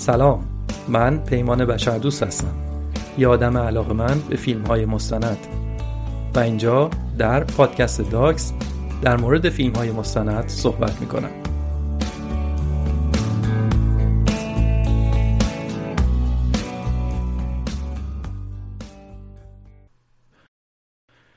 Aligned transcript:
سلام 0.00 0.44
من 0.88 1.24
پیمان 1.24 1.64
بشردوست 1.64 2.22
هستم. 2.22 2.54
یه 3.18 3.28
آدم 3.28 3.58
علاقه 3.58 3.92
من 3.92 4.20
به 4.28 4.36
فیلم 4.36 4.66
های 4.66 4.84
مستند. 4.84 5.38
و 6.34 6.38
اینجا 6.38 6.90
در 7.18 7.44
پادکست 7.44 8.10
داکس 8.10 8.52
در 9.02 9.16
مورد 9.16 9.48
فیلم 9.48 9.74
های 9.74 9.90
مستند 9.90 10.48
صحبت 10.48 11.00
می‌کنم. 11.00 11.30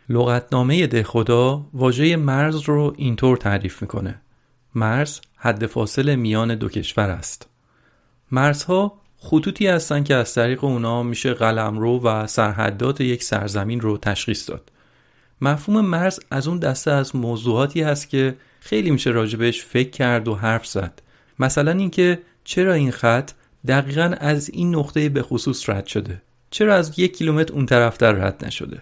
لغتنامه 0.10 0.88
ده 0.88 1.04
خدا 1.04 1.66
واژه 1.74 2.16
مرز 2.16 2.62
رو 2.62 2.94
اینطور 2.98 3.38
تعریف 3.38 3.82
می‌کنه. 3.82 4.22
مرز 4.76 5.20
حد 5.36 5.66
فاصله 5.66 6.16
میان 6.16 6.56
دو 6.56 6.70
کشور 6.70 7.10
است. 7.10 7.53
مرزها 8.34 8.94
خطوطی 9.18 9.68
هستند 9.68 10.06
که 10.06 10.16
از 10.16 10.34
طریق 10.34 10.64
اونا 10.64 11.04
میشه 11.04 11.34
قلمرو 11.34 12.00
و 12.00 12.28
سرحدات 12.28 13.02
یک 13.02 13.24
سرزمین 13.24 13.82
رو 13.82 13.98
تشخیص 13.98 14.50
داد. 14.50 14.72
مفهوم 15.42 15.86
مرز 15.86 16.20
از 16.32 16.48
اون 16.48 16.60
دسته 16.60 16.92
از 16.92 17.16
موضوعاتی 17.16 17.82
هست 17.82 18.10
که 18.10 18.36
خیلی 18.60 18.92
میشه 18.92 19.10
راجبش 19.10 19.64
فکر 19.66 19.90
کرد 19.90 20.28
و 20.28 20.36
حرف 20.36 20.68
زد. 20.68 21.02
مثلا 21.40 21.72
اینکه 21.72 22.20
چرا 22.44 22.74
این 22.74 22.92
خط 22.92 23.32
دقیقا 23.68 24.16
از 24.20 24.50
این 24.50 24.76
نقطه 24.76 25.10
به 25.10 25.22
خصوص 25.22 25.70
رد 25.70 25.86
شده؟ 25.86 26.22
چرا 26.50 26.76
از 26.76 27.00
یک 27.00 27.18
کیلومتر 27.18 27.54
اون 27.54 27.66
طرفتر 27.66 28.12
رد 28.12 28.46
نشده؟ 28.46 28.82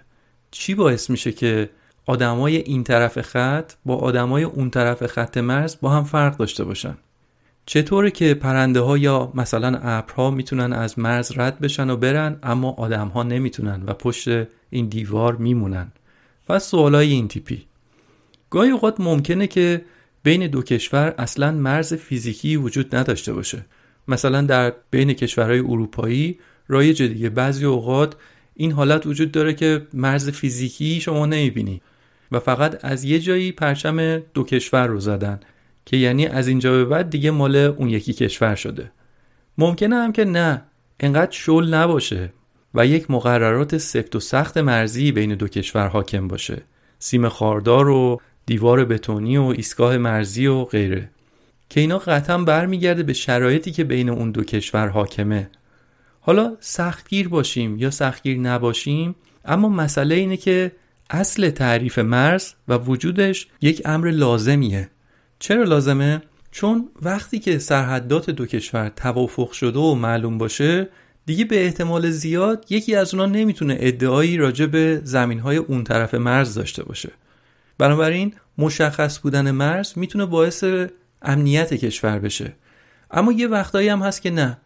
چی 0.52 0.76
باعث 0.76 1.10
میشه 1.10 1.32
که 1.32 1.70
آدمای 2.06 2.58
این 2.58 2.84
طرف 2.84 3.22
خط 3.22 3.74
با 3.86 3.96
آدمای 3.96 4.44
اون 4.44 4.70
طرف 4.70 5.06
خط 5.06 5.38
مرز 5.38 5.78
با 5.82 5.90
هم 5.90 6.04
فرق 6.04 6.38
داشته 6.38 6.64
باشن؟ 6.64 6.98
چطوره 7.66 8.12
که 8.12 8.34
پرنده 8.34 8.80
ها 8.80 8.98
یا 8.98 9.32
مثلا 9.36 9.80
ابرها 9.82 10.32
می‌تونن 10.32 10.74
از 10.74 11.00
مرز 11.00 11.32
رد 11.36 11.60
بشن 11.60 11.90
و 11.90 11.98
برن 11.98 12.40
اما 12.44 12.72
آدم 12.72 13.08
ها 13.08 13.24
نمی‌تونن 13.24 13.84
و 13.88 13.94
پشت 13.94 14.28
این 14.70 14.88
دیوار 14.88 15.36
میمونن؟ 15.36 15.92
و 16.50 16.60
سوالای 16.60 17.12
این 17.12 17.28
تیپی. 17.28 17.66
گاهی 18.50 18.70
اوقات 18.70 19.00
ممکنه 19.00 19.48
که 19.48 19.86
بین 20.24 20.48
دو 20.48 20.62
کشور 20.62 21.16
اصلا 21.18 21.52
مرز 21.52 21.94
فیزیکی 21.94 22.56
وجود 22.56 22.96
نداشته 22.96 23.34
باشه. 23.34 23.66
مثلا 24.08 24.42
در 24.42 24.74
بین 24.92 25.14
کشورهای 25.14 25.60
اروپایی 25.60 26.40
رایج 26.68 27.04
دیگه 27.04 27.30
بعضی 27.30 27.66
اوقات 27.66 28.16
این 28.56 28.72
حالت 28.72 29.08
وجود 29.08 29.32
داره 29.32 29.54
که 29.54 29.88
مرز 29.94 30.30
فیزیکی 30.30 31.02
شما 31.02 31.26
نمی‌بینی. 31.26 31.82
و 32.32 32.40
فقط 32.40 32.86
از 32.86 33.04
یه 33.04 33.20
جایی 33.20 33.52
پرچم 33.52 34.18
دو 34.18 34.44
کشور 34.44 34.88
رو 34.88 35.00
زدن. 35.00 35.40
که 35.92 35.98
یعنی 35.98 36.28
از 36.28 36.48
اینجا 36.48 36.72
به 36.72 36.86
بعد 36.86 37.10
دیگه 37.10 37.32
مال 37.32 37.56
اون 37.56 37.90
یکی 37.90 38.14
کشور 38.14 38.56
شده. 38.56 38.92
ممکنه 39.58 39.96
هم 39.96 40.12
که 40.12 40.26
نه 40.26 40.62
انقدر 41.00 41.32
شل 41.32 41.74
نباشه 41.74 42.34
و 42.74 42.86
یک 42.86 43.12
مقررات 43.12 43.78
سفت 43.78 44.16
و 44.16 44.20
سخت 44.20 44.58
مرزی 44.58 45.12
بین 45.12 45.36
دو 45.36 45.48
کشور 45.48 45.88
حاکم 45.88 46.28
باشه. 46.28 46.62
سیم 47.00 47.30
خاردار 47.30 47.90
و 47.90 48.22
دیوار 48.46 48.86
بتونی 48.86 49.38
و 49.38 49.44
ایستگاه 49.44 49.98
مرزی 49.98 50.48
و 50.48 50.64
غیره. 50.64 51.10
که 51.70 51.80
اینا 51.80 51.98
قطعا 51.98 52.38
برمیگرده 52.38 53.04
به 53.04 53.14
شرایطی 53.14 53.72
که 53.72 53.84
بین 53.84 54.10
اون 54.10 54.32
دو 54.32 54.44
کشور 54.44 54.88
حاکمه. 54.88 55.50
حالا 56.20 56.58
سختگیر 56.60 57.30
باشیم 57.30 57.78
یا 57.78 57.92
سختگیر 57.92 58.40
نباشیم 58.40 59.16
اما 59.46 59.70
مسئله 59.70 60.16
اینه 60.16 60.38
که 60.38 60.72
اصل 61.10 61.50
تعریف 61.50 62.00
مرز 62.00 62.54
و 62.68 62.78
وجودش 62.78 63.48
یک 63.62 63.82
امر 63.86 64.12
لازمیه. 64.12 64.90
چرا 65.42 65.64
لازمه؟ 65.64 66.22
چون 66.52 66.90
وقتی 67.02 67.40
که 67.40 67.60
سرحدات 67.60 68.30
دو 68.30 68.46
کشور 68.46 68.90
توافق 68.90 69.52
شده 69.52 69.80
و 69.80 69.96
معلوم 69.96 70.38
باشه 70.38 70.90
دیگه 71.26 71.46
به 71.46 71.66
احتمال 71.66 72.10
زیاد 72.10 72.66
یکی 72.70 72.96
از 72.96 73.14
اونا 73.14 73.26
نمی‌تونه 73.26 73.78
ادعایی 73.80 74.38
راجع 74.38 74.66
به 74.66 75.02
زمینهای 75.04 75.58
اون 75.58 75.84
طرف 75.84 76.14
مرز 76.14 76.54
داشته 76.54 76.84
باشه. 76.84 77.12
بنابراین 77.78 78.34
مشخص 78.58 79.20
بودن 79.20 79.52
مرز 79.52 79.94
می‌تونه 79.96 80.26
باعث 80.26 80.64
امنیت 81.22 81.74
کشور 81.74 82.20
بشه. 82.20 82.54
اما 83.12 83.32
یه 83.32 83.48
وقتایی 83.48 83.90
هم 83.90 84.02
هست 84.02 84.22
که 84.22 84.32
نه. 84.32 84.58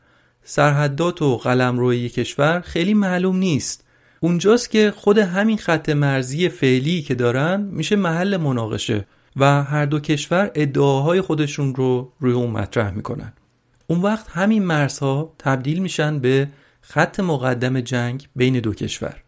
سرحدات 0.44 1.22
و 1.22 1.38
قلمروی 1.38 2.10
کشور 2.10 2.60
خیلی 2.60 2.94
معلوم 2.94 3.38
نیست. 3.38 3.86
اونجاست 4.20 4.72
که 4.72 4.94
خود 4.96 5.18
همین 5.18 5.58
خط 5.58 5.90
مرزی 5.90 6.50
فعلی 6.50 7.02
که 7.02 7.16
دارن 7.16 7.62
میشه 7.62 7.96
محل 7.96 8.38
مناقشه. 8.38 9.06
و 9.38 9.64
هر 9.64 9.86
دو 9.86 10.00
کشور 10.00 10.52
ادعاهای 10.56 11.22
خودشون 11.22 11.76
رو 11.76 12.12
روی 12.20 12.34
اون 12.34 12.52
مطرح 12.52 12.92
می‌کنن. 12.92 13.34
اون 13.88 14.02
وقت 14.02 14.30
همین 14.30 14.64
مرزها 14.64 15.34
تبدیل 15.40 15.80
میشن 15.80 16.20
به 16.20 16.48
خط 16.82 17.20
مقدم 17.20 17.82
جنگ 17.82 18.28
بین 18.36 18.60
دو 18.60 18.74
کشور. 18.74 19.24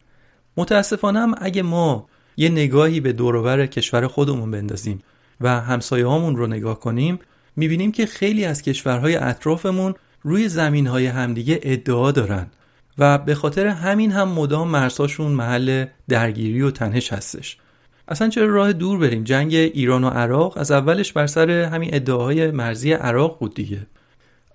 متاسفانه 0.58 1.20
هم 1.20 1.36
اگه 1.38 1.62
ما 1.62 2.08
یه 2.38 2.50
نگاهی 2.50 3.00
به 3.00 3.14
دوروبر 3.14 3.66
کشور 3.66 4.08
خودمون 4.08 4.52
بندازیم 4.52 5.00
و 5.42 5.62
همسایه 5.62 6.06
هامون 6.06 6.36
رو 6.36 6.48
نگاه 6.48 6.80
کنیم 6.80 7.20
می‌بینیم 7.56 7.92
که 7.92 8.06
خیلی 8.06 8.46
از 8.46 8.62
کشورهای 8.62 9.16
اطرافمون 9.16 9.94
روی 10.24 10.50
زمین 10.50 10.88
های 10.88 11.06
همدیگه 11.06 11.60
ادعا 11.64 12.12
دارن 12.12 12.48
و 12.98 13.18
به 13.18 13.36
خاطر 13.36 13.68
همین 13.68 14.12
هم 14.12 14.30
مدام 14.30 14.68
مرزهاشون 14.68 15.32
محل 15.32 15.86
درگیری 16.08 16.62
و 16.62 16.72
تنش 16.72 17.14
هستش. 17.14 17.58
اصلا 18.08 18.30
چرا 18.30 18.46
راه 18.46 18.74
دور 18.74 19.00
بریم؟ 19.00 19.24
جنگ 19.24 19.54
ایران 19.54 20.04
و 20.04 20.10
عراق 20.10 20.58
از 20.58 20.72
اولش 20.72 21.14
بر 21.14 21.28
سر 21.28 21.50
همین 21.50 21.90
ادعاهای 21.94 22.52
مرزی 22.52 22.94
عراق 22.94 23.40
بود 23.40 23.54
دیگه. 23.54 23.88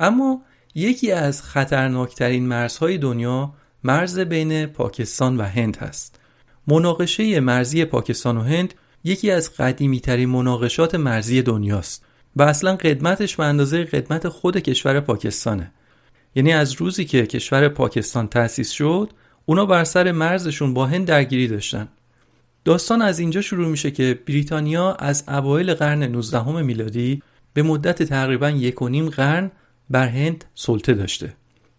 اما 0.00 0.42
یکی 0.74 1.12
از 1.12 1.42
خطرناکترین 1.42 2.46
مرزهای 2.46 2.98
دنیا 2.98 3.54
مرز 3.84 4.18
بین 4.18 4.66
پاکستان 4.66 5.36
و 5.36 5.42
هند 5.42 5.76
هست. 5.76 6.18
مناقشه 6.66 7.40
مرزی 7.40 7.84
پاکستان 7.84 8.36
و 8.36 8.40
هند 8.40 8.74
یکی 9.04 9.30
از 9.30 9.56
قدیمی 9.56 10.00
ترین 10.00 10.28
مناقشات 10.28 10.94
مرزی 10.94 11.42
دنیاست 11.42 12.04
و 12.36 12.42
اصلا 12.42 12.76
قدمتش 12.76 13.36
به 13.36 13.44
اندازه 13.44 13.84
قدمت 13.84 14.28
خود 14.28 14.56
کشور 14.56 15.00
پاکستانه. 15.00 15.72
یعنی 16.34 16.52
از 16.52 16.72
روزی 16.72 17.04
که 17.04 17.26
کشور 17.26 17.68
پاکستان 17.68 18.28
تأسیس 18.28 18.70
شد 18.70 19.10
اونا 19.46 19.66
بر 19.66 19.84
سر 19.84 20.12
مرزشون 20.12 20.74
با 20.74 20.86
هند 20.86 21.06
درگیری 21.06 21.48
داشتن. 21.48 21.88
داستان 22.64 23.02
از 23.02 23.18
اینجا 23.18 23.40
شروع 23.40 23.68
میشه 23.68 23.90
که 23.90 24.18
بریتانیا 24.26 24.92
از 24.92 25.24
اوایل 25.28 25.74
قرن 25.74 26.02
19 26.02 26.62
میلادی 26.62 27.22
به 27.54 27.62
مدت 27.62 28.02
تقریبا 28.02 28.50
یک 28.50 28.82
و 28.82 28.88
نیم 28.88 29.08
قرن 29.08 29.50
بر 29.90 30.08
هند 30.08 30.44
سلطه 30.54 30.94
داشته. 30.94 31.34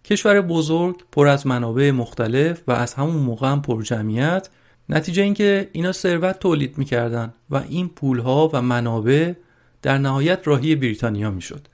کشور 0.06 0.42
بزرگ 0.42 1.04
پر 1.12 1.28
از 1.28 1.48
منابع 1.48 1.92
مختلف 1.92 2.62
و 2.68 2.72
از 2.72 2.94
همون 2.94 3.16
موقع 3.16 3.48
هم 3.48 3.62
پر 3.62 3.84
جمعیت. 3.84 4.50
نتیجه 4.90 5.24
اینکه 5.24 5.70
اینا 5.72 5.92
ثروت 5.92 6.40
تولید 6.40 6.78
می‌کردن 6.78 7.34
و 7.50 7.56
این 7.56 7.90
پولها 7.90 8.50
و 8.54 8.62
منابع 8.62 9.34
در 9.82 9.98
نهایت 9.98 10.48
راهی 10.48 10.76
بریتانیا 10.76 11.32
می‌شد. 11.32 11.68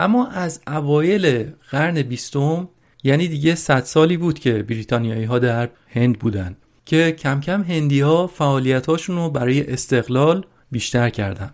اما 0.00 0.26
از 0.26 0.60
اوایل 0.66 1.50
قرن 1.70 2.02
بیستم 2.02 2.68
یعنی 3.04 3.28
دیگه 3.28 3.54
صد 3.54 3.84
سالی 3.84 4.16
بود 4.16 4.38
که 4.38 4.62
بریتانیایی 4.62 5.24
ها 5.24 5.38
در 5.38 5.68
هند 5.88 6.18
بودن. 6.18 6.56
که 6.86 7.12
کم 7.12 7.40
کم 7.40 7.62
هندی 7.62 8.00
ها 8.00 8.26
فعالیت 8.26 8.88
رو 8.88 9.30
برای 9.30 9.72
استقلال 9.72 10.46
بیشتر 10.70 11.10
کردن. 11.10 11.50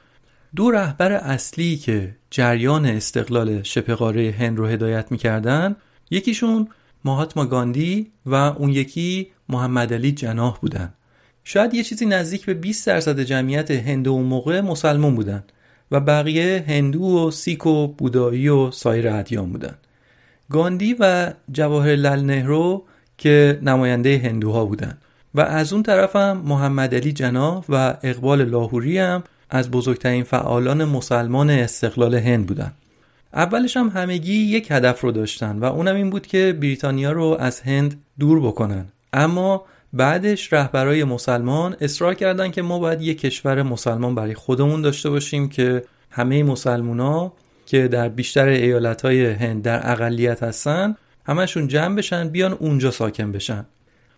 دو 0.57 0.71
رهبر 0.71 1.13
اصلی 1.13 1.77
که 1.77 2.17
جریان 2.31 2.87
استقلال 2.87 3.63
شبه 3.63 4.33
هند 4.39 4.59
رو 4.59 4.67
هدایت 4.67 5.13
می‌کردن 5.13 5.77
یکیشون 6.11 6.69
ماهاتما 7.05 7.47
گاندی 7.47 8.11
و 8.27 8.35
اون 8.35 8.71
یکی 8.71 9.29
محمد 9.49 9.93
علی 9.93 10.13
جناح 10.13 10.59
بودن. 10.61 10.95
شاید 11.45 11.75
یه 11.75 11.83
چیزی 11.83 12.07
نزدیک 12.07 12.47
به 12.47 12.55
20 12.55 12.87
درصد 12.87 13.21
جمعیت 13.21 13.71
هندو 13.71 14.11
اون 14.11 14.27
موقع 14.27 14.61
مسلمان 14.61 15.15
بودن 15.15 15.45
و 15.91 16.01
بقیه 16.01 16.65
هندو 16.69 17.03
و 17.03 17.31
سیک 17.31 17.67
و 17.67 17.87
بودایی 17.87 18.49
و 18.49 18.71
سایر 18.71 19.09
ادیان 19.09 19.53
بودن. 19.53 19.75
گاندی 20.51 20.97
و 20.99 21.33
جواهر 21.53 21.97
لال 21.97 22.21
نهرو 22.21 22.85
که 23.19 23.59
نماینده 23.63 24.19
هندوها 24.25 24.65
بودن. 24.65 24.99
و 25.35 25.41
از 25.41 25.73
اون 25.73 25.83
طرف 25.83 26.17
هم 26.17 26.43
محمد 26.45 26.95
علی 26.95 27.13
جناح 27.13 27.65
و 27.69 27.97
اقبال 28.03 28.45
لاهوری 28.45 28.99
هم 28.99 29.23
از 29.51 29.71
بزرگترین 29.71 30.25
فعالان 30.25 30.85
مسلمان 30.85 31.51
استقلال 31.51 32.15
هند 32.15 32.47
بودن. 32.47 32.73
اولش 33.35 33.77
هم 33.77 33.89
همگی 33.89 34.35
یک 34.35 34.71
هدف 34.71 35.01
رو 35.01 35.13
داشتن 35.13 35.59
و 35.59 35.65
اونم 35.65 35.95
این 35.95 36.11
بود 36.11 36.27
که 36.27 36.57
بریتانیا 36.61 37.13
رو 37.13 37.37
از 37.41 37.61
هند 37.61 38.01
دور 38.19 38.41
بکنن. 38.41 38.87
اما 39.13 39.65
بعدش 39.93 40.53
رهبرای 40.53 41.05
مسلمان 41.05 41.77
اصرار 41.81 42.15
کردن 42.15 42.51
که 42.51 42.63
ما 42.63 42.79
باید 42.79 43.03
یک 43.03 43.21
کشور 43.21 43.63
مسلمان 43.63 44.15
برای 44.15 44.35
خودمون 44.35 44.83
داشته 44.83 45.11
باشیم 45.11 45.49
که 45.49 45.85
همه 46.11 46.43
مسلمونا 46.43 47.33
که 47.67 47.89
در 47.89 48.09
بیشتر 48.09 48.47
ایالتهای 48.47 49.27
هند 49.27 49.63
در 49.63 49.93
اقلیت 49.93 50.43
هستن 50.43 50.97
همشون 51.27 51.69
جمع 51.69 51.97
بشن 51.97 52.29
بیان 52.29 52.53
اونجا 52.53 52.91
ساکن 52.91 53.33
بشن. 53.33 53.67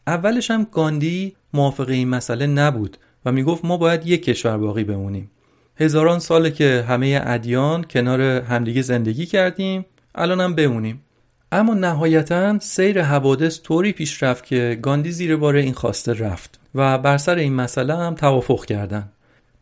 اولش 0.06 0.51
هم 0.51 0.67
گاندی 0.73 1.37
موافق 1.53 1.89
این 1.89 2.09
مسئله 2.09 2.47
نبود 2.47 2.97
و 3.25 3.33
می‌گفت 3.33 3.65
ما 3.65 3.77
باید 3.77 4.06
یک 4.06 4.25
کشور 4.25 4.59
باقی 4.59 4.85
بمونیم 4.85 5.31
هزاران 5.77 6.19
ساله 6.19 6.51
که 6.51 6.85
همه 6.89 7.21
ادیان 7.25 7.85
کنار 7.85 8.21
همدیگه 8.21 8.83
زندگی 8.83 9.27
کردیم 9.27 9.87
الانم 10.15 10.55
بمونیم 10.55 11.05
اما 11.53 11.75
نهایتا 11.75 12.59
سیر 12.59 13.03
حوادث 13.03 13.61
طوری 13.62 13.93
پیش 13.93 14.23
رفت 14.23 14.45
که 14.45 14.79
گاندی 14.83 15.11
زیر 15.11 15.37
بار 15.37 15.56
این 15.56 15.73
خواسته 15.73 16.12
رفت 16.12 16.61
و 16.75 16.99
بر 16.99 17.19
سر 17.19 17.35
این 17.35 17.55
مسئله 17.55 17.97
هم 17.97 18.15
توافق 18.15 18.65
کردند. 18.65 19.12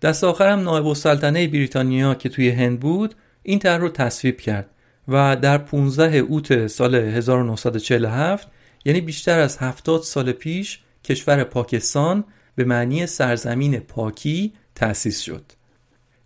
دست 0.03 0.25
آخرم 0.25 0.61
نایب 0.61 0.87
السلطنه 0.87 1.49
بریتانیا 1.49 2.15
که 2.15 2.29
توی 2.29 2.51
هند 2.51 2.81
بود 2.81 3.15
این 3.43 3.59
طرح 3.59 3.81
رو 3.81 3.89
تصویب 3.89 4.41
کرد 4.41 4.67
و 5.09 5.37
در 5.37 5.59
15 5.59 6.17
اوت 6.17 6.67
سال 6.67 6.95
1947 6.95 8.49
یعنی 8.85 9.01
بیشتر 9.01 9.39
از 9.39 9.59
70 9.59 10.03
سال 10.03 10.33
پیش 10.33 10.81
کشور 11.05 11.45
پاکستان 11.45 12.25
به 12.55 12.65
معنی 12.65 13.07
سرزمین 13.07 13.79
پاکی 13.79 14.53
تأسیس 14.75 15.21
شد. 15.21 15.45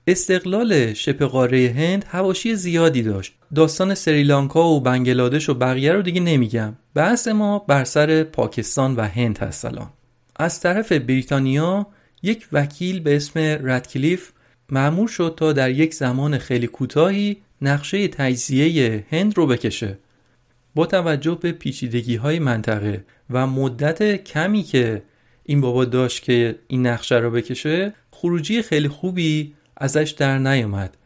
استقلال 0.07 0.95
شبه 0.95 1.27
قاره 1.27 1.75
هند 1.77 2.05
هواشی 2.09 2.55
زیادی 2.55 3.03
داشت. 3.03 3.35
داستان 3.55 3.95
سریلانکا 3.95 4.69
و 4.69 4.81
بنگلادش 4.81 5.49
و 5.49 5.55
بقیه 5.55 5.93
رو 5.93 6.03
دیگه 6.03 6.21
نمیگم. 6.21 6.77
بحث 6.95 7.29
ما 7.29 7.59
بر 7.59 7.85
سر 7.85 8.23
پاکستان 8.23 8.97
و 8.97 9.09
هند 9.09 9.39
هست 9.39 9.65
الان. 9.65 9.91
از 10.37 10.61
طرف 10.61 10.93
بریتانیا 10.93 11.87
یک 12.23 12.49
وکیل 12.53 13.01
به 13.01 13.17
اسم 13.17 13.39
ردکلیف 13.63 14.31
معمور 14.71 15.09
شد 15.09 15.35
تا 15.37 15.53
در 15.53 15.71
یک 15.71 15.95
زمان 15.95 16.39
خیلی 16.39 16.67
کوتاهی 16.67 17.37
نقشه 17.63 18.09
تجزیه 18.09 19.05
هند 19.11 19.37
رو 19.37 19.47
بکشه. 19.47 19.99
با 20.77 20.87
توجه 20.87 21.39
به 21.41 21.53
پیچیدگی 21.53 22.17
های 22.17 22.39
منطقه 22.39 23.05
و 23.31 23.47
مدت 23.47 24.25
کمی 24.25 24.63
که 24.63 25.03
این 25.45 25.61
بابا 25.61 25.85
داشت 25.85 26.23
که 26.23 26.59
این 26.67 26.87
نقشه 26.87 27.17
رو 27.17 27.31
بکشه 27.31 27.95
خروجی 28.11 28.63
خیلی 28.63 28.89
خوبی 28.89 29.55
ازش 29.77 30.15
در 30.19 30.39
نیومد 30.39 30.97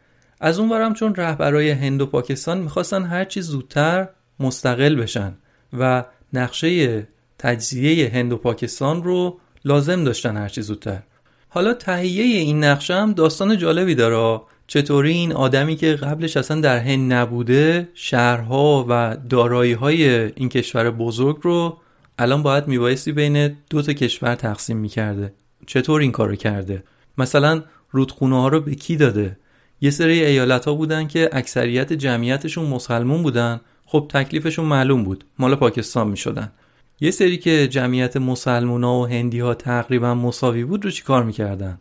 از 0.41 0.59
اون 0.59 0.95
چون 0.95 1.15
رهبرای 1.15 1.71
هند 1.71 2.03
و 2.03 2.07
پاکستان 2.07 2.59
می‌خواستن 2.59 3.05
هرچی 3.05 3.43
زودتر 3.43 4.09
مستقل 4.41 4.95
بشن 4.95 5.33
و 5.79 6.05
نقشه 6.33 7.07
تجزیه 7.39 8.11
هند 8.11 8.33
و 8.33 8.37
پاکستان 8.37 9.03
رو 9.03 9.41
لازم 9.65 10.05
داشتن 10.05 10.37
هرچی 10.37 10.63
زودتر. 10.63 11.03
حالا 11.49 11.75
تهیه 11.75 12.25
این 12.25 12.65
نقشه 12.65 12.95
هم 12.95 13.13
داستان 13.13 13.59
جالبی 13.59 13.95
داره. 13.95 14.41
چطوری 14.73 15.11
این 15.11 15.33
آدمی 15.33 15.77
که 15.77 15.93
قبلش 15.93 16.37
اصلا 16.37 16.61
در 16.61 16.79
هند 16.79 17.13
نبوده 17.13 17.89
شهرها 17.95 18.87
و 18.89 19.17
دارایی 19.31 19.73
های 19.73 20.11
این 20.11 20.49
کشور 20.49 20.91
بزرگ 20.91 21.39
رو 21.43 21.77
الان 22.19 22.43
باید 22.43 22.69
میبایستی 22.69 23.13
بین 23.13 23.57
دو 23.71 23.83
تا 23.83 23.93
کشور 23.93 24.35
تقسیم 24.35 24.77
می‌کرده. 24.77 25.33
چطور 25.67 26.01
این 26.01 26.13
کارو 26.13 26.37
کرده؟ 26.37 26.83
مثلا 27.19 27.63
رودخونه 27.91 28.41
ها 28.41 28.49
رو 28.49 28.61
به 28.61 28.75
کی 28.75 28.97
داده؟ 28.97 29.37
یه 29.81 29.91
سری 29.91 30.25
ایالت 30.25 30.65
ها 30.65 30.75
بودن 30.75 31.07
که 31.07 31.31
اکثریت 31.33 31.93
جمعیتشون 31.93 32.67
مسلمون 32.67 33.23
بودن. 33.23 33.61
خب 33.87 34.07
تکلیفشون 34.09 34.65
معلوم 34.65 35.05
بود. 35.05 35.25
مال 35.39 35.55
پاکستان 35.55 36.09
می 36.09 36.17
شدن 36.17 36.53
یه 37.01 37.11
سری 37.11 37.39
که 37.39 37.69
جمعیت 37.69 38.17
مسلمونا 38.17 39.01
و 39.01 39.07
هندی 39.07 39.41
ها 39.41 39.55
تقریبا 39.55 40.15
مساوی 40.15 40.65
بود 40.65 40.85
رو 40.85 40.91
چیکار 40.91 41.25
می‌کردن؟ 41.25 41.79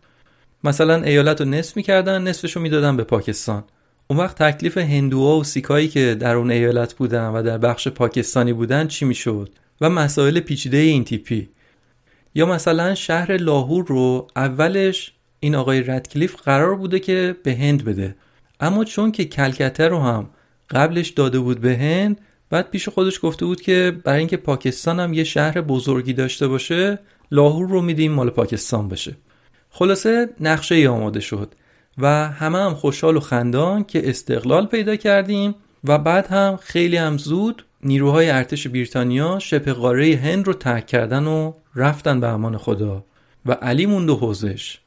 مثلا 0.64 1.04
ایالت 1.04 1.42
رو 1.42 1.48
نصف 1.48 1.78
می‌کردن 1.78 2.22
نصفش 2.22 2.56
رو 2.56 2.62
می‌دادن 2.62 2.98
به 2.98 3.04
پاکستان. 3.04 3.64
اون 4.08 4.20
وقت 4.20 4.44
تکلیف 4.44 4.78
هندوها 4.78 5.38
و 5.38 5.44
سیکایی 5.44 5.88
که 5.88 6.16
در 6.20 6.36
اون 6.36 6.52
ایالت 6.52 6.94
بودن 6.94 7.28
و 7.28 7.44
در 7.44 7.58
بخش 7.58 7.88
پاکستانی 7.88 8.54
بودن 8.54 8.88
چی 8.88 9.06
می‌شد؟ 9.06 9.50
و 9.82 9.90
مسائل 9.90 10.40
پیچیده 10.40 10.78
این 10.78 11.04
تیپی 11.04 11.50
یا 12.36 12.46
مثلا 12.46 12.96
شهر 12.96 13.38
لاهور 13.38 13.86
رو 13.88 14.28
اولش 14.36 15.14
این 15.40 15.56
آقای 15.56 15.82
ردکلیف 15.82 16.36
قرار 16.36 16.76
بوده 16.76 17.00
که 17.00 17.36
به 17.44 17.56
هند 17.56 17.86
بده. 17.86 18.16
اما 18.60 18.84
چون 18.84 19.12
که 19.12 19.26
کلکته 19.26 19.88
رو 19.88 20.00
هم 20.00 20.30
قبلش 20.70 21.10
داده 21.10 21.40
بود 21.40 21.62
به 21.62 21.78
هند 21.78 22.22
بعد 22.50 22.70
پیش 22.70 22.90
خودش 22.90 23.20
گفته 23.24 23.46
بود 23.46 23.62
که 23.62 23.98
برای 24.04 24.20
اینکه 24.20 24.38
پاکستان 24.38 25.00
هم 25.00 25.14
یه 25.14 25.24
شهر 25.24 25.62
بزرگی 25.62 26.14
داشته 26.14 26.48
باشه 26.48 27.00
لاهور 27.32 27.70
رو 27.70 27.82
میدیم 27.82 28.12
مال 28.12 28.30
پاکستان 28.30 28.90
بشه 28.90 29.16
خلاصه 29.70 30.30
نقشه 30.40 30.76
ای 30.76 30.88
آماده 30.88 31.20
شد 31.20 31.54
و 31.98 32.30
همه 32.30 32.58
هم 32.58 32.76
خوشحال 32.76 33.18
و 33.18 33.20
خندان 33.20 33.84
که 33.84 34.10
استقلال 34.10 34.66
پیدا 34.66 34.96
کردیم 34.96 35.56
و 35.84 35.98
بعد 35.98 36.28
هم 36.28 36.60
خیلی 36.62 36.98
هم 36.98 37.18
زود 37.18 37.66
نیروهای 37.84 38.30
ارتش 38.30 38.68
بریتانیا 38.68 39.40
شبه 39.40 39.74
قاره 39.74 40.16
هند 40.24 40.48
رو 40.48 40.54
ترک 40.54 40.88
کردن 40.88 41.26
و 41.28 41.54
رفتن 41.76 42.20
به 42.20 42.28
امان 42.28 42.58
خدا 42.58 43.06
و 43.46 43.52
علی 43.52 43.86
موند 43.86 44.10
و 44.10 44.16
حوزش. 44.16 44.80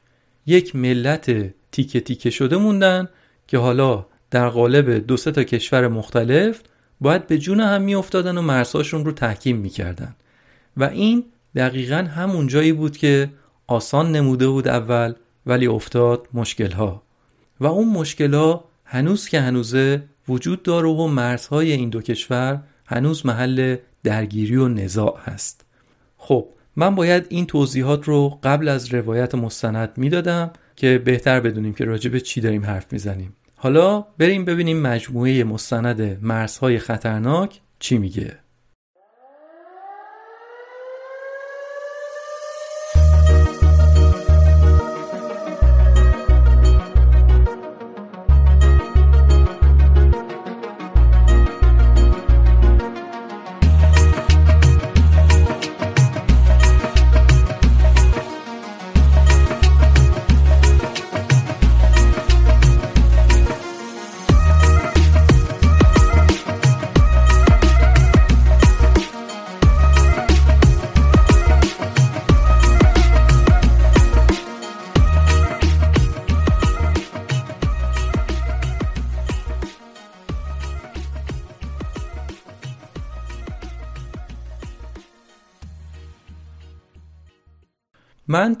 یک 0.45 0.75
ملت 0.75 1.53
تیکه 1.71 1.99
تیکه 1.99 2.29
شده 2.29 2.57
موندن 2.57 3.09
که 3.47 3.57
حالا 3.57 4.05
در 4.31 4.49
قالب 4.49 5.07
دو 5.07 5.17
تا 5.17 5.43
کشور 5.43 5.87
مختلف 5.87 6.61
باید 7.01 7.27
به 7.27 7.37
جون 7.37 7.59
هم 7.59 7.81
میافتادن 7.81 8.37
و 8.37 8.41
مرزهاشون 8.41 9.05
رو 9.05 9.11
تحکیم 9.11 9.57
می‌کردن. 9.57 10.15
و 10.77 10.83
این 10.83 11.25
دقیقا 11.55 11.95
همون 11.95 12.47
جایی 12.47 12.73
بود 12.73 12.97
که 12.97 13.29
آسان 13.67 14.11
نموده 14.11 14.47
بود 14.47 14.67
اول 14.67 15.13
ولی 15.45 15.67
افتاد 15.67 16.27
مشکلها. 16.33 17.03
و 17.59 17.65
اون 17.65 17.89
مشکلها 17.89 18.63
هنوز 18.85 19.27
که 19.27 19.39
هنوزه 19.41 20.03
وجود 20.27 20.63
داره 20.63 20.89
و 20.89 21.07
مرزهای 21.07 21.71
این 21.71 21.89
دو 21.89 22.01
کشور 22.01 22.63
هنوز 22.85 23.25
محل 23.25 23.75
درگیری 24.03 24.55
و 24.55 24.67
نزاع 24.67 25.19
هست. 25.23 25.65
خب 26.17 26.47
من 26.75 26.95
باید 26.95 27.25
این 27.29 27.45
توضیحات 27.45 28.03
رو 28.03 28.39
قبل 28.43 28.67
از 28.67 28.93
روایت 28.93 29.35
مستند 29.35 29.89
می‌دادم 29.97 30.51
که 30.75 31.01
بهتر 31.05 31.39
بدونیم 31.39 31.73
که 31.73 31.85
راجع 31.85 32.09
به 32.09 32.19
چی 32.19 32.41
داریم 32.41 32.65
حرف 32.65 32.93
می‌زنیم. 32.93 33.35
حالا 33.55 34.05
بریم 34.17 34.45
ببینیم 34.45 34.81
مجموعه 34.81 35.43
مستند 35.43 36.23
مرزهای 36.23 36.79
خطرناک 36.79 37.61
چی 37.79 37.97
میگه. 37.97 38.42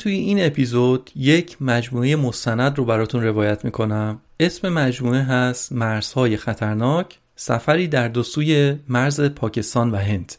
توی 0.03 0.13
این 0.13 0.45
اپیزود 0.45 1.11
یک 1.15 1.57
مجموعه 1.61 2.15
مستند 2.15 2.77
رو 2.77 2.85
براتون 2.85 3.23
روایت 3.23 3.65
می‌کنم. 3.65 4.21
اسم 4.39 4.69
مجموعه 4.69 5.21
هست 5.21 5.71
مرزهای 5.71 6.37
خطرناک 6.37 7.19
سفری 7.35 7.87
در 7.87 8.07
دو 8.07 8.23
سوی 8.23 8.75
مرز 8.89 9.21
پاکستان 9.21 9.91
و 9.91 9.95
هند. 9.95 10.33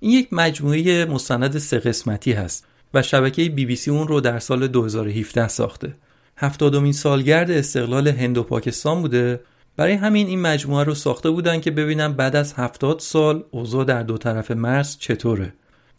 این 0.00 0.12
یک 0.12 0.32
مجموعه 0.32 1.04
مستند 1.04 1.58
سه 1.58 1.78
قسمتی 1.78 2.32
هست 2.32 2.66
و 2.94 3.02
شبکه 3.02 3.48
بی 3.48 3.66
بی 3.66 3.76
سی 3.76 3.90
اون 3.90 4.08
رو 4.08 4.20
در 4.20 4.38
سال 4.38 4.68
2017 4.68 5.48
ساخته. 5.48 5.94
هفتادمین 6.36 6.92
سالگرد 6.92 7.50
استقلال 7.50 8.08
هند 8.08 8.38
و 8.38 8.42
پاکستان 8.42 9.02
بوده. 9.02 9.40
برای 9.76 9.92
همین 9.92 10.26
این 10.26 10.40
مجموعه 10.40 10.84
رو 10.84 10.94
ساخته 10.94 11.30
بودن 11.30 11.60
که 11.60 11.70
ببینم 11.70 12.12
بعد 12.12 12.36
از 12.36 12.52
هفتاد 12.52 12.98
سال 12.98 13.44
اوضاع 13.50 13.84
در 13.84 14.02
دو 14.02 14.18
طرف 14.18 14.50
مرز 14.50 14.98
چطوره. 14.98 15.52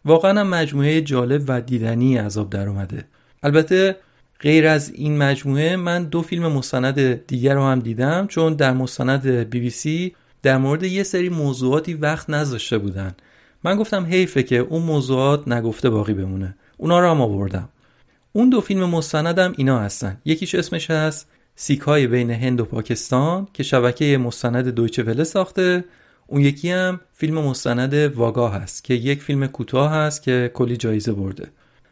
واقعا 0.05 0.43
مجموعه 0.43 1.01
جالب 1.01 1.43
و 1.47 1.61
دیدنی 1.61 2.17
عذاب 2.17 2.49
در 2.49 2.69
اومده. 2.69 3.05
البته 3.43 3.95
غیر 4.39 4.67
از 4.67 4.89
این 4.93 5.17
مجموعه 5.17 5.75
من 5.75 6.03
دو 6.03 6.21
فیلم 6.21 6.47
مستند 6.47 7.25
دیگر 7.27 7.55
رو 7.55 7.63
هم 7.63 7.79
دیدم 7.79 8.27
چون 8.27 8.53
در 8.53 8.73
مستند 8.73 9.27
بی 9.27 9.59
بی 9.59 9.69
سی 9.69 10.15
در 10.43 10.57
مورد 10.57 10.83
یه 10.83 11.03
سری 11.03 11.29
موضوعاتی 11.29 11.93
وقت 11.93 12.29
نذاشته 12.29 12.77
بودن. 12.77 13.15
من 13.63 13.75
گفتم 13.75 14.05
حیفه 14.05 14.43
که 14.43 14.57
اون 14.57 14.81
موضوعات 14.81 15.47
نگفته 15.47 15.89
باقی 15.89 16.13
بمونه. 16.13 16.55
اونا 16.77 16.99
رو 16.99 17.09
هم 17.09 17.21
آوردم. 17.21 17.69
اون 18.33 18.49
دو 18.49 18.61
فیلم 18.61 18.89
مستندم 18.89 19.53
اینا 19.57 19.79
هستن. 19.79 20.17
یکیش 20.25 20.55
اسمش 20.55 20.91
هست 20.91 21.27
سیکای 21.55 22.07
بین 22.07 22.31
هند 22.31 22.61
و 22.61 22.65
پاکستان 22.65 23.47
که 23.53 23.63
شبکه 23.63 24.17
مستند 24.17 24.67
دویچه 24.67 25.03
وله 25.03 25.23
ساخته 25.23 25.83
اون 26.31 26.41
یکی 26.41 26.71
هم 26.71 26.99
فیلم 27.13 27.37
مستند 27.37 27.93
واگا 27.93 28.49
هست 28.49 28.83
که 28.83 28.93
یک 28.93 29.21
فیلم 29.21 29.47
کوتاه 29.47 29.91
هست 29.91 30.23
که 30.23 30.51
کلی 30.53 30.77
جایزه 30.77 31.11
برده. 31.11 31.47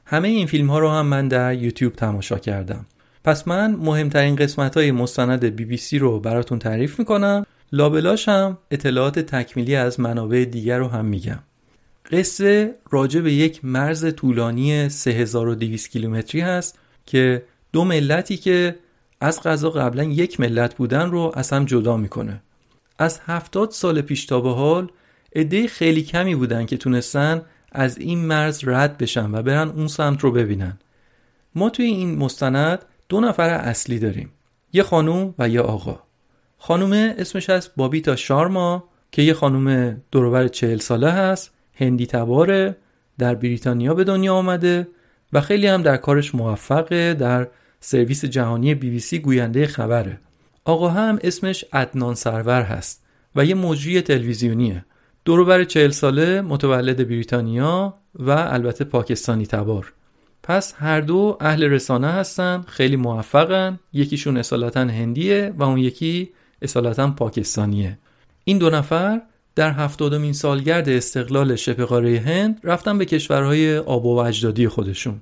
همه 0.06 0.28
این 0.28 0.48
فیلم 0.48 0.70
ها 0.70 0.80
رو 0.80 0.90
هم 0.90 1.06
من 1.06 1.28
در 1.28 1.54
یوتیوب 1.54 1.94
تماشا 1.94 2.38
کردم. 2.38 2.86
پس 3.24 3.48
من 3.48 3.76
مهمترین 3.76 4.36
قسمت 4.36 4.78
های 4.78 4.92
مستند 4.92 5.46
بی 5.46 5.66
بی 5.66 5.78
سی 5.78 6.00
رو 6.00 6.20
براتون 6.20 6.60
تعریف 6.60 7.00
می‌کنم. 7.00 7.46
لابلاش 7.72 8.30
هم 8.30 8.58
اطلاعات 8.72 9.20
تکمیلی 9.20 9.76
از 9.76 10.00
منابع 10.00 10.46
دیگر 10.46 10.78
رو 10.78 10.88
هم 10.88 11.06
میگم. 11.06 11.40
قصه 12.12 12.76
راجع 12.92 13.22
به 13.22 13.34
یک 13.34 13.66
مرز 13.66 14.16
طولانی 14.16 14.90
3200 14.90 15.90
کیلومتری 15.90 16.42
هست 16.42 16.80
که 17.06 17.44
دو 17.74 17.84
ملتی 17.84 18.38
که 18.38 18.76
از 19.22 19.44
غذا 19.44 19.70
قبلا 19.70 20.04
یک 20.04 20.40
ملت 20.40 20.76
بودن 20.76 21.12
رو 21.12 21.32
از 21.36 21.50
هم 21.50 21.66
جدا 21.66 21.98
می‌کنه. 21.98 22.42
از 23.00 23.20
هفتاد 23.26 23.72
سال 23.72 24.02
پیش 24.02 24.26
تا 24.26 24.42
به 24.42 24.50
حال 24.50 24.92
عده 25.36 25.68
خیلی 25.68 26.04
کمی 26.04 26.36
بودن 26.36 26.66
که 26.66 26.78
تونستن 26.78 27.42
از 27.72 27.98
این 27.98 28.26
مرز 28.26 28.68
رد 28.68 28.98
بشن 28.98 29.36
و 29.36 29.42
برن 29.42 29.70
اون 29.70 29.88
سمت 29.88 30.22
رو 30.22 30.32
ببینن. 30.32 30.80
ما 31.56 31.70
توی 31.70 31.86
این 31.86 32.18
مستند 32.18 32.86
دو 33.10 33.20
نفر 33.20 33.50
اصلی 33.50 34.00
داریم 34.00 34.32
یه 34.74 34.84
خانوم 34.84 35.36
و 35.40 35.50
یه 35.50 35.62
آقا. 35.62 36.00
خانومه 36.58 37.16
اسمش 37.18 37.50
از 37.50 37.70
بابیتا 37.78 38.16
شارما 38.16 38.84
که 39.12 39.22
یه 39.22 39.34
خانوم 39.34 39.98
دروبر 40.12 40.48
چهل 40.48 40.78
ساله 40.78 41.12
هست 41.12 41.52
هندی 41.74 42.06
تباره 42.06 42.76
در 43.18 43.36
بریتانیا 43.36 43.94
به 43.94 44.04
دنیا 44.04 44.36
آمده 44.36 44.88
و 45.34 45.42
خیلی 45.42 45.68
هم 45.68 45.82
در 45.82 45.98
کارش 45.98 46.36
موفقه 46.36 47.14
در 47.14 47.48
سرویس 47.80 48.26
جهانی 48.26 48.76
بی 48.76 48.90
بی 48.90 49.00
سی 49.00 49.20
گوینده 49.20 49.68
خبره. 49.68 50.20
آقا 50.70 50.90
هم 50.90 51.20
اسمش 51.24 51.66
ادنان 51.74 52.16
سرور 52.16 52.62
هست 52.62 53.04
و 53.36 53.46
یه 53.46 53.56
مجری 53.56 54.02
تلویزیونیه. 54.02 54.86
دروبر 55.26 55.64
چهل 55.64 55.90
ساله 55.90 56.42
متولد 56.42 57.08
بریتانیا 57.08 57.94
و 58.16 58.32
البته 58.32 58.84
پاکستانی 58.86 59.46
تبار. 59.46 59.94
پس 60.44 60.74
هر 60.78 61.02
دو 61.02 61.38
اهل 61.42 61.64
رسانه 61.64 62.08
هستن 62.08 62.64
خیلی 62.68 62.96
موفقن. 62.96 63.80
یکیشون 63.94 64.38
اصالتا 64.38 64.80
هندیه 64.80 65.54
و 65.58 65.64
اون 65.64 65.78
یکی 65.78 66.30
اصالتا 66.62 67.12
پاکستانیه. 67.12 67.98
این 68.44 68.58
دو 68.58 68.70
نفر 68.70 69.22
در 69.56 69.72
هفتادمین 69.72 70.34
سالگرد 70.34 70.90
استقلال 70.90 71.56
شبه 71.56 71.86
قاره 71.86 72.20
هند 72.20 72.60
رفتن 72.64 72.98
به 72.98 73.06
کشورهای 73.06 73.78
آب 73.78 74.06
و 74.06 74.18
اجدادی 74.18 74.68
خودشون. 74.68 75.22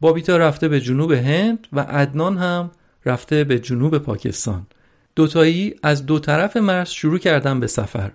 بابیتا 0.00 0.36
رفته 0.36 0.68
به 0.68 0.80
جنوب 0.80 1.12
هند 1.12 1.66
و 1.72 1.80
عدنان 1.80 2.36
هم 2.36 2.70
رفته 3.06 3.44
به 3.44 3.58
جنوب 3.58 3.98
پاکستان. 3.98 4.66
دوتایی 5.16 5.74
از 5.82 6.06
دو 6.06 6.18
طرف 6.18 6.56
مرز 6.56 6.90
شروع 6.90 7.18
کردن 7.18 7.60
به 7.60 7.66
سفر. 7.66 8.10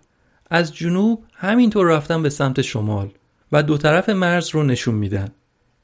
از 0.50 0.76
جنوب 0.76 1.24
همینطور 1.34 1.88
رفتن 1.88 2.24
به 2.24 2.30
سمت 2.30 2.62
شمال 2.62 3.10
و 3.52 3.64
دو 3.64 3.78
طرف 3.78 4.10
مرز 4.10 4.50
رو 4.50 4.64
نشون 4.64 4.96
میدن. 4.96 5.30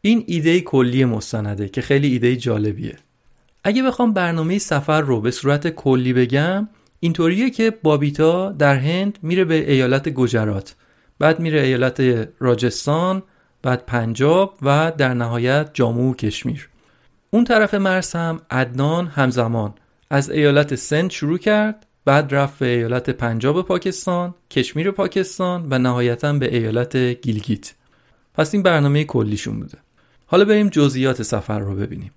این 0.01 0.23
ایده 0.27 0.61
کلی 0.61 1.05
مستنده 1.05 1.69
که 1.69 1.81
خیلی 1.81 2.07
ایده 2.07 2.35
جالبیه. 2.35 2.95
اگه 3.63 3.83
بخوام 3.83 4.13
برنامه 4.13 4.57
سفر 4.57 5.01
رو 5.01 5.21
به 5.21 5.31
صورت 5.31 5.69
کلی 5.69 6.13
بگم 6.13 6.69
اینطوریه 6.99 7.49
که 7.49 7.71
بابیتا 7.83 8.51
در 8.51 8.75
هند 8.75 9.19
میره 9.21 9.45
به 9.45 9.71
ایالت 9.71 10.09
گجرات 10.09 10.75
بعد 11.19 11.39
میره 11.39 11.61
ایالت 11.61 12.27
راجستان 12.39 13.23
بعد 13.61 13.85
پنجاب 13.85 14.57
و 14.61 14.91
در 14.97 15.13
نهایت 15.13 15.69
جامو 15.73 16.11
و 16.11 16.15
کشمیر. 16.15 16.69
اون 17.29 17.43
طرف 17.43 17.73
مرز 17.73 18.13
هم 18.13 18.41
عدنان 18.51 19.07
همزمان. 19.07 19.73
از 20.09 20.29
ایالت 20.29 20.75
سند 20.75 21.11
شروع 21.11 21.37
کرد 21.37 21.85
بعد 22.05 22.35
رفت 22.35 22.59
به 22.59 22.65
ایالت 22.65 23.09
پنجاب 23.09 23.67
پاکستان 23.67 24.35
کشمیر 24.51 24.91
پاکستان 24.91 25.67
و 25.69 25.79
نهایتا 25.79 26.33
به 26.33 26.55
ایالت 26.55 26.97
گیلگیت 26.97 27.73
پس 28.33 28.53
این 28.53 28.63
برنامه 28.63 29.03
کلیشون 29.03 29.59
بوده 29.59 29.77
حالا 30.25 30.45
بریم 30.45 30.69
جزئیات 30.69 31.23
سفر 31.23 31.59
رو 31.59 31.75
ببینیم 31.75 32.11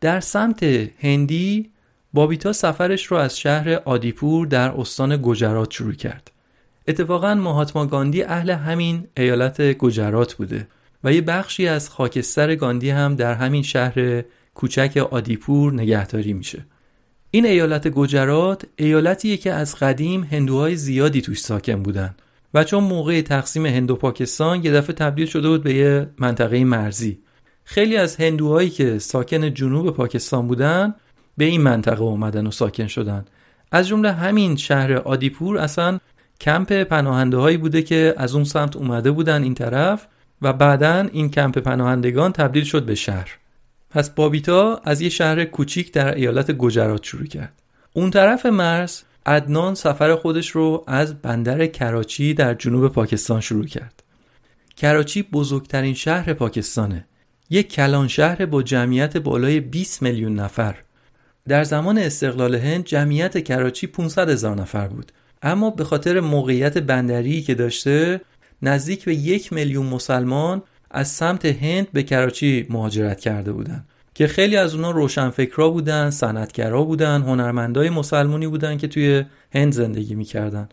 در 0.00 0.20
سمت 0.20 0.62
هندی 0.98 1.70
بابیتا 2.12 2.52
سفرش 2.52 3.06
رو 3.06 3.16
از 3.16 3.38
شهر 3.38 3.70
آدیپور 3.84 4.46
در 4.46 4.70
استان 4.70 5.18
گجرات 5.22 5.70
شروع 5.70 5.92
کرد. 5.92 6.30
اتفاقا 6.88 7.34
مهاتما 7.34 7.86
گاندی 7.86 8.22
اهل 8.22 8.50
همین 8.50 9.06
ایالت 9.16 9.60
گجرات 9.60 10.34
بوده 10.34 10.68
و 11.04 11.12
یه 11.12 11.20
بخشی 11.20 11.68
از 11.68 11.90
خاکستر 11.90 12.54
گاندی 12.54 12.90
هم 12.90 13.16
در 13.16 13.34
همین 13.34 13.62
شهر 13.62 14.24
کوچک 14.54 15.08
آدیپور 15.10 15.72
نگهداری 15.72 16.32
میشه. 16.32 16.66
این 17.30 17.46
ایالت 17.46 17.88
گجرات 17.88 18.64
ایالتیه 18.76 19.36
که 19.36 19.52
از 19.52 19.74
قدیم 19.74 20.24
هندوهای 20.24 20.76
زیادی 20.76 21.22
توش 21.22 21.40
ساکن 21.40 21.82
بودن 21.82 22.14
و 22.54 22.64
چون 22.64 22.84
موقع 22.84 23.20
تقسیم 23.20 23.66
هند 23.66 23.90
و 23.90 23.96
پاکستان 23.96 24.64
یه 24.64 24.72
دفعه 24.72 24.92
تبدیل 24.92 25.26
شده 25.26 25.48
بود 25.48 25.62
به 25.62 25.74
یه 25.74 26.06
منطقه 26.18 26.64
مرزی. 26.64 27.18
خیلی 27.64 27.96
از 27.96 28.16
هندوهایی 28.16 28.70
که 28.70 28.98
ساکن 28.98 29.54
جنوب 29.54 29.90
پاکستان 29.90 30.46
بودن 30.46 30.94
به 31.36 31.44
این 31.44 31.60
منطقه 31.60 32.02
اومدن 32.02 32.46
و 32.46 32.50
ساکن 32.50 32.86
شدن. 32.86 33.24
از 33.72 33.88
جمله 33.88 34.12
همین 34.12 34.56
شهر 34.56 34.92
آدیپور 34.92 35.58
اصلا 35.58 35.98
کمپ 36.40 36.72
پناهنده 36.72 37.36
هایی 37.36 37.56
بوده 37.56 37.82
که 37.82 38.14
از 38.16 38.34
اون 38.34 38.44
سمت 38.44 38.76
اومده 38.76 39.10
بودن 39.10 39.42
این 39.42 39.54
طرف 39.54 40.06
و 40.42 40.52
بعدا 40.52 41.08
این 41.12 41.30
کمپ 41.30 41.58
پناهندگان 41.58 42.32
تبدیل 42.32 42.64
شد 42.64 42.86
به 42.86 42.94
شهر. 42.94 43.38
پس 43.90 44.10
بابیتا 44.10 44.80
از 44.84 45.00
یه 45.00 45.08
شهر 45.08 45.44
کوچیک 45.44 45.92
در 45.92 46.14
ایالت 46.14 46.50
گجرات 46.50 47.04
شروع 47.04 47.26
کرد. 47.26 47.62
اون 47.92 48.10
طرف 48.10 48.46
مرز 48.46 49.02
عدنان 49.26 49.74
سفر 49.74 50.14
خودش 50.14 50.50
رو 50.50 50.84
از 50.86 51.22
بندر 51.22 51.66
کراچی 51.66 52.34
در 52.34 52.54
جنوب 52.54 52.88
پاکستان 52.88 53.40
شروع 53.40 53.66
کرد. 53.66 54.02
کراچی 54.76 55.22
بزرگترین 55.22 55.94
شهر 55.94 56.32
پاکستانه. 56.32 57.04
یک 57.50 57.72
کلان 57.72 58.08
شهر 58.08 58.46
با 58.46 58.62
جمعیت 58.62 59.16
بالای 59.16 59.60
20 59.60 60.02
میلیون 60.02 60.34
نفر. 60.34 60.76
در 61.48 61.64
زمان 61.64 61.98
استقلال 61.98 62.54
هند 62.54 62.84
جمعیت 62.84 63.44
کراچی 63.44 63.86
500 63.86 64.30
هزار 64.30 64.56
نفر 64.56 64.88
بود. 64.88 65.12
اما 65.42 65.70
به 65.70 65.84
خاطر 65.84 66.20
موقعیت 66.20 66.78
بندری 66.78 67.42
که 67.42 67.54
داشته 67.54 68.20
نزدیک 68.62 69.04
به 69.04 69.14
یک 69.14 69.52
میلیون 69.52 69.86
مسلمان 69.86 70.62
از 70.90 71.08
سمت 71.08 71.44
هند 71.44 71.92
به 71.92 72.02
کراچی 72.02 72.66
مهاجرت 72.70 73.20
کرده 73.20 73.52
بودند 73.52 73.88
که 74.14 74.26
خیلی 74.26 74.56
از 74.56 74.74
اونا 74.74 74.90
روشنفکرا 74.90 75.70
بودن، 75.70 76.10
صنعتگرا 76.10 76.84
بودن، 76.84 77.22
هنرمندای 77.22 77.90
مسلمونی 77.90 78.46
بودن 78.46 78.76
که 78.76 78.88
توی 78.88 79.24
هند 79.54 79.72
زندگی 79.72 80.14
می‌کردن. 80.14 80.68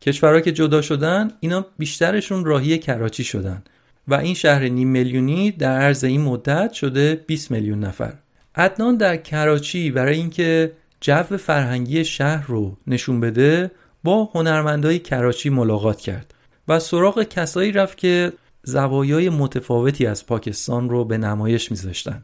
کشورها 0.00 0.40
که 0.40 0.52
جدا 0.52 0.82
شدن 0.82 1.30
اینا 1.40 1.66
بیشترشون 1.78 2.44
راهی 2.44 2.78
کراچی 2.78 3.24
شدن 3.24 3.62
و 4.08 4.14
این 4.14 4.34
شهر 4.34 4.68
نیم 4.68 4.88
میلیونی 4.88 5.50
در 5.50 5.78
عرض 5.78 6.04
این 6.04 6.20
مدت 6.20 6.72
شده 6.72 7.24
20 7.26 7.50
میلیون 7.50 7.80
نفر. 7.80 8.14
عدنان 8.54 8.96
در 8.96 9.16
کراچی 9.16 9.90
برای 9.90 10.16
اینکه 10.16 10.72
جو 11.00 11.22
فرهنگی 11.22 12.04
شهر 12.04 12.46
رو 12.46 12.76
نشون 12.86 13.20
بده 13.20 13.70
با 14.04 14.24
هنرمندای 14.34 14.98
کراچی 14.98 15.50
ملاقات 15.50 16.00
کرد 16.00 16.34
و 16.68 16.78
سراغ 16.78 17.22
کسایی 17.22 17.72
رفت 17.72 17.98
که 17.98 18.32
زوایای 18.64 19.28
متفاوتی 19.28 20.06
از 20.06 20.26
پاکستان 20.26 20.90
رو 20.90 21.04
به 21.04 21.18
نمایش 21.18 21.70
میذاشتن. 21.70 22.22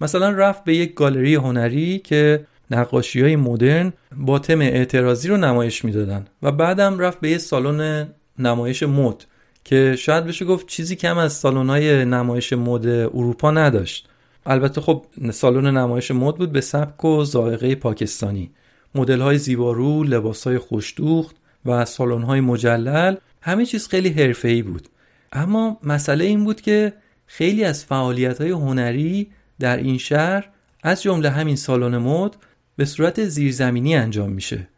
مثلا 0.00 0.30
رفت 0.30 0.64
به 0.64 0.76
یک 0.76 0.94
گالری 0.94 1.34
هنری 1.34 1.98
که 1.98 2.46
نقاشی 2.70 3.20
های 3.20 3.36
مدرن 3.36 3.92
با 4.16 4.38
تم 4.38 4.60
اعتراضی 4.60 5.28
رو 5.28 5.36
نمایش 5.36 5.84
می‌دادن 5.84 6.26
و 6.42 6.52
بعدم 6.52 6.98
رفت 6.98 7.20
به 7.20 7.30
یه 7.30 7.38
سالن 7.38 8.08
نمایش 8.38 8.82
مد 8.82 9.24
که 9.64 9.96
شاید 9.98 10.24
بشه 10.24 10.44
گفت 10.44 10.66
چیزی 10.66 10.96
کم 10.96 11.18
از 11.18 11.32
سالن 11.32 11.70
های 11.70 12.04
نمایش 12.04 12.52
مد 12.52 12.86
اروپا 12.86 13.50
نداشت. 13.50 14.08
البته 14.46 14.80
خب 14.80 15.04
سالن 15.32 15.76
نمایش 15.76 16.10
مد 16.10 16.34
بود 16.34 16.52
به 16.52 16.60
سبک 16.60 17.04
و 17.04 17.24
ذائقه 17.24 17.74
پاکستانی. 17.74 18.50
مدل 18.94 19.20
های 19.20 19.38
زیبارو 19.38 20.02
لباس 20.02 20.46
های 20.46 20.58
خوشدوخت 20.58 21.36
و 21.66 21.84
سالن 21.84 22.22
های 22.22 22.40
مجلل 22.40 23.16
همه 23.40 23.66
چیز 23.66 23.88
خیلی 23.88 24.08
حرفه‌ای 24.08 24.62
بود. 24.62 24.88
اما 25.34 25.78
مسئله 25.82 26.24
این 26.24 26.44
بود 26.44 26.60
که 26.60 26.92
خیلی 27.26 27.64
از 27.64 27.84
فعالیت 27.84 28.40
های 28.40 28.50
هنری 28.50 29.30
در 29.60 29.76
این 29.76 29.98
شهر 29.98 30.48
از 30.82 31.02
جمله 31.02 31.30
همین 31.30 31.56
سالن 31.56 31.96
مد 31.98 32.36
به 32.76 32.84
صورت 32.84 33.24
زیرزمینی 33.24 33.96
انجام 33.96 34.32
میشه. 34.32 34.68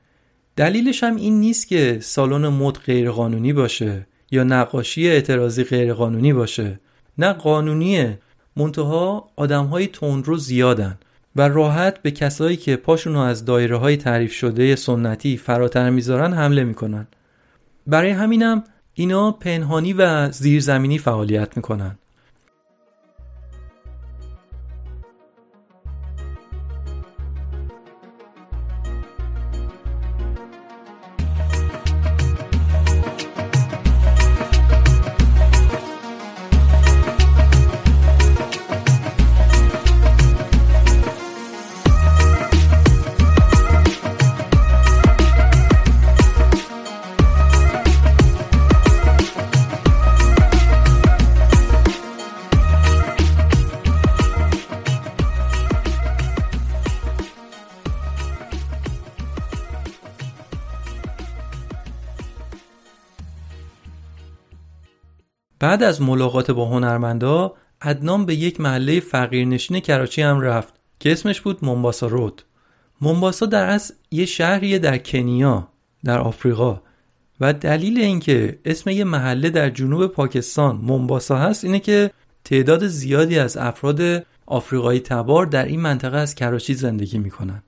دلیلش 0.57 1.05
هم 1.05 1.17
این 1.17 1.41
نیست 1.41 1.69
که 1.69 1.99
سالن 2.03 2.49
مد 2.49 2.77
غیرقانونی 2.77 3.53
باشه 3.53 4.07
یا 4.31 4.45
نقاشی 4.45 5.09
اعتراضی 5.09 5.65
غیرقانونی 5.65 6.33
باشه. 6.33 6.81
نه 7.19 7.33
قانونیه. 7.33 8.19
منتها 8.57 9.31
آدم 9.37 9.65
های 9.65 9.87
تندرو 9.87 10.37
زیادن 10.37 10.99
و 11.37 11.49
راحت 11.49 12.03
به 12.03 12.11
کسایی 12.11 12.57
که 12.57 12.77
پاشونو 12.77 13.19
از 13.19 13.45
دایره 13.45 13.77
های 13.77 13.97
تعریف 13.97 14.33
شده 14.33 14.77
سنتی 14.77 15.37
فراتر 15.37 15.91
می‌ذارن 15.91 16.33
حمله 16.33 16.65
می‌کنن. 16.65 17.07
برای 17.87 18.11
همینم 18.11 18.65
اینا 18.99 19.33
پنهانی 19.33 19.93
و 19.93 20.31
زیرزمینی 20.31 20.99
فعالیت 20.99 21.57
می‌کنن. 21.57 21.99
بعد 65.59 65.83
از 65.83 66.03
ملاقات 66.03 66.51
با 66.51 66.65
هنرمندا 66.65 67.55
عدنان 67.83 68.27
به 68.27 68.35
یک 68.35 68.61
محله 68.61 69.01
فقیرنشین 69.01 69.81
کراچی 69.81 70.23
هم 70.23 70.41
رفت 70.41 70.75
که 71.01 71.13
اسمش 71.13 71.41
بود 71.41 71.65
مومباسا 71.65 72.07
رود. 72.07 72.43
مومباسا 73.01 73.47
در 73.47 73.71
اصل 73.71 73.95
یه 74.11 74.27
شهریه 74.27 74.79
در 74.79 74.99
کنیا 74.99 75.69
در 76.05 76.19
آفریقا. 76.19 76.81
و 77.41 77.53
دلیل 77.53 77.99
اینکه 77.99 78.59
اسم 78.65 78.91
یه 78.91 79.05
محله 79.05 79.51
در 79.51 79.71
جنوب 79.71 80.07
پاکستان 80.07 80.77
مومباسا 80.77 81.39
هست 81.39 81.65
اینه 81.65 81.81
که 81.81 82.11
تعداد 82.45 82.87
زیادی 82.87 83.39
از 83.39 83.57
افراد 83.57 84.27
آفریقایی 84.47 85.01
تبار 85.01 85.47
در 85.47 85.65
این 85.65 85.81
منطقه 85.81 86.17
از 86.17 86.35
کراچی 86.35 86.75
زندگی 86.75 87.19
می‌کنن. 87.19 87.63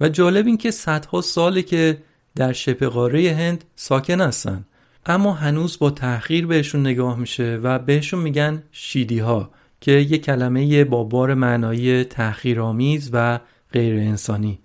و 0.00 0.08
جالب 0.08 0.46
این 0.46 0.56
که 0.56 0.70
صدها 0.70 1.20
ساله 1.20 1.62
که 1.62 2.02
در 2.36 2.52
شبه 2.52 2.88
قاره 2.88 3.32
هند 3.32 3.64
ساکن 3.76 4.20
هستن. 4.20 4.64
اما 5.10 5.32
هنوز 5.32 5.78
با 5.78 5.90
تحقیر 5.90 6.46
بهشون 6.46 6.80
نگاه 6.80 7.18
میشه 7.18 7.60
و 7.62 7.78
بهشون 7.78 8.20
میگن 8.20 8.62
شیدی 8.72 9.18
ها 9.18 9.50
که 9.80 9.92
یه 9.92 10.18
کلمه 10.18 10.84
با 10.84 11.04
بار 11.04 11.34
معنایی 11.34 12.04
تحقیرآمیز 12.04 13.10
و 13.12 13.40
غیر 13.72 13.94
انسانی. 13.94 14.58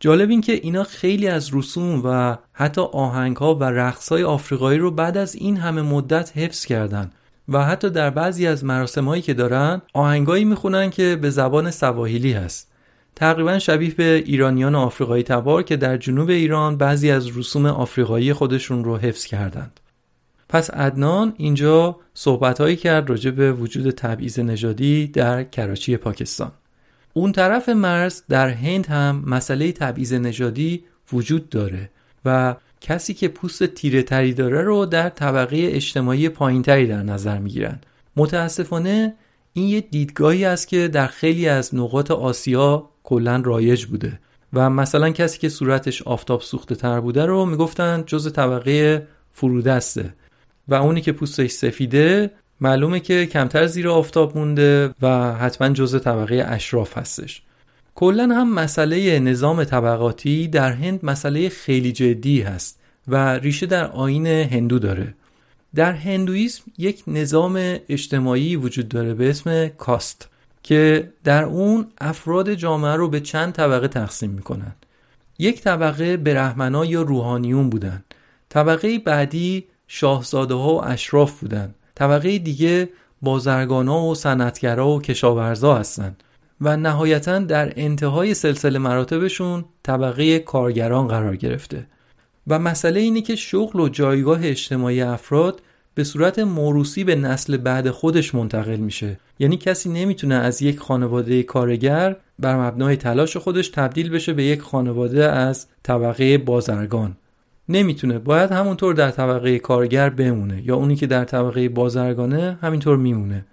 جالب 0.00 0.30
این 0.30 0.40
که 0.40 0.52
اینا 0.52 0.84
خیلی 0.84 1.28
از 1.28 1.54
رسوم 1.54 2.02
و 2.04 2.36
حتی 2.52 2.80
آهنگ 2.80 3.36
ها 3.36 3.54
و 3.54 3.64
رقص 3.64 4.08
های 4.08 4.24
آفریقایی 4.24 4.78
رو 4.78 4.90
بعد 4.90 5.16
از 5.16 5.34
این 5.34 5.56
همه 5.56 5.82
مدت 5.82 6.32
حفظ 6.38 6.64
کردن. 6.64 7.10
و 7.48 7.64
حتی 7.64 7.90
در 7.90 8.10
بعضی 8.10 8.46
از 8.46 8.64
مراسم 8.64 9.04
هایی 9.04 9.22
که 9.22 9.34
دارن 9.34 9.82
آهنگایی 9.94 10.44
می‌خونن 10.44 10.90
که 10.90 11.18
به 11.22 11.30
زبان 11.30 11.70
سواحیلی 11.70 12.32
هست. 12.32 12.70
تقریبا 13.16 13.58
شبیه 13.58 13.94
به 13.94 14.22
ایرانیان 14.26 14.74
آفریقایی 14.74 15.22
تبار 15.22 15.62
که 15.62 15.76
در 15.76 15.96
جنوب 15.96 16.28
ایران 16.28 16.76
بعضی 16.76 17.10
از 17.10 17.38
رسوم 17.38 17.66
آفریقایی 17.66 18.32
خودشون 18.32 18.84
رو 18.84 18.96
حفظ 18.96 19.26
کردند. 19.26 19.79
پس 20.50 20.70
عدنان 20.70 21.34
اینجا 21.36 21.96
صحبتهایی 22.14 22.76
کرد 22.76 23.10
راجع 23.10 23.30
به 23.30 23.52
وجود 23.52 23.90
تبعیض 23.90 24.38
نژادی 24.38 25.06
در 25.06 25.44
کراچی 25.44 25.96
پاکستان. 25.96 26.52
اون 27.12 27.32
طرف 27.32 27.68
مرز 27.68 28.22
در 28.28 28.48
هند 28.48 28.86
هم 28.86 29.24
مسئله 29.26 29.72
تبعیض 29.72 30.12
نژادی 30.12 30.84
وجود 31.12 31.48
داره 31.48 31.90
و 32.24 32.56
کسی 32.80 33.14
که 33.14 33.28
پوست 33.28 33.66
تیره 33.66 34.02
تری 34.02 34.34
داره 34.34 34.62
رو 34.62 34.86
در 34.86 35.08
طبقه 35.08 35.56
اجتماعی 35.72 36.28
پایینتری 36.28 36.86
در 36.86 37.02
نظر 37.02 37.38
می‌گیرن. 37.38 37.80
متاسفانه 38.16 39.14
این 39.52 39.68
یه 39.68 39.80
دیدگاهی 39.80 40.44
است 40.44 40.68
که 40.68 40.88
در 40.88 41.06
خیلی 41.06 41.48
از 41.48 41.74
نقاط 41.74 42.10
آسیا 42.10 42.88
کلا 43.02 43.42
رایج 43.44 43.84
بوده 43.84 44.20
و 44.52 44.70
مثلا 44.70 45.10
کسی 45.10 45.38
که 45.38 45.48
صورتش 45.48 46.02
آفتاب 46.02 46.40
سوخته 46.40 46.74
تر 46.74 47.00
بوده 47.00 47.26
رو 47.26 47.46
می‌گفتن 47.46 48.04
جز 48.06 48.32
طبقه 48.32 49.06
فرودسته 49.32 50.14
و 50.70 50.74
اونی 50.74 51.00
که 51.00 51.12
پوستش 51.12 51.50
سفیده 51.50 52.30
معلومه 52.60 53.00
که 53.00 53.26
کمتر 53.26 53.66
زیر 53.66 53.88
آفتاب 53.88 54.38
مونده 54.38 54.94
و 55.02 55.34
حتما 55.34 55.68
جز 55.68 56.02
طبقه 56.02 56.44
اشراف 56.48 56.98
هستش. 56.98 57.42
کلا 57.94 58.24
هم 58.24 58.54
مسئله 58.54 59.18
نظام 59.18 59.64
طبقاتی 59.64 60.48
در 60.48 60.72
هند 60.72 61.00
مسئله 61.02 61.48
خیلی 61.48 61.92
جدی 61.92 62.40
هست 62.40 62.80
و 63.08 63.34
ریشه 63.38 63.66
در 63.66 63.86
آین 63.86 64.26
هندو 64.26 64.78
داره. 64.78 65.14
در 65.74 65.92
هندویسم 65.92 66.62
یک 66.78 67.02
نظام 67.06 67.76
اجتماعی 67.88 68.56
وجود 68.56 68.88
داره 68.88 69.14
به 69.14 69.30
اسم 69.30 69.68
کاست 69.68 70.28
که 70.62 71.12
در 71.24 71.44
اون 71.44 71.86
افراد 72.00 72.54
جامعه 72.54 72.94
رو 72.94 73.08
به 73.08 73.20
چند 73.20 73.52
طبقه 73.52 73.88
تقسیم 73.88 74.30
می‌کنن. 74.30 74.72
یک 75.38 75.62
طبقه 75.62 76.16
برهمنا 76.16 76.84
یا 76.84 77.02
روحانیون 77.02 77.70
بودن. 77.70 78.04
طبقه 78.48 78.98
بعدی 78.98 79.64
شاهزاده 79.92 80.54
ها 80.54 80.74
و 80.74 80.84
اشراف 80.84 81.40
بودن 81.40 81.74
طبقه 81.94 82.38
دیگه 82.38 82.88
بازرگان 83.22 83.88
ها 83.88 84.02
و 84.02 84.14
صنعتگرا 84.14 84.88
و 84.88 85.02
کشاورزا 85.02 85.74
هستن 85.74 86.16
و 86.60 86.76
نهایتا 86.76 87.38
در 87.38 87.72
انتهای 87.76 88.34
سلسله 88.34 88.78
مراتبشون 88.78 89.64
طبقه 89.82 90.38
کارگران 90.38 91.08
قرار 91.08 91.36
گرفته. 91.36 91.86
و 92.46 92.58
مسئله 92.58 93.00
اینه 93.00 93.20
که 93.20 93.36
شغل 93.36 93.80
و 93.80 93.88
جایگاه 93.88 94.38
اجتماعی 94.42 95.02
افراد 95.02 95.62
به 95.94 96.04
صورت 96.04 96.38
موروسی 96.38 97.04
به 97.04 97.14
نسل 97.14 97.56
بعد 97.56 97.90
خودش 97.90 98.34
منتقل 98.34 98.76
میشه. 98.76 99.20
یعنی 99.38 99.56
کسی 99.56 99.88
نمی‌تونه 99.88 100.34
از 100.34 100.62
یک 100.62 100.78
خانواده 100.78 101.42
کارگر 101.42 102.16
بر 102.38 102.56
مبنای 102.56 102.96
تلاش 102.96 103.36
خودش 103.36 103.68
تبدیل 103.68 104.10
بشه 104.10 104.32
به 104.32 104.44
یک 104.44 104.60
خانواده 104.60 105.24
از 105.24 105.66
طبقه 105.82 106.38
بازرگان. 106.38 107.16
نمی‌تونه. 107.70 108.18
باید 108.18 108.50
همونطور 108.50 108.94
در 108.94 109.10
طبقه 109.10 109.58
کارگر 109.58 110.10
بمونه 110.10 110.62
یا 110.64 110.76
اونی 110.76 110.96
که 110.96 111.06
در 111.06 111.24
طبقه 111.24 111.68
بازرگانه 111.68 112.58
همینطور 112.62 112.96
میمونه. 112.96 113.44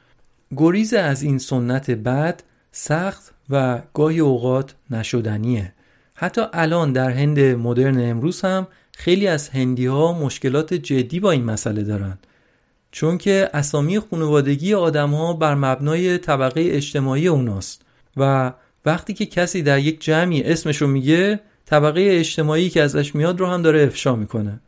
گریز 0.58 0.94
از 0.94 1.22
این 1.22 1.38
سنت 1.38 1.92
بد 1.92 2.44
سخت 2.72 3.34
و 3.50 3.82
گاهی 3.94 4.20
اوقات 4.20 4.76
نشدنیه. 4.92 5.74
حتی 6.16 6.42
الان 6.54 6.94
در 6.94 7.10
هند 7.10 7.40
مدرن 7.40 8.10
امروز 8.10 8.42
هم 8.42 8.68
خیلی 8.94 9.28
از 9.28 9.50
هندی 9.50 9.86
ها 9.86 10.14
مشکلات 10.14 10.74
جدی 10.74 11.20
با 11.20 11.32
این 11.32 11.44
مسئله 11.44 11.84
دارن. 11.84 12.18
چون 12.92 13.18
که 13.18 13.50
اسامی 13.54 14.00
خانوادگی 14.00 14.74
آدم 14.74 15.10
ها 15.10 15.34
بر 15.34 15.56
مبنای 15.56 16.18
طبقه 16.18 16.62
اجتماعی 16.66 17.28
اوناست 17.28 17.82
و 18.18 18.54
وقتی 18.86 19.14
که 19.14 19.26
کسی 19.26 19.62
در 19.62 19.80
یک 19.80 20.02
جمعی 20.02 20.44
اسمشو 20.44 20.88
میگه 20.88 21.40
طبقه 21.70 22.08
اجتماعی 22.10 22.70
که 22.70 22.82
ازش 22.82 23.16
میاد 23.16 23.40
رو 23.40 23.46
هم 23.46 23.62
داره 23.62 23.84
افشا 23.84 24.16
می‌کنه. 24.16 24.60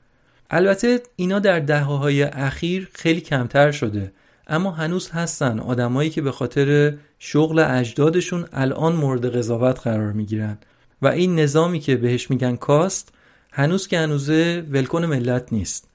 البته 0.50 1.02
اینا 1.16 1.40
در 1.40 1.60
دهه 1.60 1.84
های 1.84 2.24
اخیر 2.24 2.90
خیلی 2.94 3.22
کمتر 3.22 3.72
شده 3.72 4.12
اما 4.48 4.72
هنوز 4.72 5.10
هستن 5.10 5.60
آدمایی 5.60 6.10
که 6.10 6.22
به 6.22 6.32
خاطر 6.32 6.94
شغل 7.20 7.60
اجدادشون 7.60 8.46
الان 8.54 8.96
مورد 8.96 9.36
قضاوت 9.38 9.80
قرار 9.80 10.12
می‌گیرن. 10.12 10.58
و 11.02 11.08
این 11.08 11.40
نظامی 11.40 11.80
که 11.80 11.96
بهش 11.96 12.30
میگن 12.30 12.56
کاست 12.56 13.14
هنوز 13.52 13.88
که 13.88 14.00
هنوزه 14.00 14.66
ولکن 14.70 15.06
ملت 15.06 15.54
نیست. 15.54 15.88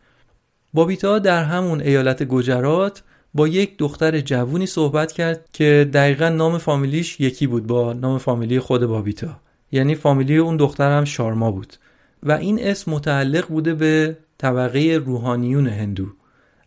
بابیتا 0.75 1.19
در 1.19 1.45
همون 1.45 1.81
ایالت 1.81 2.23
گجرات 2.23 3.03
با 3.35 3.49
یک 3.49 3.79
دختر 3.79 4.21
جوونی 4.21 4.67
صحبت 4.67 5.13
کرد 5.13 5.49
که 5.53 5.91
دقیقا 5.93 6.29
نام 6.29 6.59
فامیلیش 6.59 7.21
یکی 7.21 7.47
بود 7.47 7.67
با 7.67 7.93
نام 7.93 8.19
فامیلی 8.19 8.61
خود 8.61 8.87
بابیتا. 8.87 9.41
یعنی 9.73 9.95
فامیلی 9.95 10.37
اون 10.37 10.57
دختر 10.57 10.99
هم 10.99 11.05
شارما 11.05 11.51
بود. 11.51 11.75
و 12.23 12.33
این 12.33 12.59
اسم 12.63 12.91
متعلق 12.91 13.49
بوده 13.49 13.75
به 13.75 14.17
طبقه 14.39 15.03
روحانیون 15.07 15.67
هندو. 15.67 16.07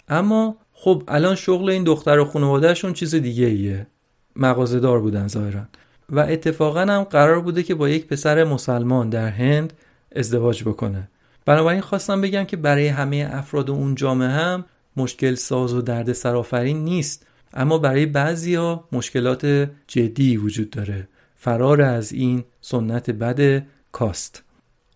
اما 0.09 0.57
خب 0.73 1.03
الان 1.07 1.35
شغل 1.35 1.69
این 1.69 1.83
دختر 1.83 2.19
و 2.19 2.25
خانوادهشون 2.25 2.93
چیز 2.93 3.15
دیگه 3.15 3.45
ایه 3.45 3.87
مغازه‌دار 4.35 4.99
بودن 4.99 5.27
ظاهرا. 5.27 5.61
و 6.09 6.19
اتفاقا 6.19 6.81
هم 6.81 7.03
قرار 7.03 7.41
بوده 7.41 7.63
که 7.63 7.75
با 7.75 7.89
یک 7.89 8.07
پسر 8.07 8.43
مسلمان 8.43 9.09
در 9.09 9.27
هند 9.27 9.73
ازدواج 10.15 10.63
بکنه. 10.63 11.09
بنابراین 11.45 11.81
خواستم 11.81 12.21
بگم 12.21 12.43
که 12.43 12.57
برای 12.57 12.87
همه 12.87 13.29
افراد 13.31 13.69
اون 13.69 13.95
جامعه 13.95 14.29
هم 14.29 14.65
مشکل 14.97 15.35
ساز 15.35 15.73
و 15.73 15.81
درد 15.81 16.13
سرافرین 16.13 16.83
نیست. 16.83 17.27
اما 17.53 17.77
برای 17.77 18.05
بعضیا 18.05 18.83
مشکلات 18.91 19.69
جدی 19.87 20.37
وجود 20.37 20.69
داره. 20.69 21.07
فرار 21.47 21.81
از 21.81 22.11
این 22.11 22.43
سنت 22.61 23.11
بد 23.11 23.63
کاست. 23.91 24.43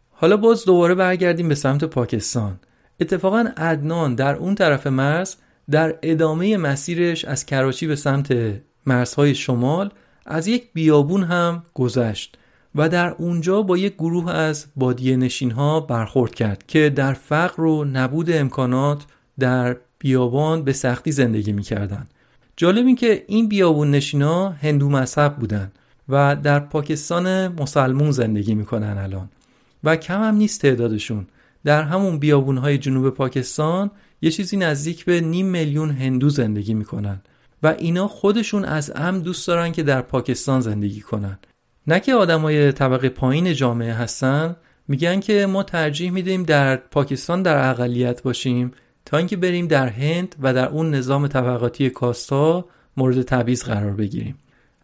حالا 0.10 0.38
باز 0.38 0.66
دوباره 0.66 0.96
برگردیم 0.96 1.50
به 1.50 1.56
سمت 1.56 1.84
پاکستان. 1.84 2.60
اتفاقا 3.00 3.46
عدنان 3.58 4.16
در 4.16 4.36
اون 4.36 4.56
طرف 4.56 4.88
مرز 4.88 5.36
در 5.70 5.96
ادامه 6.02 6.58
مسیرش 6.58 7.26
از 7.26 7.46
کراچی 7.46 7.88
به 7.88 7.96
سمت 7.96 8.36
مرزهای 8.86 9.36
شمال 9.36 9.92
از 10.26 10.48
یک 10.48 10.74
بیابون 10.74 11.24
هم 11.24 11.64
گذشت 11.74 12.38
و 12.76 12.90
در 12.90 13.10
اونجا 13.10 13.62
با 13.62 13.78
یک 13.78 13.94
گروه 13.94 14.32
از 14.32 14.66
بادیه 14.76 15.18
نشین 15.18 15.52
ها 15.52 15.80
برخورد 15.80 16.36
کرد 16.36 16.64
که 16.68 16.90
در 16.90 17.14
فقر 17.14 17.64
و 17.64 17.86
نبود 17.86 18.32
امکانات 18.32 19.06
در 19.40 19.78
بیابان 20.00 20.64
به 20.64 20.74
سختی 20.74 21.12
زندگی 21.12 21.52
می‌کردند. 21.52 22.14
جالب 22.58 22.86
این 22.86 22.96
که 22.96 23.26
این 23.28 23.48
بیابون 23.50 23.92
نشینا 23.92 24.50
هندو 24.50 24.90
مذهب 24.90 25.36
بودن 25.36 25.72
و 26.12 26.36
در 26.36 26.60
پاکستان 26.60 27.47
مسلمون 27.47 28.12
زندگی 28.12 28.56
می‌کنن 28.56 28.97
الان. 28.97 29.30
و 29.84 29.95
کم 29.95 30.24
هم 30.24 30.36
نیست 30.36 30.62
تعدادشون. 30.62 31.28
در 31.63 31.84
همون 31.84 32.19
بیابون 32.19 32.58
های 32.58 32.78
جنوب 32.78 33.10
پاکستان 33.10 33.91
یه 34.21 34.32
چیزی 34.32 34.58
نزدیک 34.58 35.06
به 35.06 35.21
نیم 35.21 35.45
میلیون 35.45 35.89
هندو 35.89 36.30
زندگی 36.30 36.74
می‌کنن. 36.74 37.21
و 37.63 37.76
اینا 37.78 38.08
خودشون 38.08 38.65
از 38.65 38.91
ام 38.95 39.19
دوست 39.19 39.47
دارن 39.47 39.71
که 39.71 39.84
در 39.84 40.02
پاکستان 40.02 40.62
زندگی 40.62 41.02
کنن. 41.02 41.39
نه 41.88 42.00
که 42.00 42.13
آدمای 42.13 42.71
طبقه 42.71 43.10
پایین 43.10 43.54
جامعه 43.54 43.93
هستن. 43.93 44.56
میگن 44.88 45.19
که 45.19 45.45
ما 45.45 45.63
ترجیح 45.63 46.12
میدیم 46.12 46.43
در 46.43 46.76
پاکستان 46.76 47.43
در 47.43 47.69
اقلیت 47.69 48.24
باشیم 48.24 48.71
تا 49.06 49.17
اینکه 49.17 49.38
بریم 49.38 49.67
در 49.67 49.88
هند 49.88 50.36
و 50.41 50.54
در 50.54 50.67
اون 50.69 50.95
نظام 50.95 51.28
طبقاتی 51.28 51.89
کاستا 51.89 52.65
مورد 52.97 53.21
تبعیض 53.21 53.63
قرار 53.63 53.91
بگیریم. 53.91 54.36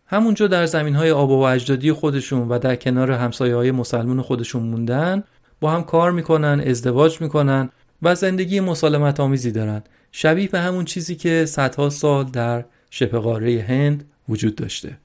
همونجا 0.07 0.47
در 0.47 0.65
زمین 0.65 0.95
های 0.95 1.11
آب 1.11 1.29
و 1.29 1.39
اجدادی 1.39 1.91
خودشون 1.91 2.47
و 2.47 2.59
در 2.59 2.75
کنار 2.75 3.11
همسایه 3.11 3.55
های 3.55 3.71
مسلمون 3.71 4.21
خودشون 4.21 4.63
موندن 4.63 5.23
با 5.59 5.71
هم 5.71 5.83
کار 5.83 6.11
می‌کنن 6.11 6.63
ازدواج 6.67 7.21
می‌کنن 7.21 7.69
و 8.01 8.15
زندگی 8.15 8.59
مسالمت 8.59 9.19
آمیزی 9.19 9.51
دارن. 9.51 9.83
شبیه 10.11 10.47
به 10.47 10.59
همون 10.59 10.85
چیزی 10.85 11.15
که 11.15 11.45
صدها 11.45 11.89
سال 11.89 12.23
در 12.23 12.65
شبه 12.89 13.19
قاره 13.19 13.65
هند 13.67 14.03
وجود 14.29 14.55
داشته. 14.55 14.97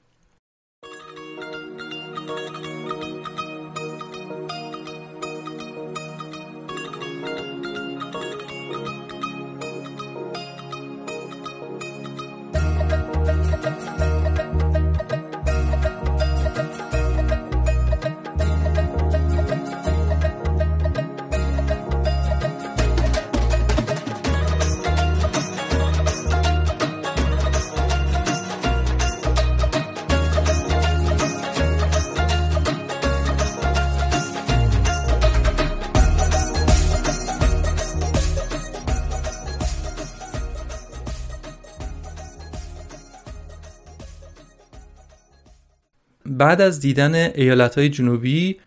بعد 46.53 46.61
از 46.61 46.79
دیدن 46.79 47.31
های 47.75 47.89
جنوبی 47.89 48.59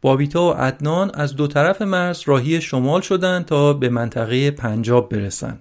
بابیتا 0.00 0.42
و 0.42 0.50
عدنان 0.50 1.10
از 1.14 1.36
دو 1.36 1.46
طرف 1.46 1.82
مرز 1.82 2.22
راهی 2.26 2.60
شمال 2.60 3.00
شدند 3.00 3.44
تا 3.44 3.72
به 3.72 3.88
منطقه 3.88 4.50
پنجاب 4.50 5.08
برسن. 5.08 5.60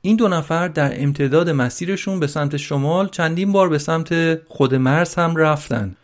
این 0.00 0.16
دو 0.16 0.28
نفر 0.28 0.68
در 0.68 1.02
امتداد 1.02 1.50
مسیرشون 1.50 2.20
به 2.20 2.26
سمت 2.26 2.56
شمال 2.56 3.08
چندین 3.08 3.52
بار 3.52 3.68
به 3.68 3.78
سمت 3.78 4.40
خود 4.48 4.74
مرز 4.74 5.14
هم 5.14 5.36
رفتن 5.36 5.94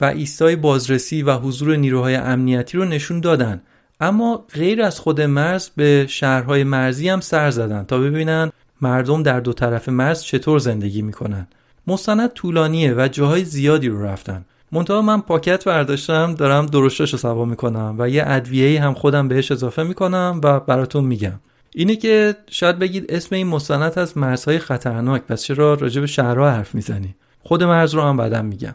و 0.00 0.04
ایستای 0.04 0.56
بازرسی 0.56 1.22
و 1.22 1.36
حضور 1.36 1.76
نیروهای 1.76 2.14
امنیتی 2.14 2.78
رو 2.78 2.84
نشون 2.84 3.20
دادن. 3.20 3.62
اما 4.00 4.44
غیر 4.54 4.82
از 4.82 5.00
خود 5.00 5.20
مرز 5.20 5.68
به 5.76 6.06
شهرهای 6.08 6.64
مرزی 6.64 7.08
هم 7.08 7.20
سر 7.20 7.50
زدن 7.50 7.84
تا 7.84 7.98
ببینن 7.98 8.52
مردم 8.80 9.22
در 9.22 9.40
دو 9.40 9.52
طرف 9.52 9.88
مرز 9.88 10.22
چطور 10.22 10.58
زندگی 10.58 11.02
می‌کنن. 11.02 11.46
مستند 11.86 12.32
طولانیه 12.32 12.94
و 12.94 13.08
جاهای 13.08 13.44
زیادی 13.44 13.88
رو 13.88 14.04
رفتن. 14.04 14.44
منتها 14.72 15.02
من 15.02 15.20
پاکت 15.20 15.64
برداشتم 15.64 16.34
دارم 16.34 16.66
درشتش 16.66 17.12
رو 17.12 17.18
سوا 17.18 17.44
می‌کنم 17.44 17.96
و 17.98 18.08
یه 18.08 18.22
ادویه 18.26 18.82
هم 18.82 18.94
خودم 18.94 19.28
بهش 19.28 19.52
اضافه 19.52 19.82
می‌کنم 19.82 20.40
و 20.44 20.60
براتون 20.60 21.04
میگم. 21.04 21.40
اینه 21.74 21.96
که 21.96 22.36
شاید 22.50 22.78
بگید 22.78 23.06
اسم 23.08 23.34
این 23.34 23.46
مستند 23.46 23.98
از 23.98 24.18
مرزهای 24.18 24.58
خطرناک 24.58 25.22
پس 25.22 25.42
چرا 25.42 25.74
راجع 25.74 26.00
به 26.00 26.06
شهرها 26.06 26.50
حرف 26.50 26.74
می‌زنی؟ 26.74 27.14
خود 27.42 27.62
مرز 27.62 27.94
رو 27.94 28.02
هم 28.02 28.16
بعدم 28.16 28.44
میگم. 28.44 28.74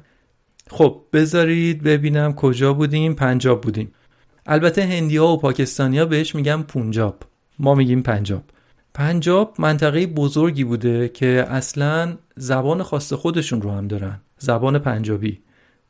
خب 0.69 1.01
بذارید 1.13 1.84
ببینم 1.84 2.34
کجا 2.34 2.73
بودیم 2.73 3.13
پنجاب 3.13 3.62
بودیم. 3.62 3.91
البته 4.45 4.84
هندیا 4.84 5.27
و 5.27 5.38
پاکستانیا 5.38 6.05
بهش 6.05 6.36
میگم 6.36 6.63
پونجاب. 6.63 7.17
ما 7.60 7.75
میگیم 7.75 8.01
پنجاب. 8.01 8.43
پنجاب 8.93 9.55
منطقه 9.60 10.08
بزرگی 10.08 10.63
بوده 10.63 11.10
که 11.10 11.45
اصلا 11.49 12.17
زبان 12.36 12.84
خاص 12.84 13.13
خودشون 13.13 13.62
رو 13.62 13.71
هم 13.71 13.88
دارن. 13.88 14.21
زبان 14.38 14.79
پنجابی. 14.79 15.39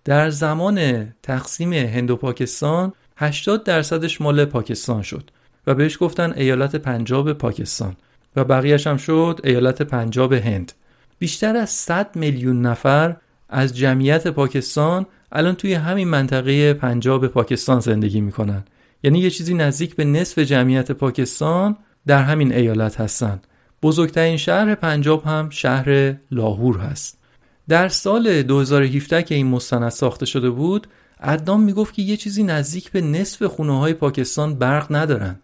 در 0.06 0.30
زمان 0.30 1.08
تقسیم 1.24 1.74
هند 1.74 2.12
و 2.12 2.16
پاکستان 2.16 2.94
80 3.18 3.64
درصدش 3.64 4.22
مال 4.22 4.46
پاکستان 4.46 5.02
شد 5.02 5.32
و 5.68 5.76
بهش 5.76 5.98
گفتن 6.00 6.34
ایالت 6.34 6.76
پنجاب 6.76 7.34
پاکستان 7.34 7.96
و 8.36 8.44
بقیهش 8.44 8.88
هم 8.88 8.98
شد 8.98 9.40
ایالت 9.44 9.82
پنجاب 9.82 10.34
هند. 10.34 10.72
بیشتر 11.20 11.58
از 11.58 11.70
100 11.70 12.16
میلیون 12.16 12.62
نفر 12.62 13.16
از 13.50 13.78
جمعیت 13.78 14.28
پاکستان 14.28 15.06
الان 15.32 15.56
توی 15.56 15.74
همین 15.74 16.08
منطقه 16.08 16.74
پنجاب 16.74 17.28
پاکستان 17.28 17.80
زندگی 17.80 18.22
می‌کنن. 18.22 18.64
یعنی 19.04 19.20
یه 19.20 19.30
چیزی 19.30 19.54
نزدیک 19.54 19.96
به 19.96 20.06
نصف 20.06 20.40
جمعیت 20.40 20.92
پاکستان 20.92 21.78
در 22.08 22.24
همین 22.24 22.54
ایالت 22.54 23.00
هستن. 23.00 23.42
بزرگترین 23.84 24.38
شهر 24.38 24.76
پنجاب 24.76 25.24
هم 25.24 25.50
شهر 25.50 26.16
لاهور 26.32 26.78
هست. 26.78 27.25
در 27.70 27.90
سال 27.90 28.42
2017 28.42 29.24
که 29.24 29.36
این 29.36 29.48
مستند 29.48 29.90
ساخته 29.90 30.26
شده 30.26 30.50
بود 30.50 30.88
عدنان 31.20 31.60
می‌گفت 31.60 31.94
که 31.94 32.02
یه 32.02 32.18
چیزی 32.18 32.44
نزدیک 32.44 32.92
به 32.92 33.02
نصف 33.02 33.44
خونه 33.44 33.80
های 33.80 33.94
پاکستان 33.94 34.56
برق 34.56 34.88
ندارن 34.90 35.40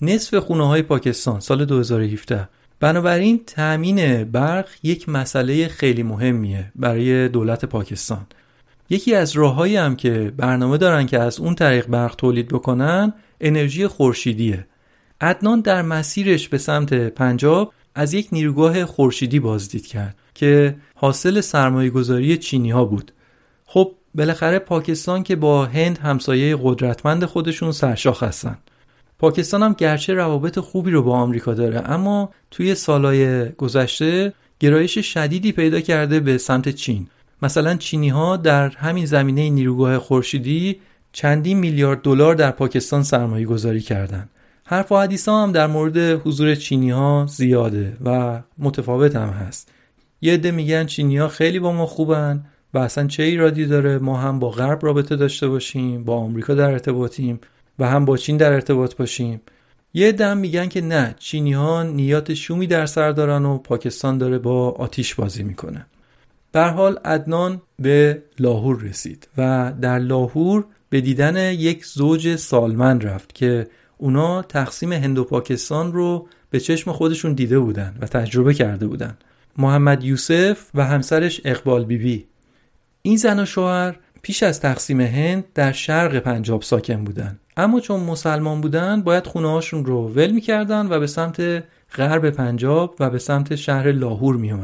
نصف 0.00 0.34
خونه 0.34 0.66
های 0.68 0.82
پاکستان 0.82 1.40
سال 1.40 1.64
2017 1.64 2.48
بنابراین 2.80 3.40
تأمین 3.46 4.24
برق 4.24 4.68
یک 4.82 5.08
مسئله 5.08 5.68
خیلی 5.68 6.02
مهمیه 6.02 6.72
برای 6.76 7.28
دولت 7.28 7.64
پاکستان. 7.64 8.26
یکی 8.90 9.14
از 9.14 9.32
راههایی 9.32 9.76
هم 9.76 9.96
که 9.96 10.32
برنامه 10.36 10.78
دارن 10.78 11.06
که 11.06 11.18
از 11.18 11.40
اون 11.40 11.54
طریق 11.54 11.86
برق 11.86 12.14
تولید 12.14 12.48
بکنن 12.48 13.12
انرژی 13.40 13.86
خورشیدیه. 13.86 14.66
عدنان 15.20 15.60
در 15.60 15.82
مسیرش 15.82 16.48
به 16.48 16.58
سمت 16.58 16.94
پنجاب 16.94 17.72
از 17.94 18.14
یک 18.14 18.28
نیروگاه 18.32 18.84
خورشیدی 18.84 19.40
بازدید 19.40 19.86
کرد. 19.86 20.16
که 20.34 20.76
حاصل 20.94 21.40
سرمایه 21.40 21.90
گذاری 21.90 22.36
چینی 22.36 22.70
ها 22.70 22.84
بود. 22.84 23.12
خب 23.64 23.92
بالاخره 24.14 24.58
پاکستان 24.58 25.22
که 25.22 25.36
با 25.36 25.66
هند 25.66 25.98
همسایه 25.98 26.58
قدرتمند 26.62 27.24
خودشون 27.24 27.72
سرشاخ 27.72 28.22
هستن. 28.22 28.58
پاکستان 29.18 29.62
هم 29.62 29.72
گرچه 29.72 30.14
روابط 30.14 30.58
خوبی 30.58 30.90
رو 30.90 31.02
با 31.02 31.12
آمریکا 31.12 31.54
داره 31.54 31.90
اما 31.90 32.30
توی 32.50 32.74
سالهای 32.74 33.48
گذشته 33.48 34.32
گرایش 34.60 34.98
شدیدی 34.98 35.52
پیدا 35.52 35.80
کرده 35.80 36.20
به 36.20 36.38
سمت 36.38 36.68
چین. 36.68 37.06
مثلا 37.42 37.76
چینی 37.76 38.08
ها 38.08 38.36
در 38.36 38.68
همین 38.68 39.06
زمینه 39.06 39.50
نیروگاه 39.50 39.98
خورشیدی 39.98 40.80
چندین 41.12 41.58
میلیارد 41.58 42.02
دلار 42.02 42.34
در 42.34 42.50
پاکستان 42.50 43.02
سرمایه 43.02 43.46
گذاری 43.46 43.80
کردن. 43.80 44.28
حرف 44.64 44.92
و 44.92 44.96
حدیث 44.96 45.28
هم 45.28 45.52
در 45.52 45.66
مورد 45.66 45.98
حضور 45.98 46.54
چینی 46.54 46.90
ها 46.90 47.26
زیاده 47.28 47.96
و 48.04 48.40
متفاوت 48.58 49.16
هم 49.16 49.28
هست. 49.28 49.72
یه 50.22 50.34
عده 50.34 50.50
میگن 50.50 50.86
چینی 50.86 51.28
خیلی 51.28 51.58
با 51.58 51.72
ما 51.72 51.86
خوبن 51.86 52.44
و 52.74 52.78
اصلا 52.78 53.06
چه 53.06 53.22
ایرادی 53.22 53.66
داره 53.66 53.98
ما 53.98 54.16
هم 54.16 54.38
با 54.38 54.50
غرب 54.50 54.84
رابطه 54.84 55.16
داشته 55.16 55.48
باشیم 55.48 56.04
با 56.04 56.16
آمریکا 56.16 56.54
در 56.54 56.70
ارتباطیم 56.70 57.40
و 57.78 57.88
هم 57.88 58.04
با 58.04 58.16
چین 58.16 58.36
در 58.36 58.52
ارتباط 58.52 58.96
باشیم. 58.96 59.40
یه 59.94 60.12
دم 60.12 60.36
میگن 60.36 60.68
که 60.68 60.80
نه 60.80 61.14
چینی 61.18 61.52
ها 61.52 61.82
نیات 61.82 62.34
شومی 62.34 62.66
در 62.66 62.86
سر 62.86 63.12
دارن 63.12 63.44
و 63.44 63.58
پاکستان 63.58 64.18
داره 64.18 64.38
با 64.38 64.70
آتیش 64.70 65.14
بازی 65.14 65.42
می‌کنه. 65.42 65.86
بر 66.52 66.70
حال 66.70 66.98
عدنان 67.04 67.62
به 67.78 68.22
لاهور 68.38 68.82
رسید 68.82 69.28
و 69.38 69.72
در 69.80 69.98
لاهور 69.98 70.64
به 70.90 71.00
دیدن 71.00 71.52
یک 71.52 71.84
زوج 71.86 72.36
سالمن 72.36 73.00
رفت 73.00 73.34
که 73.34 73.66
اونا 73.98 74.42
تقسیم 74.42 74.92
هند 74.92 75.18
و 75.18 75.24
پاکستان 75.24 75.92
رو 75.92 76.28
به 76.50 76.60
چشم 76.60 76.92
خودشون 76.92 77.32
دیده 77.32 77.58
بودن 77.58 77.94
و 78.00 78.06
تجربه 78.06 78.54
کرده 78.54 78.86
بودن. 78.86 79.16
محمد 79.58 80.04
یوسف 80.04 80.70
و 80.74 80.86
همسرش 80.86 81.40
اقبال 81.44 81.84
بیبی 81.84 82.16
بی. 82.16 82.26
این 83.02 83.16
زن 83.16 83.40
و 83.40 83.46
شوهر 83.46 83.96
پیش 84.22 84.42
از 84.42 84.60
تقسیم 84.60 85.00
هند 85.00 85.44
در 85.54 85.72
شرق 85.72 86.18
پنجاب 86.18 86.62
ساکن 86.62 87.04
بودن 87.04 87.38
اما 87.56 87.80
چون 87.80 88.00
مسلمان 88.00 88.60
بودن 88.60 89.02
باید 89.02 89.26
خونه 89.26 89.50
هاشون 89.50 89.84
رو 89.84 90.08
ول 90.08 90.30
می‌کردن 90.30 90.86
و 90.86 91.00
به 91.00 91.06
سمت 91.06 91.64
غرب 91.94 92.30
پنجاب 92.30 92.96
و 93.00 93.10
به 93.10 93.18
سمت 93.18 93.54
شهر 93.54 93.92
لاهور 93.92 94.36
می. 94.36 94.54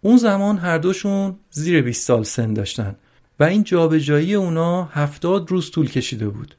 اون 0.00 0.16
زمان 0.16 0.58
هر 0.58 0.78
دوشون 0.78 1.36
زیر 1.50 1.82
20 1.82 2.06
سال 2.06 2.22
سن 2.22 2.54
داشتن 2.54 2.96
و 3.40 3.44
این 3.44 3.64
جابجایی 3.64 4.34
اونا 4.34 4.84
هفتاد 4.84 5.50
روز 5.50 5.70
طول 5.70 5.90
کشیده 5.90 6.28
بود. 6.28 6.56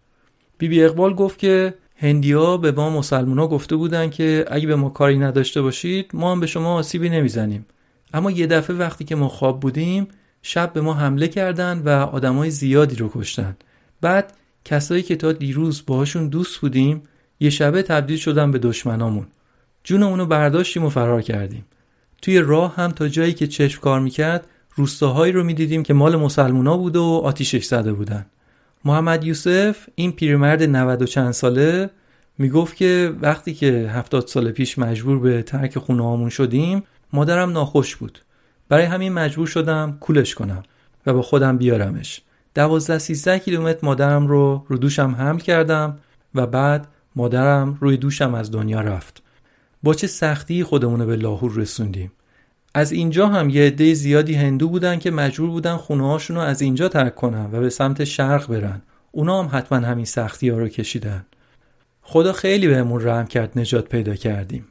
بیبی 0.57 0.75
بی 0.75 0.83
اقبال 0.83 1.13
گفت 1.13 1.39
که 1.39 1.73
هندیا 1.97 2.57
به 2.57 2.71
ما 2.71 2.89
مسلمونا 2.89 3.47
گفته 3.47 3.75
بودن 3.75 4.09
که 4.09 4.45
اگه 4.51 4.67
به 4.67 4.75
ما 4.75 4.89
کاری 4.89 5.17
نداشته 5.17 5.61
باشید 5.61 6.11
ما 6.13 6.31
هم 6.31 6.39
به 6.39 6.47
شما 6.47 6.75
آسیبی 6.75 7.09
نمی‌زنیم. 7.09 7.65
اما 8.13 8.31
یه 8.31 8.47
دفعه 8.47 8.75
وقتی 8.75 9.03
که 9.05 9.15
ما 9.15 9.27
خواب 9.27 9.59
بودیم 9.59 10.07
شب 10.41 10.73
به 10.73 10.81
ما 10.81 10.93
حمله 10.93 11.27
کردند 11.27 11.87
و 11.87 11.89
آدمای 11.89 12.49
زیادی 12.49 12.95
رو 12.95 13.11
کشتن. 13.15 13.57
بعد 14.01 14.33
کسایی 14.65 15.03
که 15.03 15.15
تا 15.15 15.31
دیروز 15.31 15.83
باهاشون 15.87 16.27
دوست 16.27 16.59
بودیم 16.59 17.01
یه 17.39 17.49
شبه 17.49 17.81
تبدیل 17.81 18.17
شدن 18.17 18.51
به 18.51 18.59
دشمنامون. 18.59 19.27
جون 19.83 20.03
اونو 20.03 20.25
برداشتیم 20.25 20.85
و 20.85 20.89
فرار 20.89 21.21
کردیم. 21.21 21.65
توی 22.21 22.39
راه 22.39 22.75
هم 22.75 22.91
تا 22.91 23.07
جایی 23.07 23.33
که 23.33 23.47
چشم 23.47 23.81
کار 23.81 23.99
می‌کرد 23.99 24.47
روستاهایی 24.75 25.33
رو 25.33 25.43
می‌دیدیم 25.43 25.83
که 25.83 25.93
مال 25.93 26.15
مسلمونا 26.15 26.77
بود 26.77 26.95
و 26.95 27.03
آتیشش 27.03 27.65
زده 27.65 27.93
بودن. 27.93 28.25
محمد 28.85 29.23
یوسف 29.23 29.89
این 29.95 30.11
پیرمرد 30.11 30.63
90 30.63 31.01
و 31.01 31.05
چند 31.05 31.31
ساله 31.31 31.89
می‌گفت 32.37 32.75
که 32.75 33.13
وقتی 33.21 33.53
که 33.53 33.91
هفتاد 33.93 34.27
سال 34.27 34.51
پیش 34.51 34.79
مجبور 34.79 35.19
به 35.19 35.43
ترک 35.43 35.77
خونه 35.77 36.29
شدیم 36.29 36.83
مادرم 37.13 37.51
ناخوش 37.51 37.95
بود. 37.95 38.19
برای 38.69 38.83
همین 38.85 39.13
مجبور 39.13 39.47
شدم 39.47 39.97
کولش 39.99 40.35
کنم 40.35 40.63
و 41.05 41.13
با 41.13 41.21
خودم 41.21 41.57
بیارمش. 41.57 42.21
دوازده 42.55 42.97
سیزده 42.97 43.39
کیلومتر 43.39 43.79
مادرم 43.83 44.27
رو 44.27 44.65
رو 44.67 44.77
دوشم 44.77 45.15
حمل 45.19 45.39
کردم 45.39 45.97
و 46.35 46.47
بعد 46.47 46.87
مادرم 47.15 47.77
روی 47.81 47.97
دوشم 47.97 48.33
از 48.33 48.51
دنیا 48.51 48.81
رفت. 48.81 49.23
با 49.83 49.93
چه 49.93 50.07
سختی 50.07 50.63
خودمون 50.63 51.05
به 51.05 51.15
لاهور 51.15 51.51
رسوندیم. 51.55 52.11
از 52.77 52.91
اینجا 52.91 53.27
هم 53.27 53.49
یه 53.49 53.67
عده 53.67 53.93
زیادی 53.93 54.33
هندو 54.33 54.69
بودن 54.69 54.99
که 54.99 55.11
مجبور 55.11 55.49
بودن 55.49 55.77
خونه 55.77 56.17
رو 56.27 56.39
از 56.39 56.61
اینجا 56.61 56.87
ترک 56.89 57.15
کنن 57.15 57.45
و 57.51 57.59
به 57.59 57.69
سمت 57.69 58.03
شرق 58.03 58.47
برن. 58.47 58.81
اونا 59.11 59.43
هم 59.43 59.57
حتما 59.57 59.77
همین 59.77 60.05
سختی 60.05 60.49
ها 60.49 60.57
رو 60.57 60.67
کشیدن. 60.67 61.25
خدا 62.01 62.33
خیلی 62.33 62.67
بهمون 62.67 63.05
رحم 63.05 63.25
کرد 63.25 63.59
نجات 63.59 63.89
پیدا 63.89 64.15
کردیم. 64.15 64.65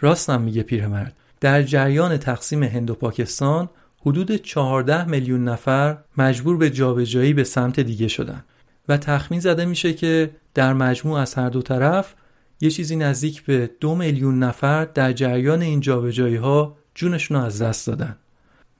راستم 0.00 0.40
میگه 0.40 0.62
پیرمرد 0.62 1.16
در 1.40 1.62
جریان 1.62 2.16
تقسیم 2.16 2.62
هند 2.62 2.90
و 2.90 2.94
پاکستان 2.94 3.70
حدود 4.00 4.36
14 4.36 5.04
میلیون 5.04 5.44
نفر 5.44 5.98
مجبور 6.16 6.56
به 6.56 6.70
جابجایی 6.70 7.32
به 7.32 7.44
سمت 7.44 7.80
دیگه 7.80 8.08
شدن 8.08 8.44
و 8.88 8.96
تخمین 8.96 9.40
زده 9.40 9.64
میشه 9.64 9.92
که 9.92 10.30
در 10.54 10.72
مجموع 10.72 11.18
از 11.18 11.34
هر 11.34 11.48
دو 11.48 11.62
طرف 11.62 12.14
یه 12.60 12.70
چیزی 12.70 12.96
نزدیک 12.96 13.42
به 13.42 13.70
دو 13.80 13.94
میلیون 13.94 14.38
نفر 14.38 14.84
در 14.84 15.12
جریان 15.12 15.62
این 15.62 15.80
جابجایی 15.80 16.36
ها 16.36 16.81
جونشون 16.94 17.36
از 17.36 17.62
دست 17.62 17.86
دادن 17.86 18.16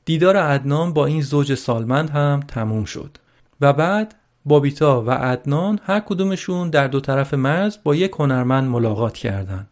دیدار 0.04 0.36
عدنان 0.36 0.92
با 0.92 1.06
این 1.06 1.22
زوج 1.22 1.54
سالمند 1.54 2.10
هم 2.10 2.40
تموم 2.48 2.84
شد 2.84 3.16
و 3.60 3.72
بعد 3.72 4.14
بابیتا 4.44 5.02
و 5.02 5.10
عدنان 5.10 5.80
هر 5.82 6.00
کدومشون 6.00 6.70
در 6.70 6.88
دو 6.88 7.00
طرف 7.00 7.34
مرز 7.34 7.78
با 7.84 7.94
یک 7.94 8.12
هنرمند 8.18 8.68
ملاقات 8.68 9.14
کردند. 9.14 9.68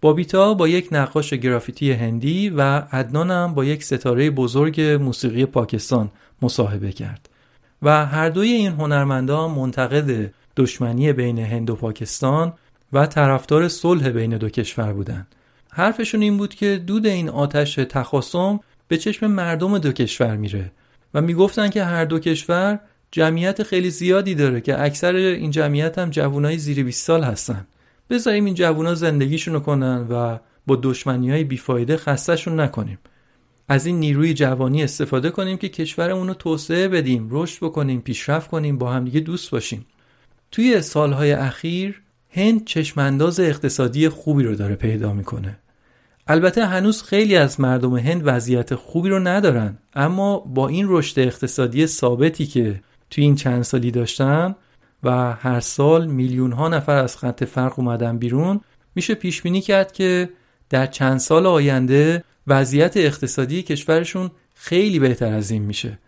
بابیتا 0.00 0.54
با 0.54 0.68
یک 0.68 0.88
نقاش 0.92 1.34
گرافیتی 1.34 1.92
هندی 1.92 2.50
و 2.50 2.60
عدنان 2.92 3.30
هم 3.30 3.54
با 3.54 3.64
یک 3.64 3.84
ستاره 3.84 4.30
بزرگ 4.30 4.80
موسیقی 4.80 5.46
پاکستان 5.46 6.10
مصاحبه 6.42 6.92
کرد 6.92 7.28
و 7.82 8.06
هر 8.06 8.28
دوی 8.28 8.52
این 8.52 8.72
هنرمندان 8.72 9.50
منتقد 9.50 10.32
دشمنی 10.56 11.12
بین 11.12 11.38
هند 11.38 11.70
و 11.70 11.76
پاکستان 11.76 12.52
و 12.92 13.06
طرفدار 13.06 13.68
صلح 13.68 14.08
بین 14.08 14.36
دو 14.36 14.48
کشور 14.48 14.92
بودند. 14.92 15.34
حرفشون 15.76 16.22
این 16.22 16.36
بود 16.36 16.54
که 16.54 16.82
دود 16.86 17.06
این 17.06 17.28
آتش 17.28 17.74
تخاصم 17.74 18.60
به 18.88 18.98
چشم 18.98 19.26
مردم 19.26 19.78
دو 19.78 19.92
کشور 19.92 20.36
میره 20.36 20.72
و 21.14 21.20
می‌گفتن 21.20 21.70
که 21.70 21.84
هر 21.84 22.04
دو 22.04 22.18
کشور 22.18 22.80
جمعیت 23.10 23.62
خیلی 23.62 23.90
زیادی 23.90 24.34
داره 24.34 24.60
که 24.60 24.82
اکثر 24.82 25.14
این 25.14 25.50
جمعیت 25.50 25.98
هم 25.98 26.10
جوانای 26.10 26.58
زیر 26.58 26.84
20 26.84 27.06
سال 27.06 27.22
هستن. 27.24 27.66
بذاریم 28.10 28.44
این 28.44 28.54
جوونا 28.54 28.94
زندگیشونو 28.94 29.60
کنن 29.60 30.06
و 30.10 30.38
با 30.66 30.78
دشمنی 30.82 31.30
های 31.30 31.44
بیفایده 31.44 31.96
خستشون 31.96 32.60
نکنیم. 32.60 32.98
از 33.68 33.86
این 33.86 34.00
نیروی 34.00 34.34
جوانی 34.34 34.82
استفاده 34.82 35.30
کنیم 35.30 35.56
که 35.56 35.68
کشورمون 35.68 36.28
رو 36.28 36.34
توسعه 36.34 36.88
بدیم 36.88 37.28
رشد 37.30 37.64
بکنیم 37.64 38.00
پیشرفت 38.00 38.50
کنیم 38.50 38.78
با 38.78 38.92
همدیگه 38.92 39.20
دوست 39.20 39.50
باشیم. 39.50 39.86
توی 40.50 40.80
سالهای 40.80 41.32
اخیر 41.32 42.02
هند 42.30 42.64
چشمانداز 42.64 43.40
اقتصادی 43.40 44.08
خوبی 44.08 44.42
رو 44.42 44.54
داره 44.54 44.74
پیدا 44.74 45.12
می‌کنه. 45.12 45.58
البته 46.28 46.66
هنوز 46.66 47.02
خیلی 47.02 47.36
از 47.36 47.60
مردم 47.60 47.96
هند 47.96 48.22
وضعیت 48.24 48.74
خوبی 48.74 49.08
رو 49.08 49.18
ندارن 49.18 49.78
اما 49.94 50.38
با 50.38 50.68
این 50.68 50.86
رشد 50.88 51.20
اقتصادی 51.20 51.86
ثابتی 51.86 52.46
که 52.46 52.80
توی 53.10 53.24
این 53.24 53.34
چند 53.34 53.62
سالی 53.62 53.90
داشتن 53.90 54.54
و 55.02 55.32
هر 55.32 55.60
سال 55.60 56.06
میلیون 56.06 56.52
ها 56.52 56.68
نفر 56.68 56.96
از 56.96 57.16
خط 57.16 57.44
فرق 57.44 57.78
اومدن 57.78 58.18
بیرون 58.18 58.60
میشه 58.94 59.14
پیش 59.14 59.42
بینی 59.42 59.60
کرد 59.60 59.92
که 59.92 60.30
در 60.70 60.86
چند 60.86 61.18
سال 61.18 61.46
آینده 61.46 62.24
وضعیت 62.46 62.96
اقتصادی 62.96 63.62
کشورشون 63.62 64.30
خیلی 64.54 64.98
بهتر 64.98 65.32
از 65.32 65.50
این 65.50 65.62
میشه. 65.62 65.98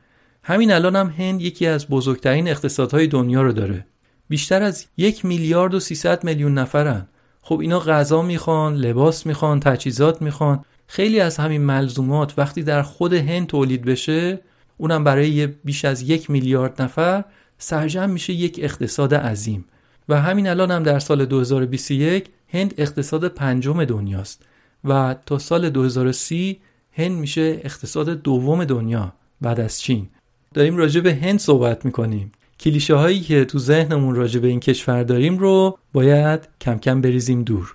همین 0.43 0.73
الان 0.73 0.97
هم 0.97 1.15
هند 1.19 1.41
یکی 1.41 1.67
از 1.67 1.89
بزرگترین 1.89 2.49
اقتصادهای 2.49 3.07
دنیا 3.07 3.43
رو 3.43 3.53
داره. 3.53 3.87
بیشتر 4.29 4.63
از 4.63 4.87
یک 4.97 5.25
میلیارد 5.25 5.75
و 5.75 5.81
سیصد 5.81 6.25
میلیون 6.25 6.59
نفرن. 6.59 7.09
خب 7.49 7.61
اینا 7.61 7.81
غذا 7.81 8.23
می‌خوان 8.23 8.75
لباس 8.75 9.27
می‌خوان 9.27 9.61
تجهیزات 9.61 10.23
می‌خوان. 10.23 10.65
خیلی 10.87 11.21
از 11.21 11.37
همین 11.37 11.61
ملزومات 11.61 12.35
وقتی 12.39 12.63
در 12.63 12.83
خود 12.83 13.13
هند 13.13 13.47
تولید 13.47 13.85
بشه 13.85 14.41
اونم 14.77 15.05
برای 15.05 15.47
بیش 15.47 15.85
از 15.85 16.03
یک 16.03 16.31
میلیارد 16.31 16.83
نفر 16.83 17.25
سرجم 17.59 18.11
میشه 18.11 18.33
یک 18.33 18.61
اقتصاد 18.63 19.15
عظیم. 19.15 19.65
و 20.09 20.21
همین 20.21 20.49
الان 20.49 20.71
هم 20.71 20.83
در 20.83 20.99
سال 20.99 21.25
2021 21.25 22.29
هند 22.49 22.75
اقتصاد 22.79 23.29
پنجم 23.29 23.85
دنیاست. 23.85 24.43
و 24.85 25.17
تا 25.27 25.39
سال 25.39 25.71
2030 25.71 26.61
هند 26.93 27.13
میشه 27.13 27.61
اقتصاد 27.65 28.09
دوم 28.09 28.65
دنیا 28.65 29.13
بعد 29.41 29.61
از 29.61 29.81
چین. 29.81 30.09
داریم 30.55 30.77
راجع 30.77 31.01
به 31.01 31.15
هند 31.15 31.39
صحبت 31.39 31.85
می‌کنیم. 31.85 32.33
کلیشه 32.61 32.95
هایی 32.95 33.21
که 33.21 33.45
تو 33.45 33.59
ذهنمون 33.59 34.15
راجع 34.15 34.41
به 34.41 34.49
این 34.49 34.61
کشور 34.61 35.03
داریم 35.03 35.39
رو 35.39 35.79
باید 35.93 36.49
کم 36.61 36.79
کم 36.79 37.01
بریزیم 37.01 37.43
دور. 37.43 37.75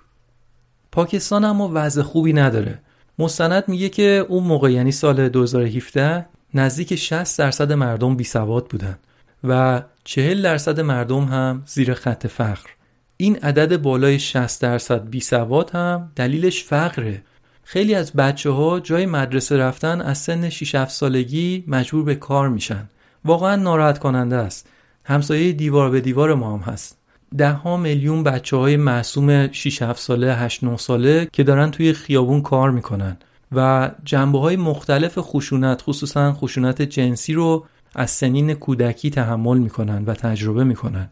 پاکستان 0.92 1.44
اما 1.44 1.70
وضع 1.74 2.02
خوبی 2.02 2.32
نداره. 2.32 2.78
مستند 3.18 3.64
میگه 3.66 3.88
که 3.88 4.26
اون 4.28 4.44
موقع 4.44 4.72
یعنی 4.72 4.92
سال 4.92 5.28
2017 5.28 6.26
نزدیک 6.54 6.94
60 6.94 7.38
درصد 7.38 7.72
مردم 7.72 8.16
بی 8.16 8.24
سواد 8.24 8.66
بودن 8.66 8.98
و 9.44 9.82
40 10.04 10.42
درصد 10.42 10.80
مردم 10.80 11.24
هم 11.24 11.62
زیر 11.66 11.94
خط 11.94 12.26
فقر. 12.26 12.70
این 13.16 13.36
عدد 13.36 13.76
بالای 13.76 14.18
60 14.18 14.62
درصد 14.62 15.08
بی 15.08 15.20
سواد 15.20 15.70
هم 15.70 16.12
دلیلش 16.16 16.64
فقره. 16.64 17.22
خیلی 17.64 17.94
از 17.94 18.12
بچه 18.12 18.50
ها 18.50 18.80
جای 18.80 19.06
مدرسه 19.06 19.56
رفتن 19.56 20.00
از 20.00 20.18
سن 20.18 20.48
6 20.48 20.74
7 20.74 20.90
سالگی 20.90 21.64
مجبور 21.66 22.04
به 22.04 22.14
کار 22.14 22.48
میشن. 22.48 22.88
واقعا 23.24 23.56
ناراحت 23.56 23.98
کننده 23.98 24.36
است. 24.36 24.68
همسایه 25.04 25.52
دیوار 25.52 25.90
به 25.90 26.00
دیوار 26.00 26.34
ما 26.34 26.56
هم 26.56 26.72
هست. 26.72 26.98
ده 27.38 27.52
ها 27.52 27.76
میلیون 27.76 28.22
بچه 28.22 28.56
های 28.56 28.76
معصوم 28.76 29.52
6 29.52 29.82
7 29.82 30.00
ساله 30.00 30.34
8 30.34 30.64
9 30.64 30.76
ساله 30.76 31.28
که 31.32 31.42
دارن 31.42 31.70
توی 31.70 31.92
خیابون 31.92 32.42
کار 32.42 32.70
می‌کنن 32.70 33.16
و 33.52 33.90
جنبه 34.04 34.38
های 34.38 34.56
مختلف 34.56 35.18
خشونت 35.18 35.82
خصوصا 35.82 36.32
خشونت 36.32 36.82
جنسی 36.82 37.32
رو 37.32 37.64
از 37.94 38.10
سنین 38.10 38.54
کودکی 38.54 39.10
تحمل 39.10 39.58
می‌کنن 39.58 40.04
و 40.04 40.14
تجربه 40.14 40.64
می‌کنن. 40.64 41.08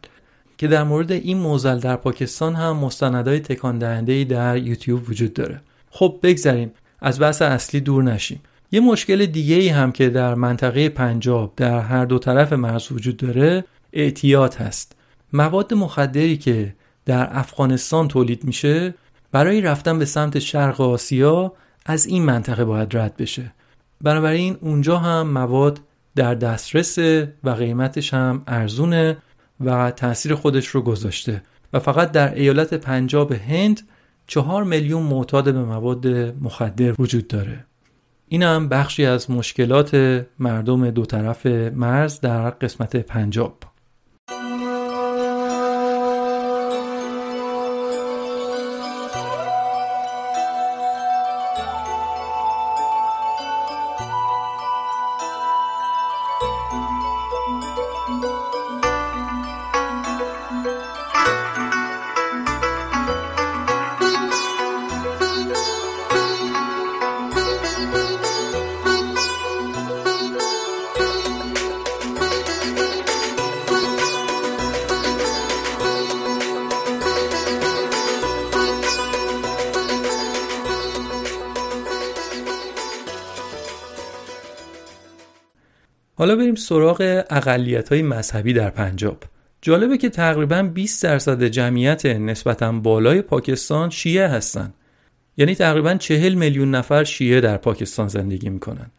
که 0.59 0.69
در 0.69 0.85
مورد 0.85 1.13
این 1.13 1.39
موزل 1.39 1.79
در 1.79 1.97
پاکستان 1.97 2.55
هم 2.55 2.77
مستندهای 2.77 3.41
تکان 3.41 3.79
دهنده 3.79 4.25
در 4.25 4.57
یوتیوب 4.57 5.11
وجود 5.11 5.35
داره. 5.35 5.61
خب 5.91 6.19
بگذریم. 6.23 6.73
از 7.01 7.21
بحث 7.21 7.43
اصلی 7.43 7.81
دور 7.81 8.03
نشیم. 8.03 8.41
یه 8.73 8.81
مشکل 8.81 9.27
دیگه 9.27 9.55
ای 9.55 9.69
هم 9.69 9.93
که 9.93 10.09
در 10.09 10.35
منطقه 10.35 10.89
پنجاب 10.89 11.53
در 11.57 11.81
هر 11.81 12.05
دو 12.05 12.19
طرف 12.19 12.53
مرز 12.53 12.93
وجود 12.93 13.17
داره 13.17 13.65
اعتیاد 13.93 14.55
هست. 14.55 14.97
مواد 15.33 15.75
مخدری 15.75 16.37
که 16.37 16.75
در 17.05 17.39
افغانستان 17.39 18.09
تولید 18.09 18.45
میشه 18.45 18.95
برای 19.33 19.61
رفتن 19.61 19.99
به 19.99 20.05
سمت 20.05 20.39
شرق 20.39 20.81
آسیا 20.81 21.53
از 21.87 22.07
این 22.07 22.25
منطقه 22.25 22.65
باید 22.65 22.97
رد 22.97 23.17
بشه. 23.17 23.53
بنابراین 24.01 24.57
اونجا 24.61 24.99
هم 24.99 25.29
مواد 25.29 25.81
در 26.15 26.35
دسترس 26.35 26.99
و 27.45 27.51
قیمتش 27.51 28.15
هم 28.15 28.43
ارزونه 28.47 29.17
و 29.61 29.91
تاثیر 29.91 30.35
خودش 30.35 30.67
رو 30.67 30.83
گذاشته. 30.83 31.43
و 31.73 31.79
فقط 31.79 32.13
در 32.13 32.35
ایالت 32.35 32.75
پنجاب 32.75 33.33
هند 33.33 33.81
چهار 34.27 34.65
میلیون 34.65 35.03
معتاد 35.03 35.45
به 35.45 35.65
مواد 35.65 36.07
مخدر 36.41 36.95
وجود 36.99 37.29
داره. 37.29 37.65
این 38.29 38.43
هم 38.43 38.69
بخشی 38.69 39.07
از 39.07 39.31
مشکلات 39.31 40.25
مردم 40.39 40.91
دو 40.91 41.05
طرف 41.05 41.47
مرز 41.47 42.21
در 42.21 42.51
قسمت 42.51 42.97
پنجاب. 42.97 43.59
حالا 86.23 86.37
بریم 86.37 86.55
سراغ 86.55 87.25
اقلیت 87.31 87.89
های 87.89 88.03
مذهبی 88.03 88.53
در 88.53 88.71
پنجاب. 88.71 89.23
جالبه 89.63 89.99
که 89.99 90.09
تقریبا 90.09 90.63
20 90.63 91.03
درصد 91.03 91.45
جمعیت 91.45 92.07
نسبتا 92.07 92.73
بالای 92.73 93.23
پاکستان 93.23 93.91
شیعه 93.91 94.29
هستن. 94.29 94.75
یعنی 95.37 95.55
تقریبا 95.55 95.95
40 95.95 96.35
میلیون 96.35 96.71
نفر 96.71 97.05
شیعه 97.05 97.41
در 97.41 97.57
پاکستان 97.57 98.09
زندگی 98.09 98.49
می‌کنن. 98.49 98.91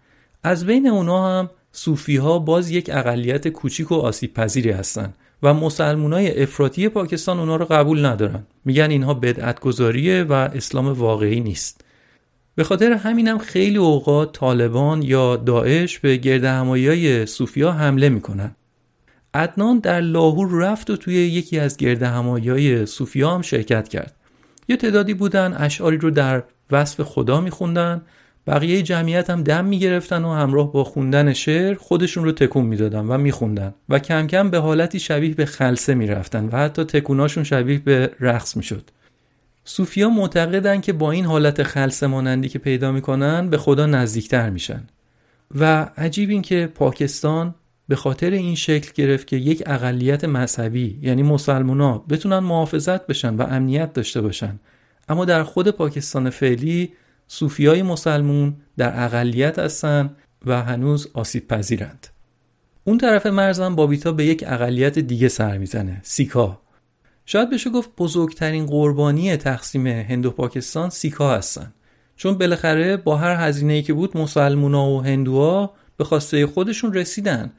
از 0.44 0.66
بین 0.66 0.88
اونا 0.88 1.40
هم 1.40 1.50
صوفی 1.72 2.18
ها 2.18 2.40
باز 2.40 2.72
یک 2.72 2.90
اقلیت 2.94 3.48
کوچیک 3.48 3.92
و 3.92 3.96
آسیب 3.96 4.34
پذیری 4.34 4.72
هستن 4.72 5.14
و 5.44 5.54
مسلمونای 5.54 6.44
افراطی 6.44 6.90
پاکستان 6.90 7.40
اونا 7.40 7.56
رو 7.56 7.66
قبول 7.66 8.06
ندارن. 8.06 8.44
میگن 8.66 8.92
اینها 8.92 9.14
بدعت 9.14 9.60
گذاریه 9.60 10.24
و 10.24 10.34
اسلام 10.34 10.88
واقعی 10.88 11.40
نیست. 11.40 11.83
به 12.56 12.64
خاطر 12.64 12.92
همینم 12.92 13.38
خیلی 13.38 13.78
اوقات 13.78 14.34
طالبان 14.34 15.02
یا 15.02 15.36
داعش 15.36 16.00
به 16.00 16.18
گرد 16.18 16.44
همایی 16.44 16.88
های 16.88 17.26
صوفیا 17.26 17.72
حمله 17.72 18.10
می‌کنن. 18.10 18.56
عدنان 19.34 19.80
در 19.80 20.02
لاهور 20.02 20.52
رفت 20.52 20.90
و 20.90 20.98
توی 20.98 21.14
یکی 21.14 21.60
از 21.60 21.78
گرد 21.78 22.04
همایی 22.04 22.50
های 22.50 22.86
صوفیا 22.86 23.32
هم 23.32 23.42
شرکت 23.42 23.88
کرد. 23.88 24.16
یه 24.68 24.78
تعدادی 24.78 25.14
بودن 25.14 25.56
اشعاری 25.60 25.98
رو 25.98 26.12
در 26.12 26.44
وصف 26.72 27.02
خدا 27.02 27.42
میخوندن. 27.42 28.02
بقیه 28.48 28.82
جمعیت 28.82 29.30
هم 29.30 29.44
دم 29.44 29.66
می‌گرفتن 29.66 30.26
و 30.26 30.34
همراه 30.34 30.72
با 30.72 30.84
خوندن 30.84 31.34
شعر 31.34 31.74
خودشون 31.74 32.24
رو 32.24 32.32
تکون 32.32 32.66
می‌دادن 32.66 33.06
و 33.06 33.18
میخوندن 33.18 33.74
و 33.90 34.00
کم 34.00 34.28
کم 34.28 34.50
به 34.50 34.58
حالتی 34.60 35.00
شبیه 35.00 35.34
به 35.34 35.46
خلصه 35.46 35.94
می‌رفتن 35.94 36.50
و 36.52 36.58
حتی 36.58 36.84
تکوناشون 36.84 37.44
شبیه 37.44 37.80
به 37.80 38.12
رقص 38.20 38.58
می‌شد. 38.58 38.90
صوفیا 39.66 40.10
معتقدن 40.10 40.82
که 40.82 40.94
با 40.94 41.12
این 41.12 41.26
حالت 41.26 41.64
خلص 41.64 42.04
مانندی 42.04 42.50
که 42.50 42.60
پیدا 42.60 42.92
می‌کنن 42.92 43.50
به 43.50 43.58
خدا 43.58 43.86
نزدیکتر 43.86 44.50
میشن. 44.50 44.84
و 45.56 45.90
عجیب 45.98 46.30
این 46.30 46.42
که 46.42 46.72
پاکستان 46.76 47.56
به 47.88 47.96
خاطر 47.96 48.30
این 48.30 48.56
شکل 48.56 48.92
گرفت 48.96 49.28
که 49.28 49.36
یک 49.36 49.64
اقلیت 49.66 50.24
مذهبی 50.24 51.00
یعنی 51.02 51.24
مسلمونا 51.24 51.98
بتونن 51.98 52.40
محافظت 52.40 53.08
بشن 53.08 53.36
و 53.36 53.42
امنیت 53.42 53.94
داشته 53.94 54.22
باشن. 54.22 54.60
اما 55.10 55.26
در 55.26 55.44
خود 55.44 55.70
پاکستان 55.70 56.30
فعلی 56.30 56.94
صوفیای 57.28 57.84
مسلمون 57.84 58.56
در 58.78 59.06
اقلیت 59.06 59.60
هستن 59.60 60.16
و 60.46 60.64
هنوز 60.64 61.08
آسیب 61.14 61.48
پذیرند 61.48 62.08
اون 62.84 62.98
طرف 62.98 63.26
مرزم 63.26 63.76
بابیتا 63.76 64.12
به 64.12 64.26
یک 64.26 64.44
اقلیت 64.48 65.00
دیگه 65.00 65.28
سر 65.28 65.58
می‌زنه 65.58 66.00
سیکا. 66.04 66.63
شاید 67.26 67.50
بشه 67.50 67.70
گفت 67.70 67.90
بزرگترین 67.98 68.66
قربانی 68.66 69.38
تقسیم 69.38 69.88
هند 69.88 70.26
و 70.26 70.32
پاکستان 70.32 70.90
سیکا 70.90 71.36
هستن. 71.36 71.74
چون 72.16 72.38
بالاخره 72.38 72.98
با 72.98 73.16
هر 73.16 73.48
هزینه‌ای 73.48 73.82
که 73.82 73.94
بود 73.94 74.18
مسلمونا 74.18 74.90
و 74.90 75.02
هندوها 75.02 75.74
به 75.98 76.04
خواسته 76.04 76.48
خودشون 76.48 76.94
رسیدن. 76.94 77.52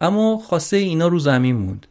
اما 0.00 0.38
خواسته 0.38 0.76
اینا 0.76 1.08
رو 1.08 1.18
زمین 1.18 1.56
موند. 1.56 1.86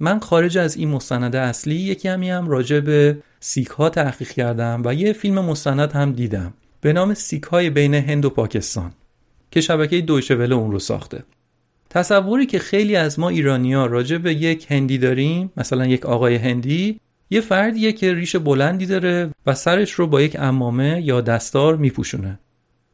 من 0.00 0.18
خارج 0.18 0.58
از 0.58 0.76
این 0.76 0.88
مستند 0.88 1.36
اصلی 1.36 1.74
یکی 1.74 2.08
همی 2.08 2.30
هم 2.30 2.48
راجع 2.48 2.80
به 2.80 3.18
سیک 3.40 3.66
ها 3.66 3.90
تحقیق 3.90 4.28
کردم 4.28 4.82
و 4.84 4.94
یه 4.94 5.12
فیلم 5.12 5.44
مستند 5.44 5.92
هم 5.92 6.12
دیدم. 6.12 6.54
به 6.80 6.92
نام 6.92 7.14
سیک 7.14 7.42
های 7.42 7.70
بین 7.70 7.94
هند 7.94 8.24
و 8.24 8.30
پاکستان 8.30 8.92
که 9.50 9.60
شبکه 9.60 10.00
دویچه 10.00 10.34
اون 10.34 10.72
رو 10.72 10.78
ساخته. 10.78 11.24
تصوری 11.90 12.46
که 12.46 12.58
خیلی 12.58 12.96
از 12.96 13.18
ما 13.18 13.28
ایرانیا 13.28 13.86
راجع 13.86 14.18
به 14.18 14.34
یک 14.34 14.66
هندی 14.70 14.98
داریم 14.98 15.52
مثلا 15.56 15.86
یک 15.86 16.06
آقای 16.06 16.36
هندی 16.36 17.00
یه 17.30 17.40
فردیه 17.40 17.92
که 17.92 18.14
ریش 18.14 18.36
بلندی 18.36 18.86
داره 18.86 19.30
و 19.46 19.54
سرش 19.54 19.92
رو 19.92 20.06
با 20.06 20.22
یک 20.22 20.36
امامه 20.40 21.02
یا 21.04 21.20
دستار 21.20 21.76
میپوشونه. 21.76 22.38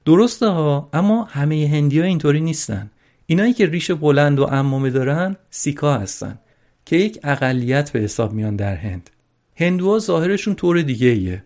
درسته 0.05 0.47
ها 0.47 0.89
اما 0.93 1.25
همه 1.25 1.69
هندی 1.73 2.01
ها 2.01 2.07
اینطوری 2.07 2.41
نیستن. 2.41 2.91
اینایی 3.27 3.53
که 3.53 3.67
ریش 3.67 3.91
بلند 3.91 4.39
و 4.39 4.45
امامه 4.45 4.91
دارن 4.91 5.37
سیکا 5.51 5.95
هستن 5.99 6.39
که 6.85 6.97
یک 6.97 7.19
اقلیت 7.25 7.91
به 7.91 7.99
حساب 7.99 8.33
میان 8.33 8.57
در 8.57 8.77
هند. 8.77 9.11
هندوها 9.57 9.99
ظاهرشون 9.99 10.55
طور 10.55 10.83
دیگه 10.83 11.09
ایه 11.09 11.45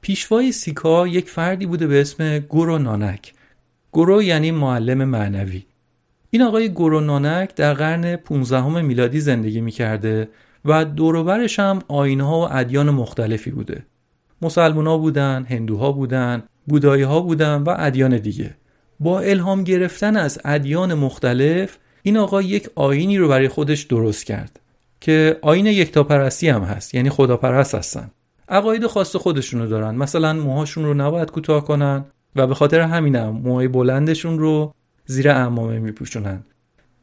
پیشوای 0.00 0.52
سیکا 0.52 1.08
یک 1.08 1.30
فردی 1.30 1.66
بوده 1.66 1.86
به 1.86 2.00
اسم 2.00 2.38
گورو 2.38 2.78
نانک. 2.78 3.32
گورو 3.92 4.22
یعنی 4.22 4.50
معلم 4.50 5.04
معنوی. 5.04 5.62
این 6.34 6.42
آقای 6.42 6.68
گورونانک 6.68 7.54
در 7.54 7.74
قرن 7.74 8.16
15 8.16 8.82
میلادی 8.82 9.20
زندگی 9.20 9.60
می‌کرده 9.60 10.28
و 10.64 10.84
دوروبرش 10.84 11.58
هم 11.58 11.78
آینها 11.88 12.40
و 12.40 12.48
ادیان 12.52 12.90
مختلفی 12.90 13.50
بوده. 13.50 13.86
مسلمان 14.42 14.98
بودن، 14.98 15.46
هندوها 15.48 15.92
بودن، 15.92 16.42
بودایی 16.66 17.02
ها 17.02 17.20
بودن 17.20 17.62
و 17.62 17.74
ادیان 17.78 18.18
دیگه. 18.18 18.54
با 19.00 19.20
الهام 19.20 19.64
گرفتن 19.64 20.16
از 20.16 20.38
ادیان 20.44 20.94
مختلف 20.94 21.78
این 22.02 22.16
آقا 22.16 22.42
یک 22.42 22.70
آینی 22.74 23.18
رو 23.18 23.28
برای 23.28 23.48
خودش 23.48 23.82
درست 23.82 24.26
کرد 24.26 24.60
که 25.00 25.38
آین 25.42 25.66
یکتاپرستی 25.66 26.48
هم 26.48 26.62
هست 26.62 26.94
یعنی 26.94 27.10
خداپرست 27.10 27.74
هستن. 27.74 28.10
عقاید 28.48 28.86
خاص 28.86 29.16
خودشونو 29.16 29.66
دارن. 29.66 29.94
مثلا 29.94 30.32
موهاشون 30.32 30.84
رو 30.84 30.94
نباید 30.94 31.30
کوتاه 31.30 31.64
کنن 31.64 32.04
و 32.36 32.46
به 32.46 32.54
خاطر 32.54 32.80
همینم 32.80 33.30
موهای 33.30 33.68
بلندشون 33.68 34.38
رو 34.38 34.74
زیر 35.06 35.30
عمامه 35.30 35.78
میپوشونن. 35.78 36.44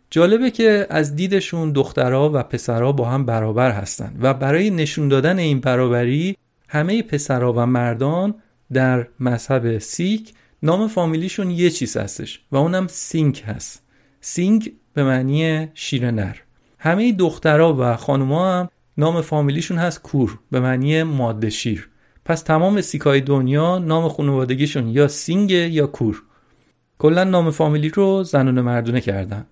جالبه 0.09 0.51
که 0.51 0.87
از 0.89 1.15
دیدشون 1.15 1.71
دخترها 1.71 2.31
و 2.33 2.43
پسرها 2.43 2.91
با 2.91 3.05
هم 3.05 3.25
برابر 3.25 3.71
هستن 3.71 4.15
و 4.21 4.33
برای 4.33 4.69
نشون 4.69 5.07
دادن 5.07 5.39
این 5.39 5.59
برابری 5.59 6.37
همه 6.67 7.03
پسرها 7.03 7.53
و 7.53 7.65
مردان 7.65 8.35
در 8.73 9.07
مذهب 9.19 9.77
سیک 9.77 10.33
نام 10.63 10.87
فامیلیشون 10.87 11.51
یه 11.51 11.69
چیز 11.69 11.97
هستش 11.97 12.41
و 12.51 12.57
اونم 12.57 12.87
سینگ 12.87 13.43
هست. 13.47 13.83
سینگ 14.21 14.73
به 14.93 15.03
معنی 15.03 15.67
شیر 15.73 16.11
نر. 16.11 16.35
همه 16.79 17.11
دخترها 17.11 17.77
و 17.79 17.95
خانوما 17.95 18.59
هم 18.59 18.69
نام 18.97 19.21
فامیلیشون 19.21 19.77
هست 19.77 20.01
کور 20.01 20.39
به 20.51 20.59
معنی 20.59 21.03
ماده 21.03 21.49
شیر. 21.49 21.89
پس 22.25 22.41
تمام 22.41 22.81
سیکای 22.81 23.21
دنیا 23.21 23.77
نام 23.77 24.09
خانوادگیشون 24.09 24.87
یا 24.87 25.07
سینگ 25.07 25.51
یا 25.51 25.87
کور. 25.87 26.23
کلا 27.01 27.23
نام 27.23 27.51
فامیلی 27.51 27.89
رو 27.89 28.23
زنونه 28.23 28.61
مردونه 28.61 29.01
کردن. 29.01 29.45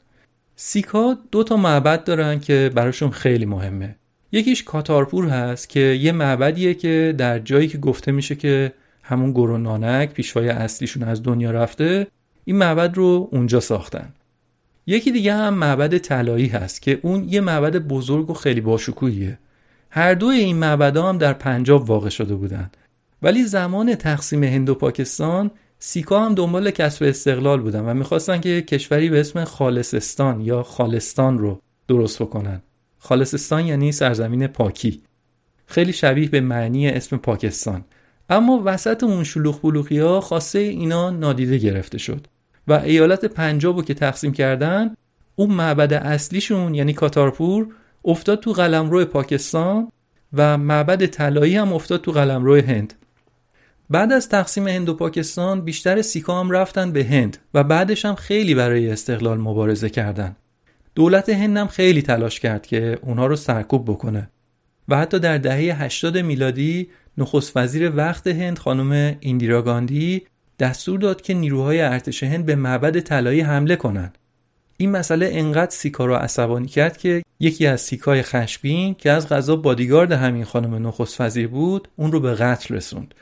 سیکا 0.55 1.17
دو 1.31 1.43
تا 1.43 1.57
معبد 1.57 2.03
دارن 2.03 2.39
که 2.39 2.71
براشون 2.75 3.09
خیلی 3.09 3.45
مهمه. 3.45 3.95
یکیش 4.31 4.63
کارتارپور 4.63 5.27
هست 5.27 5.69
که 5.69 5.79
یه 5.79 6.11
معبدیه 6.11 6.73
که 6.73 7.15
در 7.17 7.39
جایی 7.39 7.67
که 7.67 7.77
گفته 7.77 8.11
میشه 8.11 8.35
که 8.35 8.73
همون 9.03 9.31
گرو 9.31 9.57
نانک 9.57 10.13
پیشوای 10.13 10.49
اصلیشون 10.49 11.03
از 11.03 11.23
دنیا 11.23 11.51
رفته 11.51 12.07
این 12.45 12.55
معبد 12.55 12.97
رو 12.97 13.29
اونجا 13.31 13.59
ساختن. 13.59 14.09
یکی 14.87 15.11
دیگه 15.11 15.33
هم 15.33 15.53
معبد 15.53 15.97
طلایی 15.97 16.47
هست 16.47 16.81
که 16.81 16.99
اون 17.01 17.23
یه 17.29 17.41
معبد 17.41 17.77
بزرگ 17.77 18.29
و 18.29 18.33
خیلی 18.33 18.61
باشکوهیه. 18.61 19.39
هر 19.89 20.13
دو 20.13 20.27
این 20.27 20.55
معبدها 20.55 21.09
هم 21.09 21.17
در 21.17 21.33
پنجاب 21.33 21.89
واقع 21.89 22.09
شده 22.09 22.35
بودن. 22.35 22.69
ولی 23.21 23.43
زمان 23.43 23.95
تقسیم 23.95 24.43
هند 24.43 24.69
و 24.69 24.75
پاکستان 24.75 25.51
سیکا 25.79 26.25
هم 26.25 26.35
دنبال 26.35 26.71
کسب 26.71 27.03
استقلال 27.03 27.61
بودن 27.61 27.79
و 27.79 27.93
می‌خواستن 27.93 28.41
که 28.41 28.61
کشوری 28.61 29.09
به 29.09 29.19
اسم 29.19 29.43
خالصستان 29.43 30.41
یا 30.41 30.63
خالستان 30.63 31.37
رو 31.37 31.61
درست 31.87 32.21
بکنن. 32.21 32.61
خالصستان 32.97 33.65
یعنی 33.65 33.91
سرزمین 33.91 34.47
پاکی. 34.47 35.01
خیلی 35.65 35.93
شبیه 35.93 36.29
به 36.29 36.41
معنی 36.41 36.89
اسم 36.89 37.17
پاکستان. 37.17 37.85
اما 38.29 38.61
وسط 38.65 39.03
اون 39.03 39.23
شلوغ 39.23 39.61
بلوغی 39.61 39.99
ها 39.99 40.21
خواسته 40.21 40.59
اینا 40.59 41.09
نادیده 41.09 41.57
گرفته 41.57 41.97
شد. 41.97 42.27
و 42.67 42.73
ایالت 42.73 43.25
پنجاب 43.25 43.75
رو 43.75 43.83
که 43.83 43.93
تقسیم 43.93 44.31
کردن 44.31 44.95
اون 45.35 45.51
معبد 45.51 45.93
اصلیشون 45.93 46.75
یعنی 46.75 46.93
کاتارپور 46.93 47.67
افتاد 48.05 48.39
تو 48.39 48.51
قلمرو 48.51 49.05
پاکستان 49.05 49.91
و 50.33 50.57
معبد 50.57 51.05
طلایی 51.05 51.55
هم 51.55 51.73
افتاد 51.73 52.01
تو 52.01 52.11
قلمرو 52.11 52.55
هند. 52.55 52.93
بعد 53.89 54.11
از 54.13 54.29
تقسیم 54.29 54.67
هند 54.67 54.89
و 54.89 54.93
پاکستان 54.93 55.61
بیشتر 55.61 56.01
سیکا 56.01 56.39
هم 56.39 56.51
رفتن 56.51 56.91
به 56.91 57.05
هند 57.05 57.37
و 57.53 57.63
بعدش 57.63 58.05
هم 58.05 58.15
خیلی 58.15 58.55
برای 58.55 58.91
استقلال 58.91 59.37
مبارزه 59.37 59.89
کردن 59.89 60.35
دولت 60.95 61.29
هند 61.29 61.57
هم 61.57 61.67
خیلی 61.67 62.01
تلاش 62.01 62.39
کرد 62.39 62.65
که 62.65 62.99
اونها 63.01 63.27
رو 63.27 63.35
سرکوب 63.35 63.85
بکنه 63.85 64.29
و 64.89 64.97
حتی 64.97 65.19
در 65.19 65.37
دهه 65.37 65.83
80 65.83 66.17
میلادی 66.17 66.89
نخست 67.17 67.57
وزیر 67.57 67.95
وقت 67.95 68.27
هند 68.27 68.59
خانم 68.59 69.17
ایندیرا 69.19 69.61
گاندی 69.61 70.21
دستور 70.59 70.99
داد 70.99 71.21
که 71.21 71.33
نیروهای 71.33 71.81
ارتش 71.81 72.23
هند 72.23 72.45
به 72.45 72.55
معبد 72.55 72.99
طلایی 72.99 73.41
حمله 73.41 73.75
کنند. 73.75 74.17
این 74.77 74.91
مسئله 74.91 75.29
انقدر 75.33 75.71
سیکا 75.71 76.05
را 76.05 76.19
عصبانی 76.19 76.67
کرد 76.67 76.97
که 76.97 77.23
یکی 77.39 77.67
از 77.67 77.81
سیکای 77.81 78.23
خشبین 78.23 78.93
که 78.93 79.11
از 79.11 79.29
غذا 79.29 79.55
بادیگارد 79.55 80.11
همین 80.11 80.45
خانم 80.45 80.87
نخست 80.87 81.21
وزیر 81.21 81.47
بود 81.47 81.87
اون 81.95 82.11
رو 82.11 82.19
به 82.19 82.33
قتل 82.33 82.75
رسوند. 82.75 83.15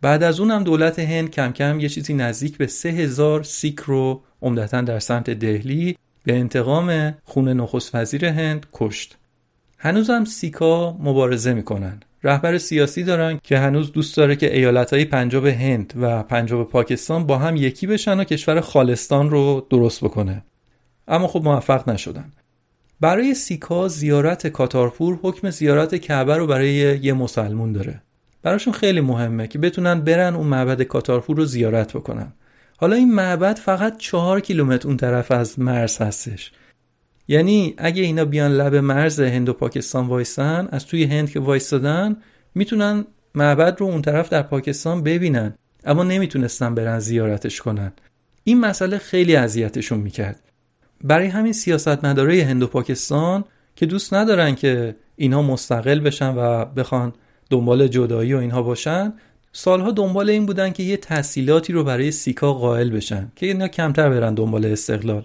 بعد 0.00 0.22
از 0.22 0.40
اون 0.40 0.50
هم 0.50 0.64
دولت 0.64 0.98
هند 0.98 1.30
کم 1.30 1.52
کم 1.52 1.80
یه 1.80 1.88
چیزی 1.88 2.14
نزدیک 2.14 2.56
به 2.56 2.66
سه 2.66 2.88
هزار 2.88 3.42
سیک 3.42 3.78
رو 3.78 4.22
عمدتا 4.42 4.80
در 4.80 4.98
سمت 4.98 5.30
دهلی 5.30 5.96
به 6.24 6.38
انتقام 6.38 7.14
خون 7.24 7.48
نخست 7.48 7.94
وزیر 7.94 8.24
هند 8.24 8.66
کشت. 8.72 9.16
هنوز 9.78 10.10
هم 10.10 10.24
سیکا 10.24 10.96
مبارزه 11.00 11.54
می‌کنن. 11.54 12.00
رهبر 12.24 12.58
سیاسی 12.58 13.04
دارن 13.04 13.40
که 13.42 13.58
هنوز 13.58 13.92
دوست 13.92 14.16
داره 14.16 14.36
که 14.36 14.56
ایالتهای 14.56 15.04
پنجاب 15.04 15.46
هند 15.46 15.92
و 16.00 16.22
پنجاب 16.22 16.68
پاکستان 16.68 17.26
با 17.26 17.38
هم 17.38 17.56
یکی 17.56 17.86
بشن 17.86 18.20
و 18.20 18.24
کشور 18.24 18.60
خالستان 18.60 19.30
رو 19.30 19.66
درست 19.70 20.04
بکنه. 20.04 20.42
اما 21.08 21.28
خب 21.28 21.42
موفق 21.44 21.88
نشدن. 21.88 22.32
برای 23.00 23.34
سیکا 23.34 23.88
زیارت 23.88 24.46
کارتارپور 24.46 25.18
حکم 25.22 25.50
زیارت 25.50 25.94
کعبه 25.94 26.36
رو 26.36 26.46
برای 26.46 26.98
یه 27.02 27.12
مسلمون 27.12 27.72
داره. 27.72 28.02
براشون 28.42 28.72
خیلی 28.72 29.00
مهمه 29.00 29.46
که 29.46 29.58
بتونن 29.58 30.00
برن 30.00 30.34
اون 30.34 30.46
معبد 30.46 30.82
کارتارپور 30.82 31.36
رو 31.36 31.44
زیارت 31.44 31.92
بکنن. 31.92 32.32
حالا 32.76 32.96
این 32.96 33.14
معبد 33.14 33.56
فقط 33.56 33.96
چهار 33.96 34.40
کیلومتر 34.40 34.88
اون 34.88 34.96
طرف 34.96 35.30
از 35.30 35.58
مرز 35.58 35.98
هستش. 35.98 36.52
یعنی 37.28 37.74
اگه 37.78 38.02
اینا 38.02 38.24
بیان 38.24 38.52
لب 38.52 38.74
مرز 38.74 39.20
هند 39.20 39.48
و 39.48 39.52
پاکستان 39.52 40.06
وایسن 40.06 40.68
از 40.72 40.86
توی 40.86 41.04
هند 41.04 41.30
که 41.30 41.40
وایستادن 41.40 42.16
می‌تونن 42.54 43.04
معبد 43.34 43.76
رو 43.80 43.86
اون 43.86 44.02
طرف 44.02 44.28
در 44.28 44.42
پاکستان 44.42 45.02
ببینن 45.02 45.54
اما 45.84 46.04
نمی‌تونستن 46.04 46.74
برن 46.74 46.98
زیارتش 46.98 47.60
کنن. 47.60 47.92
این 48.44 48.60
مسئله 48.60 48.98
خیلی 48.98 49.36
اذیتشون 49.36 49.98
می‌کرد. 49.98 50.40
برای 51.04 51.26
همین 51.26 51.52
سیاستمدارای 51.52 52.40
هند 52.40 52.62
و 52.62 52.66
پاکستان 52.66 53.44
که 53.76 53.86
دوست 53.86 54.14
ندارن 54.14 54.54
که 54.54 54.96
اینها 55.16 55.42
مستقل 55.42 56.00
بشن 56.00 56.34
و 56.34 56.64
بخوان 56.64 57.12
دنبال 57.50 57.88
جدایی 57.88 58.34
و 58.34 58.38
اینها 58.38 58.62
باشن 58.62 59.12
سالها 59.52 59.90
دنبال 59.90 60.30
این 60.30 60.46
بودن 60.46 60.70
که 60.70 60.82
یه 60.82 60.96
تحصیلاتی 60.96 61.72
رو 61.72 61.84
برای 61.84 62.10
سیکا 62.10 62.52
قائل 62.52 62.90
بشن 62.90 63.32
که 63.36 63.46
اینا 63.46 63.68
کمتر 63.68 64.10
برن 64.10 64.34
دنبال 64.34 64.66
استقلال. 64.66 65.24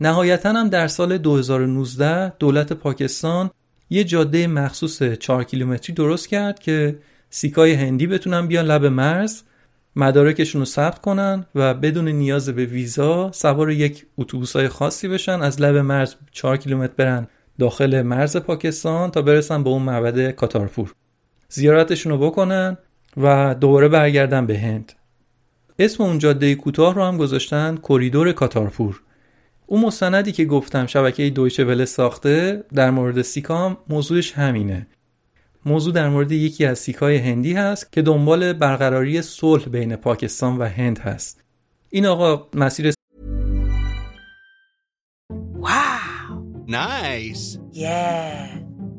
نهایتا 0.00 0.52
هم 0.52 0.68
در 0.68 0.88
سال 0.88 1.18
2019 1.18 2.32
دولت 2.38 2.72
پاکستان 2.72 3.50
یه 3.90 4.04
جاده 4.04 4.46
مخصوص 4.46 5.02
4 5.02 5.44
کیلومتری 5.44 5.94
درست 5.94 6.28
کرد 6.28 6.58
که 6.58 6.98
سیکای 7.30 7.72
هندی 7.72 8.06
بتونن 8.06 8.46
بیان 8.46 8.64
لب 8.64 8.84
مرز 8.84 9.42
مدارکشون 9.96 10.60
رو 10.60 10.64
ثبت 10.64 10.98
کنن 10.98 11.46
و 11.54 11.74
بدون 11.74 12.08
نیاز 12.08 12.48
به 12.48 12.64
ویزا 12.64 13.32
سوار 13.32 13.70
یک 13.70 14.06
اتوبوسای 14.18 14.68
خاصی 14.68 15.08
بشن 15.08 15.42
از 15.42 15.60
لب 15.60 15.76
مرز 15.76 16.14
4 16.32 16.56
کیلومتر 16.56 16.92
برن 16.96 17.26
داخل 17.58 18.02
مرز 18.02 18.36
پاکستان 18.36 19.10
تا 19.10 19.22
برسن 19.22 19.62
به 19.62 19.70
اون 19.70 19.82
معبد 19.82 20.30
کارتارپور. 20.30 20.94
زیارتشون 21.52 22.12
رو 22.12 22.18
بکنن 22.18 22.78
و 23.16 23.54
دوباره 23.54 23.88
برگردن 23.88 24.46
به 24.46 24.58
هند 24.58 24.92
اسم 25.78 26.04
اون 26.04 26.18
جاده 26.18 26.54
کوتاه 26.54 26.94
رو 26.94 27.04
هم 27.04 27.16
گذاشتن 27.16 27.76
کریدور 27.88 28.32
کارتارپور 28.32 29.02
اون 29.66 29.80
مستندی 29.80 30.32
که 30.32 30.44
گفتم 30.44 30.86
شبکه 30.86 31.30
دویچه 31.30 31.64
وله 31.64 31.84
ساخته 31.84 32.64
در 32.74 32.90
مورد 32.90 33.22
سیکام 33.22 33.76
موضوعش 33.88 34.32
همینه 34.32 34.86
موضوع 35.66 35.92
در 35.92 36.08
مورد 36.08 36.32
یکی 36.32 36.64
از 36.64 36.78
سیکای 36.78 37.16
هندی 37.16 37.52
هست 37.52 37.92
که 37.92 38.02
دنبال 38.02 38.52
برقراری 38.52 39.22
صلح 39.22 39.64
بین 39.64 39.96
پاکستان 39.96 40.58
و 40.58 40.64
هند 40.64 40.98
هست 40.98 41.44
این 41.90 42.06
آقا 42.06 42.48
مسیر 42.54 42.92
Wow. 45.62 46.42
Nice. 46.66 47.58
Yeah. 47.72 48.71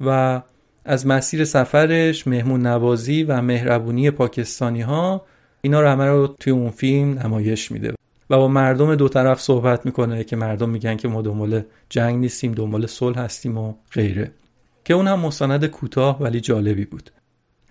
و 0.00 0.42
از 0.84 1.06
مسیر 1.06 1.44
سفرش 1.44 2.26
مهمون 2.26 2.66
نوازی 2.66 3.22
و 3.22 3.40
مهربونی 3.40 4.10
پاکستانی 4.10 4.80
ها 4.80 5.24
اینا 5.62 5.80
رو 5.80 5.88
همه 5.88 6.04
رو 6.06 6.26
توی 6.40 6.52
اون 6.52 6.70
فیلم 6.70 7.18
نمایش 7.18 7.72
میده. 7.72 7.94
و 8.30 8.36
با 8.36 8.48
مردم 8.48 8.94
دو 8.94 9.08
طرف 9.08 9.40
صحبت 9.40 9.86
می‌کنه 9.86 10.24
که 10.24 10.36
مردم 10.36 10.68
میگن 10.68 10.96
که 10.96 11.08
ما 11.08 11.22
دنبال 11.22 11.62
جنگ 11.88 12.20
نیستیم 12.20 12.52
دنبال 12.52 12.86
صلح 12.86 13.18
هستیم 13.18 13.58
و 13.58 13.74
غیره. 13.92 14.30
که 14.84 14.94
اون 14.94 15.08
هم 15.08 15.20
مستند 15.20 15.66
کوتاه 15.66 16.22
ولی 16.22 16.40
جالبی 16.40 16.84
بود. 16.84 17.10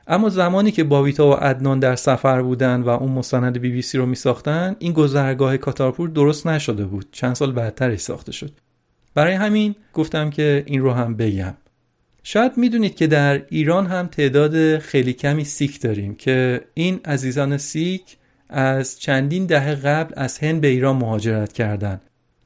اما 0.08 0.30
زمانی 0.30 0.72
که 0.72 0.84
باویتا 0.84 1.28
و 1.28 1.34
عدنان 1.34 1.80
در 1.80 1.96
سفر 1.96 2.42
بودن 2.42 2.82
و 2.82 2.90
اون 2.90 3.12
مستند 3.12 3.58
بی 3.58 3.70
بی 3.70 3.82
سی 3.82 3.98
رو 3.98 4.06
میساختن 4.06 4.76
این 4.80 4.94
گذرگاه 4.94 5.58
کارتارپور 5.58 6.10
درست 6.10 6.48
نشده 6.48 6.86
بود. 6.86 7.06
چند 7.12 7.36
سال 7.36 7.52
بعدترش 7.52 8.00
ساخته 8.00 8.32
شد. 8.32 8.52
برای 9.16 9.34
همین 9.34 9.76
گفتم 9.94 10.30
که 10.30 10.64
این 10.66 10.82
رو 10.82 10.92
هم 10.92 11.16
بگم. 11.16 11.54
شاید 12.24 12.58
می‌دونید 12.58 12.96
که 12.96 13.08
در 13.08 13.46
ایران 13.50 13.88
هم 13.88 14.08
تعداد 14.08 14.78
خیلی 14.78 15.14
کمی 15.14 15.44
سیک 15.44 15.82
داریم 15.82 16.16
که 16.16 16.62
این 16.74 17.00
عزیزان 17.06 17.58
سیک 17.58 18.18
از 18.50 19.00
چندین 19.00 19.46
دهه 19.46 19.76
قبل 19.76 20.14
از 20.18 20.38
هند 20.38 20.62
به 20.62 20.68
ایران 20.68 20.96
مهاجرت 20.96 21.54
کردند. 21.54 22.02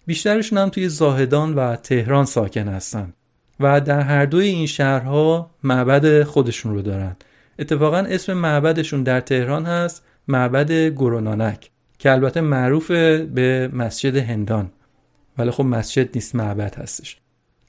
بیشترشون 0.05 0.57
هم 0.57 0.69
توی 0.69 0.89
زاهدان 0.89 1.55
و 1.55 1.75
تهران 1.75 2.25
ساکن 2.25 2.67
هستن 2.67 3.13
و 3.59 3.81
در 3.81 4.01
هر 4.01 4.25
دوی 4.25 4.47
این 4.47 4.67
شهرها 4.67 5.51
معبد 5.63 6.23
خودشون 6.23 6.73
رو 6.73 6.81
دارن. 6.81 7.15
اتفاقا 7.59 7.97
اسم 7.97 8.33
معبدشون 8.33 9.03
در 9.03 9.19
تهران 9.19 9.65
هست 9.65 10.03
معبد 10.27 10.71
گرونانک 10.71 11.69
که 11.99 12.11
البته 12.11 12.41
معروف 12.41 12.91
به 12.91 13.69
مسجد 13.73 14.15
هندان 14.15 14.71
ولی 15.37 15.51
خب 15.51 15.63
مسجد 15.63 16.15
نیست 16.15 16.35
معبد 16.35 16.75
هستش 16.75 17.17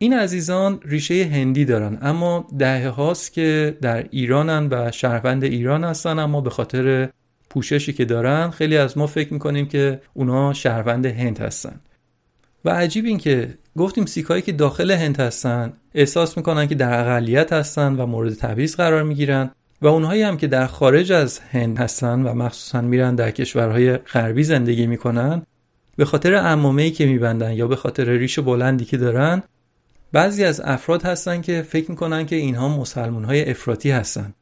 این 0.01 0.14
عزیزان 0.14 0.80
ریشه 0.84 1.24
هندی 1.32 1.64
دارن 1.64 1.99
اما 2.03 2.46
دهه 2.59 2.88
هاست 2.88 3.32
که 3.32 3.78
در 3.82 4.07
ایرانن 4.11 4.68
و 4.70 4.90
شهروند 4.90 5.44
ایران 5.44 5.84
هستن 5.84 6.18
اما 6.18 6.40
به 6.40 6.51
خاطر 6.51 7.09
پوششی 7.51 7.92
که 7.92 8.05
دارن 8.05 8.51
خیلی 8.51 8.76
از 8.76 8.99
ما 8.99 9.07
فکر 9.07 9.32
می‌کنیم 9.32 9.66
که 9.66 10.01
اونا 10.14 10.53
شهروند 10.53 11.07
هند 11.07 11.38
هستن. 11.38 11.80
و 12.64 12.70
عجیب 12.70 13.05
این 13.05 13.18
که 13.18 13.55
گفتیم 13.76 14.07
سیکایی 14.07 14.42
که 14.42 14.53
داخل 14.53 14.90
هند 14.90 15.20
هستن 15.20 15.72
احساس 15.94 16.36
می‌کنن 16.36 16.66
که 16.66 16.74
در 16.74 17.01
اقلیت 17.01 17.53
هستن 17.53 17.96
و 17.96 18.07
مورد 18.07 18.34
تبعیض 18.34 18.76
قرار 18.76 19.03
می‌گیرن 19.03 19.51
و 19.82 19.86
اونهایی 19.86 20.22
هم 20.22 20.36
که 20.36 20.46
در 20.46 20.66
خارج 20.66 21.12
از 21.12 21.38
هند 21.38 21.78
هستن 21.78 22.22
و 22.22 22.34
مخصوصا 22.34 22.80
میرن 22.80 23.14
در 23.14 23.30
کشورهای 23.30 23.96
غربی 23.96 24.42
زندگی 24.42 24.86
می‌کنن 24.86 25.42
به 25.96 26.05
خاطر 26.05 26.34
عمامه 26.34 26.90
که 26.90 27.07
میبندن 27.07 27.53
یا 27.53 27.66
به 27.66 27.76
خاطر 27.76 28.05
ریش 28.05 28.38
بلندی 28.38 28.84
که 28.84 28.96
دارن 28.96 29.42
بعضی 30.12 30.44
از 30.44 30.61
افراد 30.61 31.02
هستن 31.02 31.40
که 31.40 31.62
فکر 31.62 31.90
می‌کنن 31.90 32.26
که 32.26 32.36
اینها 32.36 32.68
مسلمون 32.68 33.24
های 33.24 33.50
افراطی 33.50 33.90
هستن. 33.90 34.34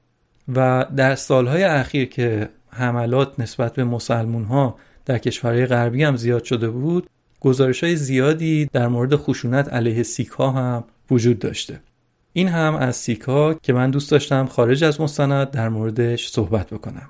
و 0.55 0.87
در 0.97 1.15
سالهای 1.15 1.65
اخیر 1.65 2.09
که 2.09 2.49
حملات 2.71 3.41
نسبت 3.41 3.75
به 3.75 3.85
مسلمون 3.85 4.45
ها 4.45 4.79
در 5.05 5.19
کشورهای 5.19 5.67
غربی 5.67 6.03
هم 6.03 6.17
زیاد 6.17 6.45
شده 6.45 6.71
بود 6.71 7.11
گزارش 7.41 7.85
های 7.85 7.97
زیادی 7.97 8.69
در 8.73 8.89
مورد 8.89 9.17
خشونت 9.17 9.69
علیه 9.73 10.03
سیک 10.03 10.29
ها 10.29 10.51
هم 10.51 10.85
وجود 11.11 11.39
داشته. 11.39 11.81
این 12.33 12.49
هم 12.49 12.75
از 12.75 12.97
سیک 12.97 13.25
که 13.63 13.73
من 13.73 13.91
دوست 13.91 14.11
داشتم 14.11 14.47
خارج 14.47 14.85
از 14.85 15.01
مستند 15.01 15.51
در 15.51 15.69
موردش 15.69 16.29
صحبت 16.29 16.71
بکنم. 16.71 17.09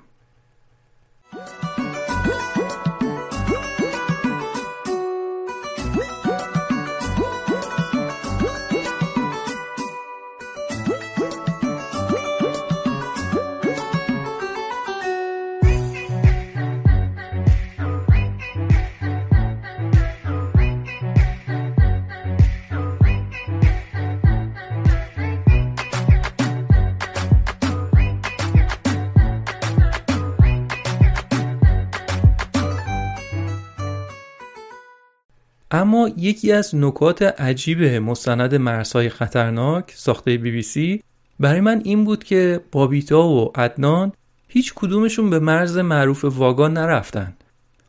یکی 36.17 36.51
از 36.51 36.75
نکات 36.75 37.21
عجیب 37.21 37.83
مستند 37.83 38.55
مرزهای 38.55 39.09
خطرناک 39.09 39.93
ساخته 39.95 40.37
بی 40.37 40.51
بی 40.51 40.61
سی 40.61 41.03
برای 41.39 41.61
من 41.61 41.81
این 41.83 42.03
بود 42.03 42.23
که 42.23 42.61
بابیتا 42.71 43.27
و 43.27 43.51
عدنان 43.55 44.11
هیچ 44.47 44.73
کدومشون 44.75 45.29
به 45.29 45.39
مرز 45.39 45.77
معروف 45.77 46.25
واگا 46.25 46.67
نرفتن 46.67 47.33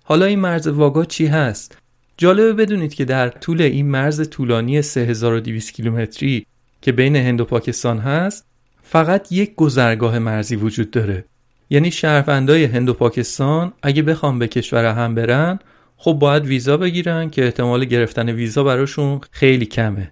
حالا 0.05 0.25
این 0.25 0.39
مرز 0.39 0.67
واگا 0.67 1.05
چی 1.05 1.27
هست؟ 1.27 1.79
جالبه 2.17 2.53
بدونید 2.53 2.95
که 2.95 3.05
در 3.05 3.29
طول 3.29 3.63
این 3.63 3.87
مرز 3.87 4.31
طولانی 4.31 4.83
3200 4.83 5.73
کیلومتری 5.73 6.47
که 6.83 6.93
بین 6.93 7.17
هند 7.17 7.41
و 7.41 7.45
پاکستان 7.45 7.99
هست 7.99 8.47
فقط 8.83 9.33
یک 9.33 9.55
گذرگاه 9.55 10.19
مرزی 10.19 10.57
وجود 10.57 10.91
داره 10.91 11.25
یعنی 11.71 11.91
شهروندای 11.91 12.65
هند 12.65 12.89
و 12.89 12.95
پاکستان 12.95 13.73
اگه 13.83 14.03
بخوام 14.03 14.39
به 14.39 14.49
کشور 14.49 14.85
هم 14.85 15.15
برن 15.15 15.59
خب 16.01 16.13
باید 16.13 16.47
ویزا 16.47 16.77
بگیرن 16.77 17.31
که 17.31 17.45
احتمال 17.45 17.85
گرفتن 17.85 18.29
ویزا 18.29 18.65
براشون 18.65 19.21
خیلی 19.31 19.67
کمه. 19.67 20.11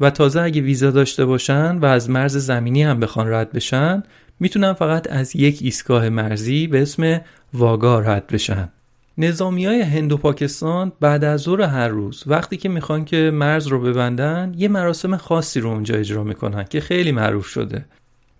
و 0.00 0.10
تازه 0.10 0.40
اگه 0.40 0.60
ویزا 0.60 0.90
داشته 0.90 1.24
باشن 1.24 1.78
و 1.78 1.84
از 1.84 2.10
مرز 2.10 2.36
زمینی 2.36 2.82
هم 2.82 3.00
بخوان 3.00 3.32
رد 3.32 3.52
بشن 3.52 4.02
می‌تونن 4.40 4.72
فقط 4.72 5.12
از 5.12 5.36
یک 5.36 5.58
ایستگاه 5.62 6.08
مرزی 6.08 6.66
به 6.66 6.82
اسم 6.82 7.20
واگا 7.54 8.00
رد 8.00 8.26
بشن. 8.26 8.68
نظامی 9.18 9.66
های 9.66 9.80
هند 9.80 10.12
و 10.12 10.16
پاکستان 10.16 10.92
بعد 11.00 11.24
از 11.24 11.40
ظهر 11.40 11.62
هر 11.62 11.88
روز 11.88 12.24
وقتی 12.26 12.56
که 12.56 12.68
می‌خوان 12.68 13.04
که 13.04 13.30
مرز 13.34 13.66
رو 13.66 13.80
ببندن 13.80 14.54
یه 14.56 14.68
مراسم 14.68 15.16
خاصی 15.16 15.60
رو 15.60 15.70
اونجا 15.70 15.94
اجرا 15.94 16.24
می‌کنن 16.24 16.64
که 16.64 16.80
خیلی 16.80 17.12
معروف 17.12 17.46
شده. 17.46 17.84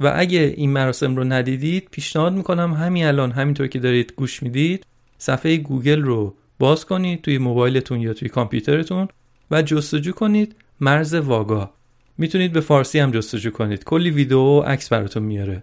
و 0.00 0.12
اگه 0.16 0.54
این 0.56 0.70
مراسم 0.70 1.16
رو 1.16 1.24
ندیدید 1.24 1.88
پیشنهاد 1.90 2.32
می‌کنم 2.32 2.72
همین 2.72 3.04
الان 3.04 3.30
همینطور 3.30 3.66
که 3.66 3.78
دارید 3.78 4.12
گوش 4.16 4.42
می‌دید 4.42 4.86
صفحه 5.18 5.56
گوگل 5.56 6.02
رو 6.02 6.34
باز 6.62 6.84
کنید 6.84 7.22
توی 7.22 7.38
موبایلتون 7.38 8.00
یا 8.00 8.12
توی 8.12 8.28
کامپیوترتون 8.28 9.08
و 9.50 9.62
جستجو 9.62 10.12
کنید 10.12 10.54
مرز 10.80 11.14
واگا. 11.14 11.70
می‌تونید 12.18 12.52
به 12.52 12.60
فارسی 12.60 12.98
هم 12.98 13.10
جستجو 13.10 13.50
کنید. 13.50 13.84
کلی 13.84 14.10
ویدیو 14.10 14.38
و 14.38 14.60
عکس 14.60 14.88
براتون 14.88 15.22
میاره. 15.22 15.62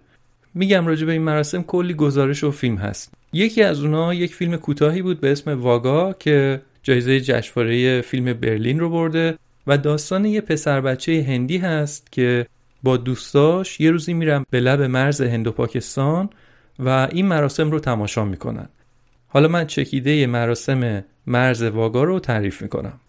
میگم 0.54 0.86
راجع 0.86 1.06
به 1.06 1.12
این 1.12 1.22
مراسم 1.22 1.62
کلی 1.62 1.94
گزارش 1.94 2.44
و 2.44 2.50
فیلم 2.50 2.76
هست. 2.76 3.14
یکی 3.32 3.62
از 3.62 3.84
اونها 3.84 4.14
یک 4.14 4.34
فیلم 4.34 4.56
کوتاهی 4.56 5.02
بود 5.02 5.20
به 5.20 5.32
اسم 5.32 5.60
واگا 5.60 6.12
که 6.12 6.60
جایزه 6.82 7.20
جشنواره 7.20 8.00
فیلم 8.00 8.32
برلین 8.32 8.80
رو 8.80 8.90
برده 8.90 9.38
و 9.66 9.78
داستان 9.78 10.24
یه 10.24 10.40
پسر 10.40 10.80
بچه 10.80 11.24
هندی 11.28 11.58
هست 11.58 12.12
که 12.12 12.46
با 12.82 12.96
دوستاش 12.96 13.80
یه 13.80 13.90
روزی 13.90 14.14
میرن 14.14 14.44
به 14.50 14.60
لب 14.60 14.82
مرز 14.82 15.20
هند 15.20 15.46
و 15.46 15.52
پاکستان 15.52 16.30
و 16.78 17.08
این 17.12 17.26
مراسم 17.26 17.70
رو 17.70 17.78
تماشا 17.78 18.24
می‌کنن. 18.24 18.68
حالا 19.32 19.48
من 19.48 19.66
چکیده 19.66 20.26
مراسم 20.26 21.04
مرز 21.26 21.62
واگا 21.62 22.04
رو 22.04 22.20
تعریف 22.20 22.62
می‌کنم. 22.62 23.00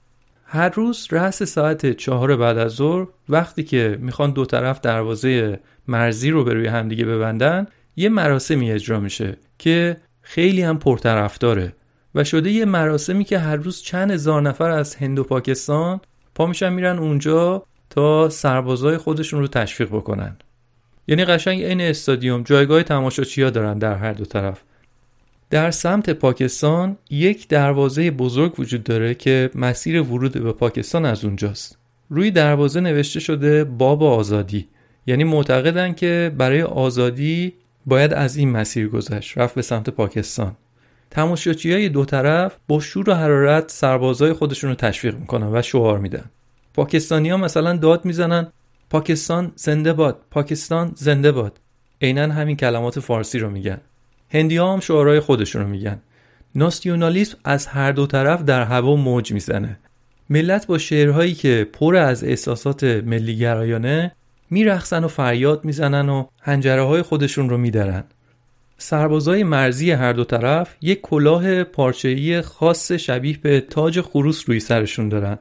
هر 0.46 0.70
روز 0.70 1.08
رأس 1.12 1.44
ساعت 1.44 1.92
چهار 1.92 2.36
بعد 2.36 2.58
از 2.58 2.72
ظهر 2.72 3.08
وقتی 3.30 3.64
که 3.64 3.98
می‌خوان 4.02 4.32
دو 4.32 4.46
طرف 4.46 4.82
دروازه 4.82 5.60
مرزی 5.88 6.30
رو 6.30 6.44
به 6.44 6.54
روی 6.54 6.68
همدیگه 6.68 7.06
ببندن 7.06 7.68
یه 7.96 8.10
مراسمی 8.10 8.72
اجرا 8.72 9.00
میشه 9.00 9.38
که 9.58 9.98
خیلی 10.22 10.62
هم 10.62 10.80
پرطرفداره 10.80 11.74
و 12.16 12.24
شده 12.24 12.52
یه 12.52 12.66
مراسمی 12.66 13.24
که 13.24 13.40
هر 13.40 13.56
روز 13.56 13.82
چند 13.82 14.12
هزار 14.12 14.42
نفر 14.42 14.70
از 14.70 14.96
هند 14.96 15.20
و 15.20 15.24
پاکستان 15.24 16.02
پا 16.36 16.46
میشن 16.46 16.74
میرن 16.74 17.00
اونجا 17.00 17.64
تا 17.90 18.30
سربازای 18.30 18.98
خودشون 18.98 19.40
رو 19.40 19.48
تشویق 19.48 19.90
بکنن. 19.90 20.38
یعنی 21.08 21.26
قشنگ 21.26 21.62
این 21.62 21.82
استادیوم 21.82 22.44
جایگاه 22.44 22.84
تماشاچی 22.84 23.42
ها 23.42 23.50
دارن 23.50 23.78
در 23.78 23.96
هر 23.96 24.14
دو 24.14 24.26
طرف. 24.26 24.62
در 25.52 25.72
سمت 25.72 26.10
پاکستان 26.10 26.98
یک 27.10 27.48
دروازه 27.48 28.12
بزرگ 28.12 28.60
وجود 28.60 28.84
داره 28.84 29.16
که 29.16 29.50
مسیر 29.56 30.02
ورود 30.02 30.44
به 30.44 30.54
پاکستان 30.54 31.06
از 31.06 31.26
اونجاست. 31.26 31.78
روی 32.10 32.32
دروازه 32.32 32.80
نوشته 32.80 33.20
شده 33.20 33.64
باب 33.64 34.04
آزادی. 34.04 34.68
یعنی 35.08 35.24
معتقدن 35.24 35.94
که 35.94 36.32
برای 36.38 36.62
آزادی 36.62 37.54
باید 37.86 38.14
از 38.14 38.38
این 38.38 38.50
مسیر 38.52 38.88
گذشت 38.88 39.38
رفت 39.38 39.56
به 39.56 39.62
سمت 39.62 39.90
پاکستان. 39.90 40.56
تماشاچی 41.10 41.74
های 41.74 41.90
دو 41.90 42.06
طرف 42.06 42.58
با 42.68 42.80
شور 42.80 43.10
و 43.10 43.14
حرارت 43.14 43.72
سربازای 43.72 44.34
خودشون 44.34 44.70
رو 44.70 44.76
تشویق 44.76 45.16
می‌کنن 45.16 45.56
و 45.56 45.62
شعار 45.62 46.00
میدن. 46.00 46.26
پاکستانی 46.74 47.30
ها 47.30 47.38
مثلا 47.38 47.78
داد 47.78 48.06
می‌زنن 48.06 48.48
پاکستان 48.90 49.52
زنده 49.56 49.94
باد 49.94 50.22
پاکستان 50.32 50.92
زنده 50.96 51.32
باد. 51.32 51.60
عینا 52.02 52.34
همین 52.34 52.58
کلمات 52.58 53.00
فارسی 53.00 53.40
رو 53.40 53.50
میگن. 53.50 53.82
هندی 54.34 54.58
ها 54.58 54.74
هم 54.74 54.80
شعارهای 54.80 55.20
خودشون 55.20 55.62
رو 55.62 55.68
میگن. 55.68 56.00
ناسیونالیسم 56.56 57.38
از 57.44 57.68
هر 57.68 57.92
دو 57.92 58.08
طرف 58.08 58.44
در 58.44 58.64
هوا 58.64 58.96
موج 58.96 59.32
می‌زنه. 59.32 59.80
ملت 60.30 60.68
با 60.68 60.78
شعرهایی 60.78 61.34
که 61.34 61.68
پر 61.74 61.96
از 61.96 62.24
احساسات 62.24 62.84
ملیگرایانه 62.84 64.12
میرخصن 64.50 65.04
و 65.04 65.08
فریاد 65.08 65.66
می‌زنن 65.66 66.10
و 66.10 66.26
هنجره 66.42 66.82
های 66.82 67.02
خودشون 67.02 67.50
رو 67.50 67.58
میدارن. 67.58 68.04
سربازای 68.78 69.44
مرزی 69.44 69.92
هر 69.92 70.14
دو 70.14 70.24
طرف 70.24 70.76
یک 70.82 71.02
کلاه 71.02 71.64
پارچه‌ای 71.64 72.42
خاص 72.42 72.92
شبیه 72.92 73.38
به 73.38 73.62
تاج 73.62 74.02
خروس 74.02 74.44
روی 74.48 74.60
سرشون 74.60 75.10
دارن. 75.10 75.38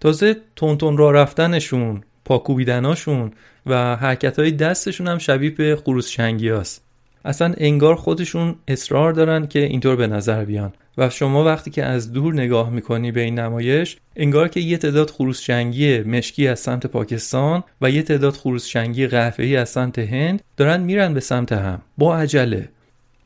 تازه 0.00 0.36
تونتون 0.56 0.96
را 0.96 1.10
رفتنشون 1.10 2.02
پاکوبیدناشون 2.24 3.32
و 3.66 3.96
حرکت 3.96 4.38
های 4.38 4.50
دستشون 4.50 5.08
هم 5.08 5.18
شبیه 5.18 5.50
به 5.50 5.78
خروس 5.84 6.08
شنگی 6.08 6.48
هست. 6.48 6.83
اصلا 7.24 7.54
انگار 7.56 7.94
خودشون 7.94 8.54
اصرار 8.68 9.12
دارن 9.12 9.46
که 9.46 9.58
اینطور 9.58 9.96
به 9.96 10.06
نظر 10.06 10.44
بیان. 10.44 10.72
و 10.98 11.10
شما 11.10 11.44
وقتی 11.44 11.70
که 11.70 11.84
از 11.84 12.12
دور 12.12 12.34
نگاه 12.34 12.70
می‌کنی 12.70 13.12
به 13.12 13.20
این 13.20 13.38
نمایش 13.38 13.96
انگار 14.16 14.48
که 14.48 14.60
یه 14.60 14.76
تعداد 14.76 15.10
خروس 15.10 15.40
شنگی 15.40 15.98
مشکی 15.98 16.48
از 16.48 16.60
سمت 16.60 16.86
پاکستان 16.86 17.64
و 17.80 17.90
یه 17.90 18.02
تعداد 18.02 18.34
خروس 18.34 18.66
شنگی 18.66 19.06
قهوه‌ای 19.06 19.56
از 19.56 19.68
سمت 19.68 19.98
هند 19.98 20.42
دارن 20.56 20.80
میرن 20.80 21.14
به 21.14 21.20
سمت 21.20 21.52
هم. 21.52 21.80
با 21.98 22.16
عجله. 22.16 22.68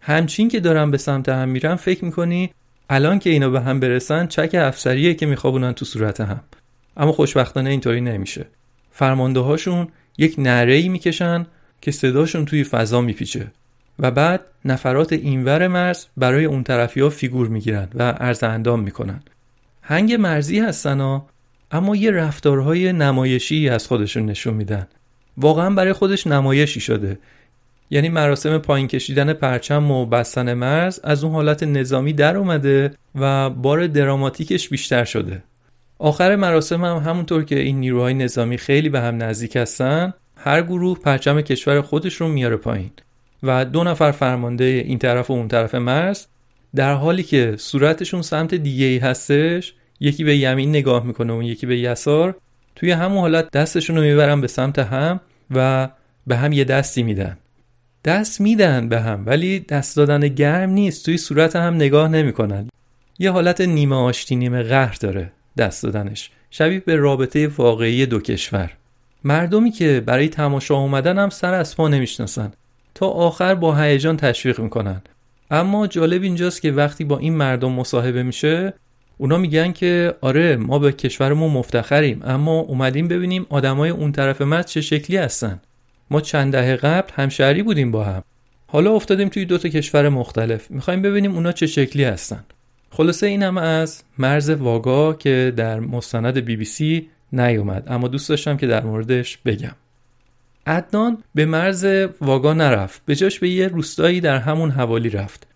همچین 0.01 0.49
که 0.49 0.61
دارن 0.61 0.91
به 0.91 0.99
سمت 0.99 1.29
هم 1.29 1.49
میرن 1.49 1.75
فکر 1.75 2.05
می‌کنی 2.05 2.51
الان 2.91 3.19
که 3.19 3.31
اینا 3.31 3.51
به 3.51 3.61
هم 3.61 3.81
برسن 3.81 4.27
چک 4.27 4.55
افسریه 4.55 5.15
که 5.15 5.27
میخوابونن 5.27 5.73
تو 5.73 5.85
صورت 5.85 6.21
هم. 6.21 6.41
اما 6.97 7.13
خوشبختانه 7.13 7.71
اینطوری 7.71 8.01
نمیشه. 8.01 8.47
فرمانده 8.91 9.41
هاشون 9.41 9.89
یک 10.19 10.35
نره 10.39 10.89
می‌کشن 10.89 11.47
که 11.81 11.91
صداشون 11.91 12.45
توی 12.45 12.65
فضا 12.65 13.01
میپیچه. 13.01 13.47
و 13.99 14.11
بعد 14.11 14.41
نفرات 14.65 15.13
اینور 15.13 15.69
مرز 15.69 16.07
برای 16.17 16.45
اون 16.45 16.63
طرفی 16.63 17.01
ها 17.01 17.09
فیگور 17.09 17.49
می‌گیرن 17.49 17.89
و 17.95 18.03
عرض 18.03 18.43
اندام 18.43 18.81
می‌کنن. 18.81 19.23
هنگ 19.83 20.15
مرزی 20.15 20.61
هستن 20.61 21.01
ها 21.01 21.27
اما 21.71 21.97
یه 21.97 22.11
رفتارهای 22.11 22.93
نمایشی 22.93 23.69
از 23.69 23.87
خودشون 23.87 24.27
نشون 24.27 24.55
میدن. 24.55 24.87
واقعا 25.37 25.71
برای 25.71 25.93
خودش 25.93 26.27
نمایشی 26.27 26.81
شده. 26.81 27.19
یعنی 27.91 28.09
مراسم 28.09 28.59
پایین 28.59 28.89
کشیدن 28.89 29.33
پرچم 29.33 29.91
و 29.91 30.07
بستن 30.07 30.55
مرز 30.55 31.01
از 31.05 31.25
اون 31.25 31.33
حالت 31.33 31.63
نظامی 31.63 32.13
در 32.13 32.37
اومده 32.37 32.95
و 33.15 33.51
بار 33.51 33.87
دراماتیکش 33.87 34.69
بیشتر 34.69 35.05
شده. 35.05 35.43
آخر 35.99 36.37
مراسم 36.37 36.85
هم 36.85 36.97
همونطور 36.97 37.45
که 37.45 37.59
این 37.59 37.81
نیروهای 37.81 38.15
نظامی 38.15 38.59
خیلی 38.59 38.89
به 38.89 39.01
هم 39.01 39.23
نزدیک 39.23 39.57
هستن 39.57 40.13
هر 40.37 40.63
گروه 40.63 40.99
پرچم 40.99 41.41
کشور 41.41 41.81
خودش 41.81 42.15
رو 42.15 42.29
میاره 42.29 42.57
پایین. 42.57 42.91
و 43.43 43.65
دو 43.65 43.85
نفر 43.85 44.11
فرمانده 44.11 44.65
این 44.65 44.99
طرف 44.99 45.31
و 45.31 45.33
اون 45.33 45.49
طرف 45.49 45.75
مرز 45.75 46.27
در 46.75 46.95
حالی 46.95 47.23
که 47.23 47.55
صورتشون 47.59 48.23
سمت 48.23 48.55
دیگه 48.55 48.87
ای 48.87 48.99
هستش 48.99 49.75
یکی 50.01 50.25
به 50.25 50.37
یمین 50.37 50.71
نگاه 50.71 51.07
می‌کنه 51.07 51.33
و 51.33 51.43
یکی 51.43 51.67
به 51.67 51.79
یسار 51.79 52.37
توی 52.77 52.91
همون 52.91 53.19
حالت 53.19 53.51
دستشون 53.51 53.97
رو 53.97 54.03
می‌برن 54.03 54.41
به 54.41 54.47
سمت 54.47 54.79
هم 54.79 55.21
و 55.51 55.89
به 56.27 56.37
هم 56.37 56.53
یه 56.53 56.65
دستی 56.65 57.03
میدن. 57.03 57.39
دست 58.05 58.41
میدن 58.41 58.89
به 58.89 59.01
هم 59.01 59.23
ولی 59.27 59.61
دست 59.61 59.97
دادن 59.97 60.29
گرم 60.29 60.71
نیست 60.71 61.05
توی 61.05 61.19
صورت 61.19 61.57
هم 61.57 61.75
نگاه 61.75 62.09
نمی‌کنن. 62.09 62.69
یه 63.19 63.31
حالت 63.31 63.61
نیمه 63.61 63.97
آشتی 63.97 64.37
نیمه 64.37 64.63
قهر 64.63 64.97
داره 65.01 65.33
دست 65.59 65.83
دادنش 65.83 66.31
شبیه 66.51 66.81
به 66.81 66.97
رابطه 66.97 67.49
واقعی 67.49 68.07
دو 68.07 68.21
کشور. 68.21 68.73
مردمی 69.25 69.71
که 69.71 70.03
برای 70.07 70.29
تماشا 70.29 70.75
اومدن 70.75 71.19
هم 71.19 71.31
سر 71.31 71.55
از 71.55 71.77
پا 71.77 71.89
نمی‌شناسن. 71.89 72.53
تا 72.95 73.07
آخر 73.07 73.55
با 73.55 73.77
هیجان 73.77 74.17
تشویق 74.17 74.61
می‌کنن. 74.61 75.03
اما 75.51 75.87
جالب 75.87 76.23
اینجاست 76.23 76.63
که 76.63 76.73
وقتی 76.73 77.05
با 77.05 77.19
این 77.19 77.37
مردم 77.37 77.73
مصاحبه 77.73 78.23
میشه 78.23 78.73
اونا 79.19 79.39
میگن 79.39 79.73
که 79.73 80.15
آره 80.21 80.57
ما 80.57 80.79
به 80.79 80.93
کشورمون 80.93 81.53
مفتخریم 81.53 82.21
اما 82.25 82.59
اومدیم 82.61 83.09
ببینیم 83.09 83.47
آدمای 83.49 83.91
اون 83.91 84.13
طرف 84.13 84.43
مرز 84.43 84.67
چه 84.67 84.81
شکلی 84.81 85.17
هستن. 85.17 85.61
ما 86.11 86.21
چند 86.21 86.53
دهه 86.53 86.77
قبل 86.77 87.13
همشهری 87.15 87.63
بودیم 87.63 87.91
با 87.91 88.05
هم. 88.05 88.23
حالا 88.67 88.95
افتادیم 88.95 89.29
توی 89.29 89.45
دو 89.45 89.59
تا 89.59 89.69
کشور 89.69 90.09
مختلف. 90.09 90.71
می‌خوایم 90.71 91.03
ببینیم 91.03 91.35
اونا 91.35 91.53
چه 91.53 91.67
شکلی 91.67 92.05
هستن. 92.05 92.45
خلاصه 92.91 93.27
این 93.27 93.43
هم 93.43 93.59
از 93.59 94.03
مرز 94.19 94.51
واگا 94.51 95.13
که 95.13 95.53
در 95.57 95.81
مستند 95.81 96.39
بی 96.39 96.57
بی 96.57 96.65
سی 96.65 97.09
نیومد. 97.33 97.85
اما 97.87 98.09
دوست 98.09 98.29
داشتم 98.29 98.57
که 98.57 98.67
در 98.67 98.85
موردش 98.85 99.37
بگم. 99.37 99.75
عدنان 100.69 101.23
به 101.35 101.47
مرز 101.47 101.87
واگا 102.21 102.55
نرفت. 102.55 103.03
به 103.07 103.17
جاش 103.17 103.39
به 103.39 103.49
یه 103.49 103.69
روستایی 103.69 104.21
در 104.21 104.39
همون 104.39 104.71
حوالی 104.71 105.11
رفت. 105.11 105.47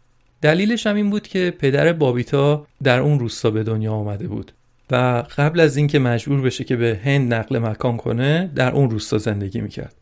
دلیلش 0.42 0.86
هم 0.86 0.96
این 0.96 1.10
بود 1.10 1.28
که 1.28 1.54
پدر 1.58 1.92
بابیتا 1.92 2.66
در 2.82 2.98
اون 2.98 3.18
روستا 3.18 3.50
به 3.50 3.62
دنیا 3.62 3.92
آمده 3.92 4.28
بود 4.28 4.52
و 4.90 5.24
قبل 5.36 5.60
از 5.60 5.76
اینکه 5.76 5.98
مجبور 5.98 6.40
بشه 6.40 6.64
که 6.64 6.76
به 6.76 7.00
هند 7.04 7.34
نقل 7.34 7.58
مکان 7.58 7.96
کنه 7.96 8.50
در 8.54 8.72
اون 8.72 8.90
روستا 8.90 9.18
زندگی 9.18 9.60
می‌کرد. 9.60 9.94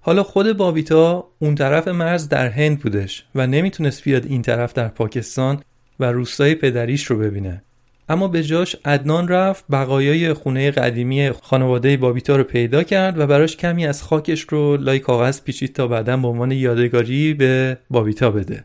حالا 0.00 0.22
خود 0.22 0.56
بابیتا 0.56 1.28
اون 1.38 1.54
طرف 1.54 1.88
مرز 1.88 2.28
در 2.28 2.48
هند 2.48 2.80
بودش 2.80 3.24
و 3.34 3.46
نمی‌تونست 3.46 4.04
بیاد 4.04 4.26
این 4.26 4.42
طرف 4.42 4.72
در 4.72 4.88
پاکستان 4.88 5.62
و 6.00 6.12
روستای 6.12 6.54
پدریش 6.54 7.04
رو 7.04 7.18
ببینه. 7.18 7.62
اما 8.08 8.28
به 8.28 8.42
جاش 8.42 8.76
عدنان 8.84 9.28
رفت 9.28 9.64
بقایای 9.70 10.32
خونه 10.32 10.70
قدیمی 10.70 11.30
خانواده 11.30 11.96
بابیتا 11.96 12.36
رو 12.36 12.44
پیدا 12.44 12.82
کرد 12.82 13.18
و 13.18 13.26
براش 13.26 13.56
کمی 13.56 13.86
از 13.86 14.02
خاکش 14.02 14.40
رو 14.40 14.76
لای 14.76 14.98
کاغذ 14.98 15.40
پیچید 15.40 15.74
تا 15.74 15.86
بعدا 15.86 16.16
به 16.16 16.28
عنوان 16.28 16.52
یادگاری 16.52 17.34
به 17.34 17.78
بابیتا 17.90 18.30
بده. 18.30 18.64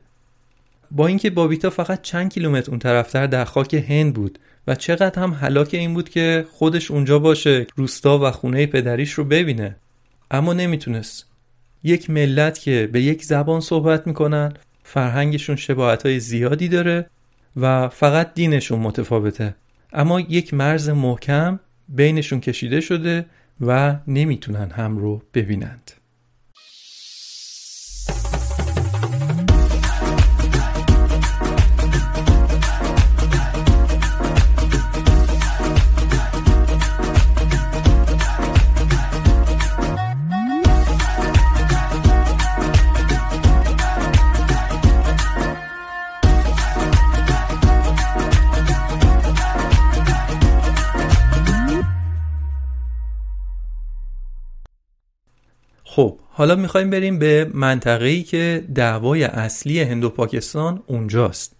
با 0.92 1.08
اینکه 1.08 1.30
بابیتا 1.30 1.70
فقط 1.70 2.02
چند 2.02 2.34
کیلومتر 2.34 2.72
اون 2.72 2.80
طرفتر 2.80 3.28
در 3.28 3.46
خاک 3.46 3.74
هند 3.74 4.14
بود 4.14 4.40
و 4.68 4.76
چقدر 4.76 5.22
هم 5.22 5.34
حلاک 5.34 5.74
این 5.74 5.94
بود 5.94 6.10
که 6.10 6.46
خودش 6.52 6.92
اونجا 6.92 7.20
باشه 7.20 7.68
روستا 7.76 8.20
و 8.20 8.32
خونه 8.32 8.66
پدریش 8.66 9.12
رو 9.12 9.24
ببینه. 9.24 9.76
اما 10.32 10.54
نمی‌تونست. 10.54 11.28
یک 11.84 12.10
ملت 12.10 12.60
که 12.60 12.90
به 12.92 13.02
یک 13.02 13.24
زبان 13.24 13.62
صحبت 13.62 14.08
می‌کنن 14.08 14.54
فرهنگشون 14.84 15.56
شباهت 15.56 16.06
های 16.06 16.20
زیادی 16.20 16.68
داره. 16.68 17.06
و 17.58 17.90
فقط 17.90 18.34
دینشون 18.34 18.80
متفاوته. 18.80 19.56
اما 19.94 20.20
یک 20.20 20.54
مرز 20.54 20.90
محکم 20.90 21.60
بینشون 21.90 22.40
کشیده 22.40 22.82
شده 22.82 23.26
و 23.62 23.96
نمی‌تونن 24.08 24.72
هم 24.72 24.98
رو 24.98 25.22
ببینند. 25.34 25.92
حالا 56.36 56.56
می‌خوایم 56.56 56.90
بریم 56.90 57.20
به 57.20 57.52
منطقه‌ای 57.54 58.24
که 58.24 58.66
دعوای 58.76 59.24
اصلی 59.24 59.82
هند 59.82 60.04
و 60.04 60.10
پاکستان 60.10 60.84
اونجاست. 60.88 61.56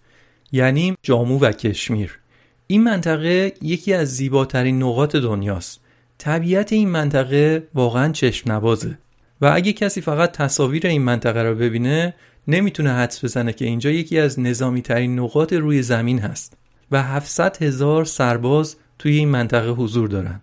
یعنی 0.52 0.94
جامو 1.02 1.38
و 1.38 1.52
کشمیر. 1.52 2.18
این 2.66 2.82
منطقه 2.82 3.52
یکی 3.62 3.94
از 3.94 4.16
زیباترین 4.16 4.82
نقاط 4.82 5.16
دنیاست. 5.16 5.80
طبیعت 6.18 6.72
این 6.72 6.88
منطقه 6.88 7.68
واقعا 7.74 8.12
چشم 8.12 8.52
نوازه 8.52 8.98
و 9.40 9.50
اگه 9.54 9.72
کسی 9.72 10.00
فقط 10.00 10.32
تصاویر 10.32 10.86
این 10.86 11.02
منطقه 11.02 11.42
رو 11.42 11.54
ببینه 11.54 12.14
نمی‌تونه 12.48 12.92
حدس 12.92 13.24
بزنه 13.24 13.52
که 13.52 13.64
اینجا 13.64 13.90
یکی 13.90 14.18
از 14.18 14.40
نظامی 14.40 14.82
ترین 14.82 15.18
نقاط 15.18 15.52
روی 15.52 15.82
زمین 15.82 16.18
هست 16.18 16.56
و 16.90 17.02
700 17.02 17.62
هزار 17.62 18.04
سرباز 18.04 18.76
توی 18.98 19.16
این 19.16 19.28
منطقه 19.28 19.70
حضور 19.70 20.08
دارن. 20.08 20.40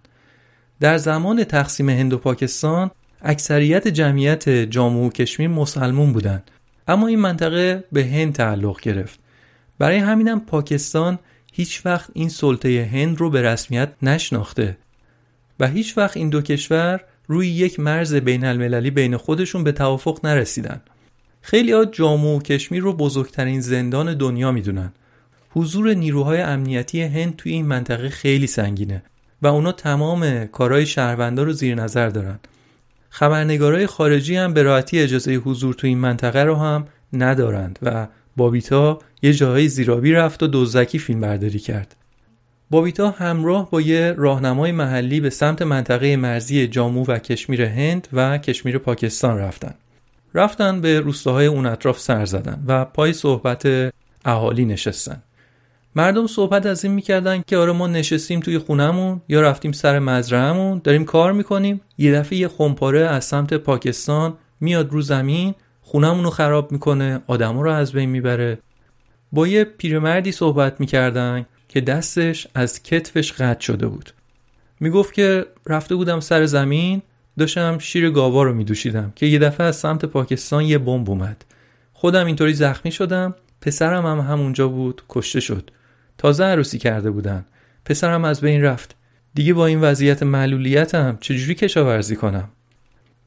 در 0.80 0.98
زمان 0.98 1.44
تقسیم 1.44 1.90
هند 1.90 2.14
و 2.14 2.18
پاکستان 2.18 2.92
اکثریت 3.24 3.88
جمعیت 3.88 4.50
جامعه 4.50 5.06
و 5.06 5.10
کشمیر 5.10 5.48
مسلمون 5.48 6.14
بودند. 6.14 6.52
اما 6.88 7.08
این 7.08 7.20
منطقه 7.20 7.84
به 7.92 8.06
هند 8.06 8.34
تعلق 8.34 8.82
گرفت. 8.82 9.20
برای 9.80 9.98
همینم 9.98 10.40
پاکستان 10.40 11.20
هیچ 11.54 11.86
وقت 11.86 12.10
این 12.14 12.30
سلطه 12.30 12.90
هند 12.94 13.18
رو 13.18 13.30
به 13.30 13.42
رسمیت 13.42 13.90
نشناخته. 14.02 14.78
و 15.60 15.68
هیچ 15.68 15.98
وقت 15.98 16.18
این 16.18 16.30
دو 16.30 16.42
کشور 16.42 17.02
روی 17.28 17.48
یک 17.48 17.80
مرز 17.80 18.16
بین 18.16 18.46
المللی 18.46 18.92
بین 18.92 19.18
خودشون 19.18 19.64
به 19.64 19.72
توافق 19.72 20.20
نرسیدن. 20.24 20.82
خیلی 21.42 21.72
ها 21.72 21.86
جامعه 21.86 22.36
و 22.36 22.40
کشمیر 22.40 22.84
رو 22.84 22.94
بزرگترین 22.94 23.62
زندان 23.62 24.18
دنیا 24.18 24.52
می‌دونن. 24.52 24.94
حضور 25.50 25.94
نیروهای 25.94 26.42
امنیتی 26.42 27.02
هند 27.02 27.36
توی 27.36 27.52
این 27.52 27.66
منطقه 27.66 28.10
خیلی 28.10 28.48
سنگینه 28.48 29.04
و 29.42 29.48
اونا 29.48 29.72
تمام 29.72 30.46
کارهای 30.46 30.86
شهروندا 30.86 31.44
رو 31.44 31.54
زیر 31.54 31.76
نظر 31.76 32.10
دارن. 32.10 32.40
خبرنگارای 33.14 33.88
خارجی 33.88 34.36
هم 34.36 34.54
به 34.54 34.64
راحتی 34.64 35.00
اجازه 35.00 35.34
حضور 35.34 35.74
تو 35.74 35.88
این 35.88 35.98
منطقه 35.98 36.44
رو 36.44 36.56
هم 36.56 36.88
ندارند 37.14 37.80
و 37.82 38.08
بابیتا 38.38 39.00
یه 39.22 39.34
جاهای 39.34 39.68
زیرابی 39.68 40.12
رفت 40.12 40.44
و 40.44 40.48
دزدکی 40.54 41.00
فیلم 41.00 41.22
برداری 41.22 41.60
کرد. 41.60 41.96
بابیتا 42.70 43.10
همراه 43.10 43.72
با 43.72 43.82
یه 43.82 44.14
راهنمای 44.18 44.72
محلی 44.72 45.20
به 45.20 45.30
سمت 45.30 45.62
منطقه 45.62 46.16
مرزی 46.16 46.68
جامو 46.68 47.06
و 47.08 47.20
کشمیر 47.20 47.62
هند 47.62 48.08
و 48.14 48.38
کشمیر 48.38 48.78
پاکستان 48.78 49.38
رفتن. 49.38 49.74
رفتن 50.34 50.82
به 50.82 51.00
روستاهای 51.00 51.46
اون 51.46 51.66
اطراف 51.66 52.00
سر 52.00 52.26
زدن 52.26 52.64
و 52.68 52.86
پای 52.86 53.14
صحبت 53.14 53.92
اهالی 54.26 54.66
نشستن. 54.66 55.24
مردم 55.96 56.28
صحبت 56.28 56.66
از 56.66 56.86
این 56.86 56.94
می‌کردن 56.94 57.44
که 57.48 57.58
آره 57.58 57.72
ما 57.72 57.88
نشستیم 57.88 58.40
توی 58.40 58.58
خونمون 58.58 59.22
یا 59.30 59.42
رفتیم 59.42 59.72
سر 59.72 60.00
مزرعهمون 60.00 60.82
داریم 60.84 61.06
کار 61.06 61.32
می‌کنیم. 61.32 61.82
یه 61.98 62.14
دفعه 62.14 62.38
یه 62.38 62.48
خمپاره 62.48 63.00
از 63.00 63.26
سمت 63.26 63.54
پاکستان 63.54 64.34
میاد 64.60 64.92
رو 64.92 65.02
زمین 65.02 65.56
خونمون 65.82 66.24
رو 66.24 66.30
خراب 66.30 66.72
می‌کنه 66.72 67.22
آدما 67.28 67.62
رو 67.62 67.72
از 67.72 67.92
بین 67.92 68.10
می‌بره. 68.10 68.60
با 69.32 69.48
یه 69.48 69.64
پیرمردی 69.64 70.32
صحبت 70.32 70.80
می‌کردن 70.80 71.46
که 71.70 71.82
دستش 71.82 72.48
از 72.56 72.84
کتفش 72.84 73.34
قطع 73.34 73.62
شده 73.62 73.88
بود. 73.88 74.14
می‌گفت 74.80 75.14
که 75.14 75.46
رفته 75.68 75.96
بودم 75.96 76.20
سر 76.20 76.46
زمین 76.46 77.02
داشتم 77.40 77.78
شیر 77.78 78.10
گاوا 78.10 78.44
رو 78.44 78.54
میدوشیدم 78.54 79.14
که 79.16 79.26
یه 79.26 79.40
دفعه 79.40 79.68
از 79.68 79.76
سمت 79.76 80.06
پاکستان 80.06 80.64
یه 80.64 80.78
بمب 80.78 81.10
اومد. 81.10 81.46
خودم 81.94 82.26
اینطوری 82.26 82.54
زخمی 82.54 82.92
شدم 82.92 83.36
پسرم 83.62 84.06
هم 84.06 84.20
همونجا 84.20 84.68
بود 84.68 85.02
کشته 85.10 85.40
شد. 85.40 85.72
تازه 86.22 86.44
عروسی 86.44 86.78
کرده 86.78 87.12
بودن. 87.12 87.46
پسرم 87.86 88.26
از 88.26 88.42
بین 88.42 88.62
رفت. 88.62 88.96
دیگه 89.34 89.54
با 89.54 89.66
این 89.66 89.82
وضعیت 89.82 90.24
معلولیتم 90.24 91.18
چجوری 91.22 91.56
کشاورزی 91.56 92.16
کنم؟ 92.16 92.50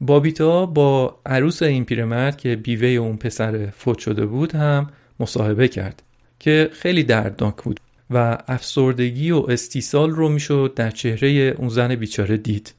بابیتا 0.00 0.66
با 0.66 1.20
عروس 1.26 1.62
این 1.62 1.84
پیرمرد 1.84 2.36
که 2.36 2.56
بیوه 2.56 2.88
اون 2.88 3.16
پسر 3.16 3.66
فوت 3.66 3.98
شده 3.98 4.26
بود 4.26 4.54
هم 4.54 4.90
مصاحبه 5.20 5.68
کرد 5.68 6.02
که 6.38 6.70
خیلی 6.72 7.02
دردناک 7.02 7.54
بود 7.56 7.80
و 8.10 8.38
افسردگی 8.48 9.30
و 9.30 9.46
استیصال 9.48 10.10
رو 10.10 10.28
می‌شد 10.28 10.72
در 10.76 10.90
چهره 10.90 11.28
اون 11.58 11.68
زن 11.68 11.94
بیچاره 11.94 12.36
دید. 12.36 12.74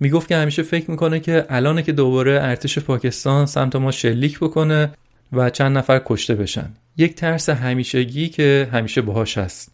می‌گفت 0.00 0.28
که 0.28 0.36
همیشه 0.36 0.62
فکر 0.62 0.90
می‌کنه 0.90 1.20
که 1.20 1.46
الانه 1.48 1.82
که 1.82 1.92
دوباره 1.92 2.32
ارتش 2.42 2.78
پاکستان 2.78 3.46
سمت 3.46 3.76
ما 3.76 3.90
شلیک 3.90 4.38
بکنه 4.38 4.92
و 5.32 5.50
چند 5.50 5.78
نفر 5.78 6.02
کشته 6.06 6.34
بشن. 6.34 6.74
یک 6.96 7.14
ترس 7.14 7.48
همیشگی 7.48 8.28
که 8.28 8.68
همیشه 8.72 9.00
باهاش 9.00 9.38
هست. 9.38 9.72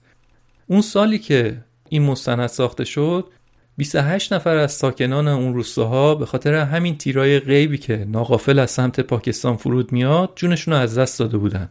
اون 0.67 0.81
سالی 0.81 1.19
که 1.19 1.57
این 1.89 2.03
مستند 2.03 2.47
ساخته 2.47 2.85
شد 2.85 3.25
28 3.77 4.33
نفر 4.33 4.57
از 4.57 4.73
ساکنان 4.73 5.29
اون 5.29 5.55
روستاها 5.55 6.15
به 6.15 6.27
خاطر 6.27 6.55
همین 6.55 6.99
تیرای 6.99 7.41
غیبی 7.41 7.79
که 7.79 8.07
ناقافل 8.09 8.59
از 8.59 8.71
سمت 8.71 9.01
پاکستان 9.01 9.57
فرود 9.57 9.93
میاد 9.93 10.33
جونشون 10.37 10.75
رو 10.75 10.81
از 10.81 10.99
دست 10.99 11.19
داده 11.19 11.39
بودن. 11.39 11.69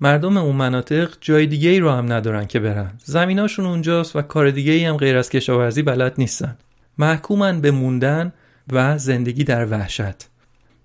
مردم 0.00 0.36
اون 0.36 0.56
مناطق 0.56 1.10
جای 1.20 1.46
دیگه 1.46 1.70
ای 1.70 1.78
رو 1.78 1.90
هم 1.90 2.12
ندارن 2.12 2.46
که 2.46 2.60
برن. 2.60 2.92
زمیناشون 3.04 3.66
اونجاست 3.66 4.16
و 4.16 4.22
کار 4.22 4.50
دیگه 4.50 4.72
ای 4.72 4.84
هم 4.84 4.96
غیر 4.96 5.16
از 5.16 5.30
کشاورزی 5.30 5.82
بلد 5.82 6.14
نیستن. 6.18 6.56
محکومن 6.98 7.60
به 7.60 7.70
موندن 7.70 8.32
و 8.72 8.98
زندگی 8.98 9.44
در 9.44 9.66
وحشت. 9.66 10.31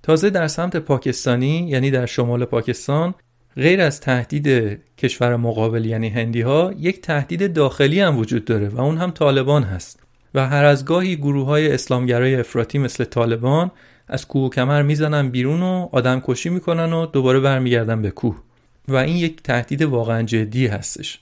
تازه 0.08 0.30
در 0.30 0.48
سمت 0.48 0.78
پاکستانی 0.78 1.68
یعنی 1.70 1.92
در 1.92 2.06
شمال 2.06 2.46
پاکستان 2.46 3.14
غیر 3.56 3.82
از 3.82 4.02
تهدید 4.02 4.80
کشور 4.98 5.36
مقابل 5.36 5.86
یعنی 5.86 6.10
هندی 6.10 6.42
ها 6.42 6.74
یک 6.80 7.02
تهدید 7.02 7.54
داخلی 7.54 8.00
هم 8.00 8.18
وجود 8.18 8.46
داره 8.46 8.70
و 8.70 8.82
اون 8.82 8.98
هم 8.98 9.12
طالبان 9.12 9.64
هست. 9.64 10.04
و 10.34 10.48
هر 10.48 10.66
از 10.66 10.86
گاهی 10.86 11.16
گروه 11.16 11.46
های 11.46 11.72
اسلامگرای 11.72 12.36
افراطی 12.36 12.78
مثل 12.78 13.04
طالبان 13.04 13.72
از 14.08 14.28
کوه 14.28 14.44
و 14.44 14.50
کمر 14.50 14.82
می‌زنن 14.82 15.30
بیرون 15.30 15.62
و 15.62 15.90
آدم 15.92 16.20
کشی 16.26 16.50
می‌کنن 16.50 16.94
و 16.94 17.06
دوباره 17.06 17.40
برمیگردن 17.40 18.02
به 18.02 18.12
کوه. 18.12 18.42
و 18.88 18.96
این 18.96 19.16
یک 19.16 19.44
تهدید 19.44 19.82
واقعا 19.82 20.24
جدی 20.24 20.68
هستش. 20.68 21.20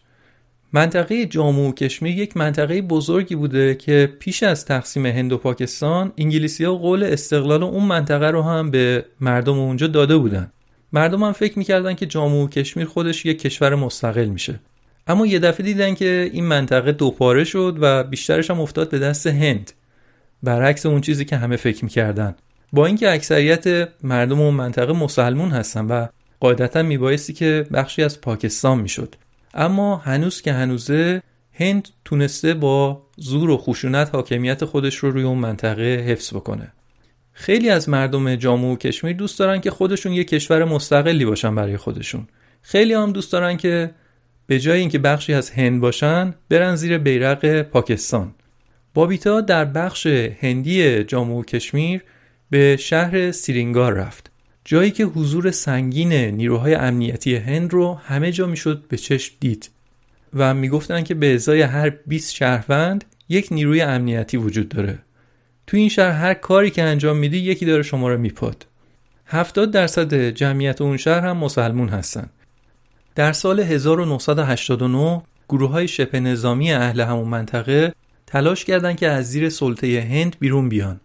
منطقه 0.76 1.26
جامو 1.26 1.70
و 1.70 1.72
کشمیر 1.72 2.18
یک 2.18 2.38
منطقه 2.38 2.82
بزرگی 2.82 3.36
بوده 3.36 3.76
که 3.76 4.14
پیش 4.20 4.44
از 4.44 4.66
تقسیم 4.66 5.06
هند 5.06 5.34
و 5.34 5.38
پاکستان 5.38 6.12
انگلیسی 6.18 6.64
ها 6.64 6.76
قول 6.76 7.04
استقلال 7.04 7.64
اون 7.64 7.84
منطقه 7.84 8.28
رو 8.28 8.42
هم 8.42 8.72
به 8.72 9.06
مردم 9.22 9.60
اونجا 9.60 9.88
داده 9.88 10.18
بودن. 10.18 10.52
مردم 10.94 11.24
هم 11.24 11.32
فکر 11.32 11.60
می‌کردن 11.60 11.94
که 11.94 12.06
جامو 12.06 12.46
و 12.46 12.48
کشمیر 12.48 12.86
خودش 12.86 13.26
یک 13.26 13.42
کشور 13.42 13.76
مستقل 13.76 14.26
میشه. 14.26 14.60
اما 15.08 15.26
یه 15.26 15.40
دفعه 15.40 15.66
دیدن 15.66 15.96
که 15.96 16.30
این 16.34 16.46
منطقه 16.46 16.92
دوپاره 16.92 17.44
شد 17.44 17.78
و 17.82 18.04
بیشترش 18.04 18.50
هم 18.50 18.62
افتاد 18.62 18.90
به 18.90 19.00
دست 19.00 19.28
هند. 19.28 19.72
برعکس 20.44 20.86
اون 20.86 21.02
چیزی 21.02 21.26
که 21.26 21.38
همه 21.38 21.56
فکر 21.56 21.84
می‌کردن. 21.84 22.36
با 22.74 22.86
اینکه 22.86 23.12
اکثریت 23.12 23.90
مردم 24.04 24.40
اون 24.40 24.54
منطقه 24.54 24.94
مسلمون 24.94 25.52
هستن 25.52 25.86
و 25.86 26.08
قاعدتا 26.40 26.84
میبایستی 26.84 27.34
که 27.34 27.68
بخشی 27.74 28.04
از 28.04 28.22
پاکستان 28.22 28.80
می‌شد. 28.80 29.16
اما 29.56 29.98
هنوز 29.98 30.42
که 30.42 30.54
هنوزه 30.54 31.22
هند 31.54 31.90
تونسته 32.06 32.54
با 32.54 33.02
زور 33.18 33.50
و 33.50 33.58
خشونت 33.58 34.16
حاکمیت 34.16 34.66
خودش 34.66 34.96
رو 34.96 35.12
روی 35.12 35.24
اون 35.24 35.38
منطقه 35.38 36.06
حفظ 36.08 36.34
بکنه. 36.34 36.72
خیلی 37.34 37.70
از 37.70 37.90
مردم 37.90 38.36
جامو 38.36 38.74
و 38.74 38.76
کشمیر 38.76 39.16
دوست 39.16 39.40
دارن 39.40 39.62
که 39.62 39.72
خودشون 39.72 40.12
یه 40.12 40.24
کشور 40.24 40.64
مستقلی 40.64 41.26
باشن 41.26 41.56
برای 41.56 41.78
خودشون. 41.78 42.28
خیلی 42.62 42.94
هم 42.94 43.12
دوست 43.12 43.32
دارن 43.32 43.58
که 43.58 43.92
به 44.48 44.60
جای 44.60 44.80
اینکه 44.80 45.00
بخشی 45.00 45.34
از 45.34 45.50
هند 45.50 45.82
باشن 45.82 46.36
برن 46.50 46.76
زیر 46.76 46.98
بیرق 46.98 47.62
پاکستان. 47.62 48.36
بابیتا 48.94 49.42
در 49.42 49.66
بخش 49.66 50.08
هندی 50.42 51.04
جامو 51.04 51.40
و 51.40 51.44
کشمیر 51.44 52.04
به 52.50 52.78
شهر 52.78 53.32
سیرینگار 53.32 53.94
رفت. 53.94 54.32
جایی 54.66 54.92
که 54.92 55.04
حضور 55.04 55.52
سنگین 55.52 56.14
نیروهای 56.14 56.76
امنیتی 56.76 57.36
هند 57.36 57.74
رو 57.74 57.94
همه 57.94 58.32
جا 58.32 58.48
می‌شد 58.48 58.84
به 58.88 58.98
چشم 58.98 59.34
دید 59.40 59.70
و 60.34 60.54
می‌گفتن 60.54 61.04
که 61.04 61.14
به 61.14 61.34
ازای 61.34 61.62
هر 61.62 61.90
20 61.90 62.34
شهروند 62.34 63.06
یک 63.30 63.48
نیروی 63.52 63.82
امنیتی 63.82 64.38
وجود 64.38 64.70
داره. 64.70 65.00
تو 65.68 65.78
این 65.78 65.90
شهر 65.90 66.12
هر 66.12 66.34
کاری 66.34 66.70
که 66.70 66.84
انجام 66.84 67.18
میدی 67.18 67.38
یکی 67.38 67.66
داره 67.66 67.84
شما 67.84 68.10
رو 68.10 68.18
میپاد. 68.18 68.66
70 69.26 69.72
درصد 69.72 70.30
جمعیت 70.30 70.82
اون 70.82 70.98
شهر 70.98 71.26
هم 71.26 71.38
مسلمون 71.38 71.90
هستن. 71.90 72.30
در 73.16 73.34
سال 73.34 73.60
1989 73.60 75.22
گروه 75.50 75.70
های 75.72 75.88
شبه 75.88 76.20
نظامی 76.20 76.72
اهل 76.74 77.02
همون 77.02 77.28
منطقه 77.28 77.94
تلاش 78.28 78.66
کردند 78.66 78.98
که 78.98 79.08
از 79.08 79.32
زیر 79.32 79.50
سلطه 79.50 80.08
هند 80.12 80.36
بیرون 80.40 80.70
بیان. 80.70 81.00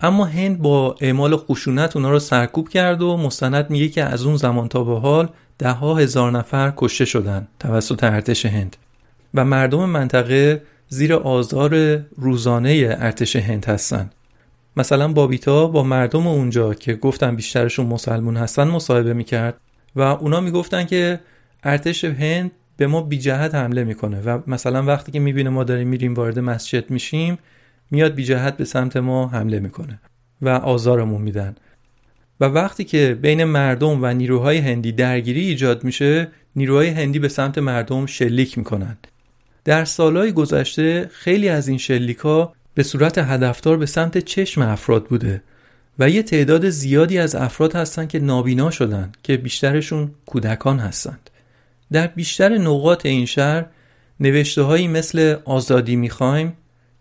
اما 0.00 0.24
هند 0.24 0.58
با 0.58 0.96
اعمال 1.00 1.36
خشونت 1.36 1.96
اونا 1.96 2.10
رو 2.10 2.18
سرکوب 2.18 2.68
کرد 2.68 3.02
و 3.02 3.16
مستند 3.16 3.70
میگه 3.70 3.88
که 3.88 4.04
از 4.04 4.26
اون 4.26 4.36
زمان 4.36 4.68
تا 4.68 4.84
به 4.84 5.00
حال 5.00 5.28
ده 5.58 5.70
ها 5.70 5.94
هزار 5.94 6.30
نفر 6.30 6.72
کشته 6.76 7.04
شدن 7.04 7.48
توسط 7.60 8.04
ارتش 8.04 8.46
هند. 8.46 8.76
و 9.34 9.44
مردم 9.44 9.84
منطقه 9.84 10.62
زیر 10.88 11.14
آزار 11.14 12.00
روزانه 12.16 12.96
ارتش 13.00 13.36
هند 13.36 13.64
هستن. 13.64 14.10
مثلا 14.76 15.12
بابیتا 15.12 15.66
با 15.66 15.82
مردم 15.82 16.26
اونجا 16.26 16.74
که 16.74 16.94
گفتن 16.94 17.36
بیشترشون 17.36 17.86
مسلمون 17.86 18.36
هستن 18.36 18.68
مصاحبه 18.68 19.14
می‌کرد 19.14 19.54
و 19.96 20.00
اونا 20.00 20.40
می‌گفتن 20.40 20.84
که 20.84 21.20
ارتش 21.64 22.04
هند 22.04 22.50
به 22.76 22.86
ما 22.86 23.02
بی 23.02 23.18
جهت 23.18 23.54
حمله 23.54 23.84
می‌کنه 23.84 24.20
و 24.20 24.38
مثلا 24.46 24.82
وقتی 24.82 25.12
که 25.12 25.20
می‌بینه 25.20 25.50
ما 25.50 25.64
داریم 25.64 25.88
میریم 25.88 26.14
وارد 26.14 26.38
مسجد 26.38 26.90
میشیم 26.90 27.38
میاد 27.90 28.14
بی 28.14 28.24
جهت 28.24 28.56
به 28.56 28.64
سمت 28.64 28.96
ما 28.96 29.28
حمله 29.28 29.60
می‌کنه 29.60 30.00
و 30.42 30.48
آزارمون 30.48 31.22
میدن. 31.22 31.56
و 32.40 32.44
وقتی 32.44 32.84
که 32.84 33.18
بین 33.22 33.44
مردم 33.44 34.02
و 34.02 34.14
نیروهای 34.14 34.58
هندی 34.58 34.92
درگیری 34.92 35.40
ایجاد 35.40 35.84
میشه 35.84 36.28
نیروهای 36.56 36.88
هندی 36.88 37.18
به 37.18 37.28
سمت 37.28 37.58
مردم 37.58 38.06
شلیک 38.06 38.58
می‌کنن. 38.58 38.96
در 39.64 39.84
سالهای 39.84 40.32
گذشته 40.32 41.10
خیلی 41.12 41.48
از 41.48 41.68
این 41.68 41.78
شلیک 41.78 42.18
ها 42.18 42.54
به 42.74 42.82
صورت 42.82 43.18
هدفدار 43.18 43.76
به 43.76 43.86
سمت 43.86 44.18
چشم 44.18 44.62
افراد 44.62 45.04
بوده 45.04 45.42
و 45.98 46.10
یه 46.10 46.22
تعداد 46.22 46.68
زیادی 46.68 47.18
از 47.18 47.34
افراد 47.34 47.76
هستند 47.76 48.08
که 48.08 48.18
نابینا 48.18 48.70
شدن 48.70 49.12
که 49.22 49.36
بیشترشون 49.36 50.10
کودکان 50.26 50.78
هستند. 50.78 51.30
در 51.92 52.06
بیشتر 52.06 52.58
نقاط 52.58 53.06
این 53.06 53.26
شهر 53.26 53.66
نوشته 54.20 54.62
هایی 54.62 54.88
مثل 54.88 55.36
آزادی 55.44 55.96
می‌خوایم 55.96 56.52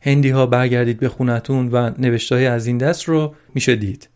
هندی 0.05 0.29
ها 0.29 0.45
برگردید 0.45 0.99
به 0.99 1.09
خونتون 1.09 1.69
و 1.71 1.91
نوشته 1.99 2.35
های 2.35 2.45
از 2.45 2.67
این 2.67 2.77
دست 2.77 3.03
رو 3.03 3.35
میشه 3.55 3.75
دید. 3.75 4.09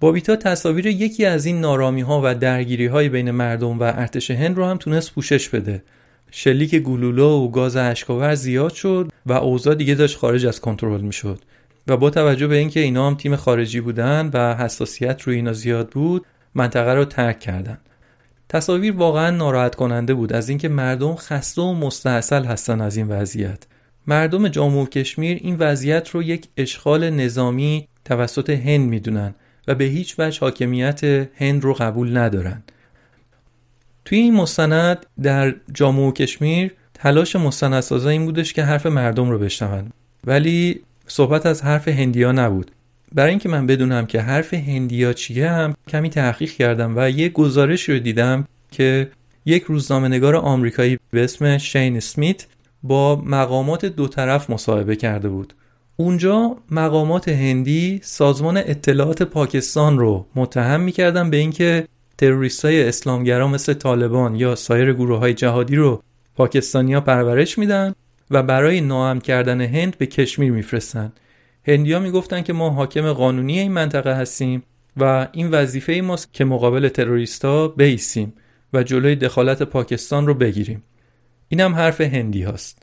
بابیتا 0.00 0.36
تصاویر 0.36 0.86
یکی 0.86 1.24
از 1.24 1.46
این 1.46 1.60
نارامی 1.60 2.00
ها 2.00 2.20
و 2.24 2.34
درگیری 2.34 2.86
های 2.86 3.08
بین 3.08 3.30
مردم 3.30 3.78
و 3.78 3.82
ارتش 3.82 4.30
هند 4.30 4.56
رو 4.56 4.64
هم 4.64 4.76
تونست 4.76 5.14
پوشش 5.14 5.48
بده. 5.48 5.82
شلیک 6.30 6.74
گلوله 6.74 7.22
و 7.22 7.48
گاز 7.48 7.76
اشکاور 7.76 8.34
زیاد 8.34 8.72
شد 8.72 9.12
و 9.26 9.32
اوضاع 9.32 9.74
دیگه 9.74 9.94
داشت 9.94 10.18
خارج 10.18 10.46
از 10.46 10.60
کنترل 10.60 11.00
می‌شد. 11.00 11.38
و 11.86 11.96
با 11.96 12.10
توجه 12.10 12.46
به 12.46 12.56
اینکه 12.56 12.80
اینا 12.80 13.06
هم 13.06 13.14
تیم 13.14 13.36
خارجی 13.36 13.80
بودن 13.80 14.30
و 14.34 14.54
حساسیت 14.54 15.22
روی 15.22 15.36
اینا 15.36 15.52
زیاد 15.52 15.88
بود 15.88 16.26
منطقه 16.54 16.94
رو 16.94 17.04
ترک 17.04 17.40
کردن. 17.40 17.78
تصاویر 18.48 18.96
واقعا 18.96 19.30
ناراحت 19.30 19.74
کننده 19.74 20.14
بود 20.14 20.32
از 20.32 20.48
اینکه 20.48 20.68
مردم 20.68 21.14
خسته 21.14 21.62
و 21.62 21.74
مستحصل 21.74 22.44
هستن 22.44 22.80
از 22.80 22.96
این 22.96 23.08
وضعیت. 23.08 23.66
مردم 24.08 24.48
جامعه 24.48 24.86
کشمیر 24.86 25.38
این 25.40 25.56
وضعیت 25.58 26.10
رو 26.10 26.22
یک 26.22 26.48
اشغال 26.56 27.10
نظامی 27.10 27.88
توسط 28.04 28.50
هند 28.50 28.88
می‌دونن 28.88 29.34
و 29.68 29.74
به 29.74 29.84
هیچ 29.84 30.14
وجه 30.18 30.40
حاکمیت 30.40 31.04
هند 31.34 31.64
رو 31.64 31.74
قبول 31.74 32.16
ندارن. 32.16 32.62
توی 34.04 34.18
این 34.18 34.34
مستند 34.34 35.06
در 35.22 35.54
جامعه 35.74 36.12
کشمیر 36.12 36.72
تلاش 36.94 37.36
مستندسازا 37.36 38.08
این 38.08 38.24
بودش 38.24 38.52
که 38.52 38.62
حرف 38.62 38.86
مردم 38.86 39.30
رو 39.30 39.38
بشنون. 39.38 39.92
ولی 40.24 40.80
صحبت 41.06 41.46
از 41.46 41.62
حرف 41.62 41.88
هندیا 41.88 42.32
نبود. 42.32 42.70
برای 43.14 43.30
اینکه 43.30 43.48
من 43.48 43.66
بدونم 43.66 44.06
که 44.06 44.20
حرف 44.20 44.54
هندیا 44.54 45.12
چیه 45.12 45.50
هم 45.50 45.74
کمی 45.88 46.10
تحقیق 46.10 46.50
کردم 46.50 46.94
و 46.96 47.10
یه 47.10 47.28
گزارش 47.28 47.88
رو 47.88 47.98
دیدم 47.98 48.44
که 48.70 49.10
یک 49.46 49.62
روزنامه 49.62 50.08
نگار 50.08 50.36
آمریکایی 50.36 50.98
به 51.10 51.24
اسم 51.24 51.58
شین 51.58 51.96
اسمیت 51.96 52.46
با 52.82 53.16
مقامات 53.16 53.84
دو 53.84 54.08
طرف 54.08 54.50
مصاحبه 54.50 54.96
کرده 54.96 55.28
بود. 55.28 55.54
اونجا 55.96 56.56
مقامات 56.70 57.28
هندی 57.28 58.00
سازمان 58.02 58.56
اطلاعات 58.56 59.22
پاکستان 59.22 59.98
رو 59.98 60.26
متهم 60.34 60.80
می‌کردن 60.80 61.30
به 61.30 61.36
اینکه 61.36 61.88
تروریست 62.18 62.64
های 62.64 62.88
اسلامگرا 62.88 63.48
مثل 63.48 63.74
طالبان 63.74 64.34
یا 64.34 64.54
سایر 64.54 64.92
گروه 64.92 65.18
های 65.18 65.34
جهادی 65.34 65.76
رو 65.76 66.02
پاکستانیا 66.36 67.00
پرورش 67.00 67.58
میدن 67.58 67.94
و 68.30 68.42
برای 68.42 68.80
ناام 68.80 69.20
کردن 69.20 69.60
هند 69.60 69.98
به 69.98 70.06
کشمیر 70.06 70.52
میفرستن. 70.52 71.12
هندیا 71.66 71.98
می‌گفتن 71.98 72.42
که 72.42 72.52
ما 72.52 72.70
حاکم 72.70 73.12
قانونی 73.12 73.58
این 73.58 73.72
منطقه 73.72 74.14
هستیم 74.14 74.62
و 74.96 75.28
این 75.32 75.50
وظیفه 75.50 76.00
ماست 76.04 76.32
که 76.32 76.44
مقابل 76.44 76.88
تروریستا 76.88 77.68
بیسیم 77.68 78.32
و 78.72 78.82
جلوی 78.82 79.16
دخالت 79.16 79.62
پاکستان 79.62 80.26
رو 80.26 80.34
بگیریم. 80.34 80.82
این 81.48 81.60
هم 81.60 81.74
حرف 81.74 82.00
هندی 82.00 82.42
هاست. 82.42 82.82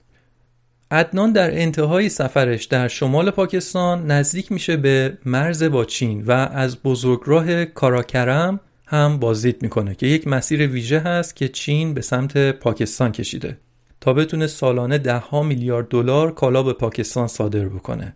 عدنان 0.91 1.31
در 1.31 1.61
انتهای 1.61 2.09
سفرش 2.09 2.65
در 2.65 2.87
شمال 2.87 3.31
پاکستان 3.31 4.11
نزدیک 4.11 4.51
میشه 4.51 4.77
به 4.77 5.17
مرز 5.25 5.63
با 5.63 5.85
چین 5.85 6.23
و 6.25 6.31
از 6.31 6.83
بزرگراه 6.83 7.65
کاراکرم 7.65 8.59
هم 8.85 9.19
بازدید 9.19 9.61
می‌کنه 9.61 9.95
که 9.95 10.07
یک 10.07 10.27
مسیر 10.27 10.67
ویژه 10.67 10.99
هست 10.99 11.35
که 11.35 11.47
چین 11.47 11.93
به 11.93 12.01
سمت 12.01 12.51
پاکستان 12.51 13.11
کشیده 13.11 13.57
تا 14.01 14.13
بتونه 14.13 14.47
سالانه 14.47 14.97
ده 14.97 15.17
ها 15.17 15.43
میلیارد 15.43 15.87
دلار 15.87 16.33
کالا 16.33 16.63
به 16.63 16.73
پاکستان 16.73 17.27
صادر 17.27 17.65
بکنه. 17.65 18.15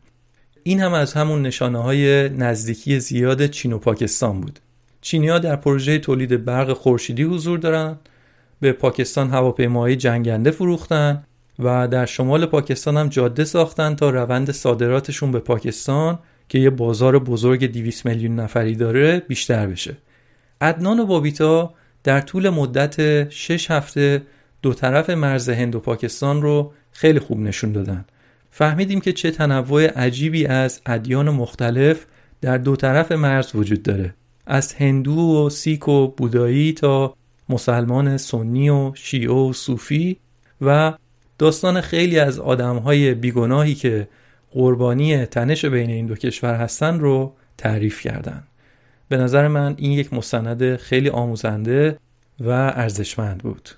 این 0.64 0.80
هم 0.80 0.94
از 0.94 1.14
همون 1.14 1.42
نشانه 1.42 1.84
های 1.84 2.30
نزدیکی 2.30 3.00
زیاد 3.00 3.48
چین 3.48 3.74
و 3.74 3.78
پاکستان 3.78 4.42
بود. 4.42 4.60
چینیا 5.02 5.40
در 5.40 5.56
پروژه 5.56 6.00
تولید 6.00 6.46
برق 6.46 6.74
خورشیدی 6.74 7.24
حضور 7.24 7.60
دارن 7.60 7.98
به 8.62 8.72
پاکستان 8.72 9.30
هواپیماهای 9.30 9.96
جنگنده 9.96 10.52
فروختن 10.52 11.24
و 11.60 11.88
در 11.88 12.06
شمال 12.06 12.46
پاکستان 12.46 12.98
هم 12.98 13.08
جاده 13.10 13.44
ساختن 13.44 13.96
تا 13.96 14.10
روند 14.10 14.52
صادراتشون 14.52 15.32
به 15.32 15.40
پاکستان 15.40 16.20
که 16.50 16.60
یه 16.60 16.70
بازار 16.70 17.20
بزرگ 17.20 17.72
200 17.72 18.06
میلیون 18.06 18.36
نفری 18.36 18.76
داره 18.76 19.20
بیشتر 19.20 19.68
بشه. 19.68 19.98
عدنان 20.62 21.00
و 21.00 21.06
بابیتا 21.06 21.74
در 22.04 22.22
طول 22.22 22.50
مدت 22.50 23.30
6 23.30 23.72
هفته 23.72 24.22
دو 24.62 24.74
طرف 24.74 25.10
مرز 25.10 25.50
هند 25.50 25.76
و 25.76 25.80
پاکستان 25.80 26.42
رو 26.42 26.74
خیلی 26.92 27.20
خوب 27.20 27.40
نشون 27.40 27.72
دادن. 27.72 28.06
فهمیدیم 28.52 29.02
که 29.02 29.14
چه 29.14 29.32
تنوع 29.32 29.88
عجیبی 29.88 30.46
از 30.46 30.82
ادیان 30.86 31.30
مختلف 31.30 32.06
در 32.42 32.58
دو 32.58 32.76
طرف 32.76 33.12
مرز 33.12 33.56
وجود 33.56 33.84
داره. 33.84 34.14
از 34.48 34.74
هندو 34.74 35.46
و 35.46 35.50
سیک 35.50 35.88
و 35.88 36.08
بودایی 36.08 36.74
تا 36.74 37.16
مسلمان 37.50 38.18
سنی 38.18 38.70
و 38.70 38.92
شیعه 38.96 39.32
و 39.32 39.54
صوفی 39.54 40.18
و 40.62 40.94
داستان 41.38 41.82
خیلی 41.82 42.20
از 42.20 42.40
آدمهای 42.40 43.14
بیگناهی 43.14 43.76
که 43.76 44.08
قربانی 44.52 45.26
تنش 45.26 45.66
بین 45.66 45.90
این 45.90 46.06
دو 46.06 46.16
کشور 46.16 46.56
هستن 46.56 47.00
رو 47.00 47.34
تعریف 47.58 48.02
کردن. 48.02 48.44
به 49.10 49.18
نظر 49.18 49.48
من 49.48 49.76
این 49.78 49.92
یک 49.92 50.14
مستند 50.14 50.76
خیلی 50.76 51.10
آموزنده 51.10 51.98
و 52.40 52.50
ارزشمند 52.50 53.44
بود. 53.44 53.70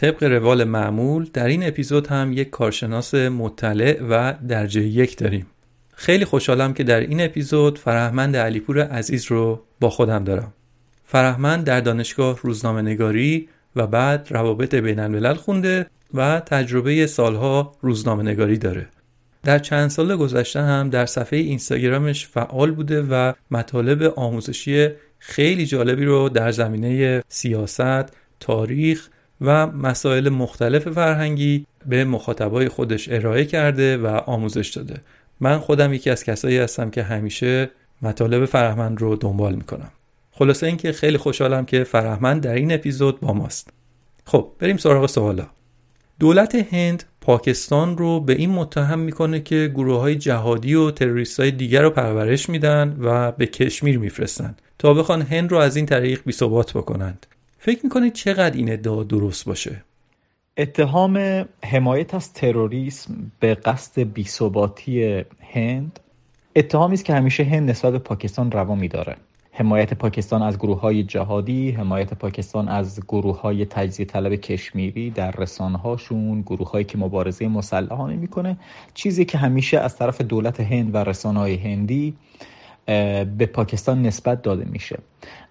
طبق 0.00 0.24
روال 0.24 0.64
معمول 0.64 1.30
در 1.32 1.46
این 1.46 1.66
اپیزود 1.66 2.06
هم 2.06 2.32
یک 2.32 2.50
کارشناس 2.50 3.14
مطلع 3.14 4.02
و 4.10 4.34
درجه 4.48 4.82
یک 4.82 5.16
داریم. 5.16 5.46
خیلی 5.94 6.24
خوشحالم 6.24 6.74
که 6.74 6.84
در 6.84 7.00
این 7.00 7.20
اپیزود 7.20 7.78
فرهمند 7.78 8.36
علیپور 8.36 8.82
عزیز 8.82 9.26
رو 9.26 9.62
با 9.80 9.90
خودم 9.90 10.24
دارم. 10.24 10.52
فرهمند 11.04 11.64
در 11.64 11.80
دانشگاه 11.80 12.38
روزنامه 12.42 12.82
نگاری 12.82 13.48
و 13.76 13.86
بعد 13.86 14.26
روابط 14.30 14.74
بین 14.74 14.98
الملل 14.98 15.34
خونده 15.34 15.86
و 16.14 16.40
تجربه 16.46 17.06
سالها 17.06 17.72
روزنامه 17.80 18.22
نگاری 18.22 18.58
داره. 18.58 18.86
در 19.42 19.58
چند 19.58 19.90
سال 19.90 20.16
گذشته 20.16 20.62
هم 20.62 20.90
در 20.90 21.06
صفحه 21.06 21.38
اینستاگرامش 21.38 22.26
فعال 22.26 22.70
بوده 22.70 23.02
و 23.02 23.32
مطالب 23.50 24.02
آموزشی 24.02 24.88
خیلی 25.18 25.66
جالبی 25.66 26.04
رو 26.04 26.28
در 26.28 26.50
زمینه 26.52 27.22
سیاست، 27.28 28.12
تاریخ 28.40 29.08
و 29.40 29.66
مسائل 29.66 30.28
مختلف 30.28 30.88
فرهنگی 30.88 31.66
به 31.86 32.04
مخاطبای 32.04 32.68
خودش 32.68 33.08
ارائه 33.08 33.44
کرده 33.44 33.96
و 33.96 34.06
آموزش 34.06 34.68
داده. 34.68 35.00
من 35.40 35.58
خودم 35.58 35.92
یکی 35.92 36.10
از 36.10 36.24
کسایی 36.24 36.58
هستم 36.58 36.90
که 36.90 37.02
همیشه 37.02 37.70
مطالب 38.02 38.44
فرهمند 38.44 39.00
رو 39.00 39.16
دنبال 39.16 39.54
می‌کنم. 39.54 39.90
خلاصه 40.32 40.66
اینکه 40.66 40.92
خیلی 40.92 41.18
خوشحالم 41.18 41.64
که 41.64 41.84
فرهمند 41.84 42.42
در 42.42 42.54
این 42.54 42.72
اپیزود 42.72 43.20
با 43.20 43.32
ماست. 43.32 43.70
خب 44.24 44.52
بریم 44.58 44.76
سراغ 44.76 45.06
سوالا. 45.06 45.46
دولت 46.18 46.54
هند 46.54 47.04
پاکستان 47.20 47.98
رو 47.98 48.20
به 48.20 48.32
این 48.32 48.50
متهم 48.50 48.98
می‌کنه 48.98 49.40
که 49.40 49.72
گروه 49.74 50.00
های 50.00 50.16
جهادی 50.16 50.74
و 50.74 50.90
تروریست 50.90 51.40
های 51.40 51.50
دیگر 51.50 51.82
رو 51.82 51.90
پرورش 51.90 52.48
میدن 52.48 52.96
و 53.00 53.32
به 53.32 53.46
کشمیر 53.46 53.98
میفرستن 53.98 54.54
تا 54.78 54.94
بخوان 54.94 55.22
هند 55.22 55.50
رو 55.50 55.58
از 55.58 55.76
این 55.76 55.86
طریق 55.86 56.20
بی 56.26 56.32
بکنند. 56.74 57.26
فکر 57.62 57.80
می‌کنید 57.84 58.12
چقدر 58.12 58.56
این 58.56 58.72
ادعا 58.72 59.02
درست 59.02 59.44
باشه؟ 59.44 59.82
اتهام 60.56 61.44
حمایت 61.64 62.14
از 62.14 62.32
تروریسم 62.32 63.32
به 63.40 63.54
قصد 63.54 64.02
بیثباتی 64.02 65.24
هند 65.52 66.00
اتهامی 66.56 66.94
است 66.94 67.04
که 67.04 67.14
همیشه 67.14 67.44
هند 67.44 67.70
نسبت 67.70 67.92
به 67.92 67.98
پاکستان 67.98 68.52
روا 68.52 68.74
میداره 68.74 69.16
حمایت 69.52 69.94
پاکستان 69.94 70.42
از 70.42 70.58
گروه 70.58 70.80
های 70.80 71.02
جهادی 71.02 71.70
حمایت 71.70 72.14
پاکستان 72.14 72.68
از 72.68 73.00
گروه 73.00 73.40
های 73.40 73.64
تجزیه 73.64 74.06
طلب 74.06 74.34
کشمیری 74.34 75.10
در 75.10 75.30
رسانه 75.30 75.78
هاشون 75.78 76.40
گروه 76.40 76.70
هایی 76.70 76.84
که 76.84 76.98
مبارزه 76.98 77.48
مسلحانه 77.48 78.16
می‌کنه 78.16 78.56
چیزی 78.94 79.24
که 79.24 79.38
همیشه 79.38 79.78
از 79.78 79.96
طرف 79.96 80.20
دولت 80.20 80.60
هند 80.60 80.94
و 80.94 80.98
رسانه 80.98 81.38
های 81.38 81.54
هندی 81.54 82.14
به 82.86 83.46
پاکستان 83.52 84.02
نسبت 84.02 84.42
داده 84.42 84.64
میشه. 84.64 84.98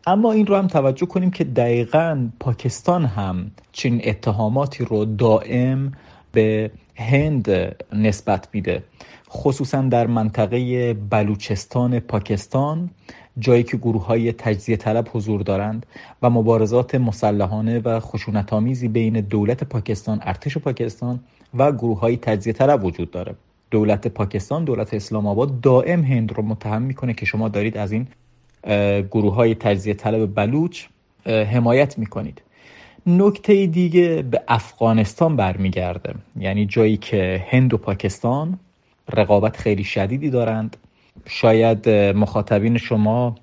اما 0.07 0.31
این 0.31 0.47
رو 0.47 0.55
هم 0.55 0.67
توجه 0.67 1.05
کنیم 1.05 1.31
که 1.31 1.43
دقیقا 1.43 2.29
پاکستان 2.39 3.05
هم 3.05 3.51
چین 3.71 4.01
اتهاماتی 4.03 4.85
رو 4.85 5.05
دائم 5.05 5.91
به 6.31 6.71
هند 6.95 7.75
نسبت 7.93 8.47
میده. 8.53 8.83
خصوصا 9.29 9.81
در 9.81 10.07
منطقه 10.07 10.93
بلوچستان 10.93 11.99
پاکستان 11.99 12.89
جایی 13.39 13.63
که 13.63 13.77
گروه 13.77 14.05
های 14.05 14.31
تجزیه 14.31 14.77
طلب 14.77 15.07
حضور 15.13 15.41
دارند 15.41 15.85
و 16.21 16.29
مبارزات 16.29 16.95
مسلحانه 16.95 17.79
و 17.79 17.99
خشونت 17.99 18.53
آمیزی 18.53 18.87
بین 18.87 19.21
دولت 19.21 19.63
پاکستان 19.63 20.19
ارتش 20.21 20.57
پاکستان 20.57 21.19
و 21.57 21.71
گروه 21.71 21.99
های 21.99 22.17
تجزیه 22.17 22.53
طلب 22.53 22.85
وجود 22.85 23.11
داره. 23.11 23.35
دولت 23.71 24.07
پاکستان 24.07 24.63
دولت 24.63 24.93
اسلام 24.93 25.27
آباد 25.27 25.61
دائم 25.61 26.03
هند 26.03 26.33
رو 26.33 26.43
متهم 26.43 26.81
می‌کنه 26.81 27.13
که 27.13 27.25
شما 27.25 27.49
دارید 27.49 27.77
از 27.77 27.91
این 27.91 28.07
گروه 29.11 29.33
های 29.33 29.55
تجزیه 29.55 29.93
طلب 29.93 30.35
بلوچ 30.35 30.85
حمایت 31.25 31.97
می‌کنید. 31.97 32.41
نکته 33.07 33.65
دیگه 33.65 34.21
به 34.21 34.41
افغانستان 34.47 35.35
برمیگرده. 35.35 36.13
یعنی 36.39 36.65
جایی 36.65 36.97
که 36.97 37.45
هند 37.49 37.73
و 37.73 37.77
پاکستان 37.77 38.59
رقابت 39.13 39.57
خیلی 39.57 39.83
شدیدی 39.83 40.29
دارند. 40.29 40.77
شاید 41.27 41.89
مخاطبین 41.89 42.77
شما 42.77 43.35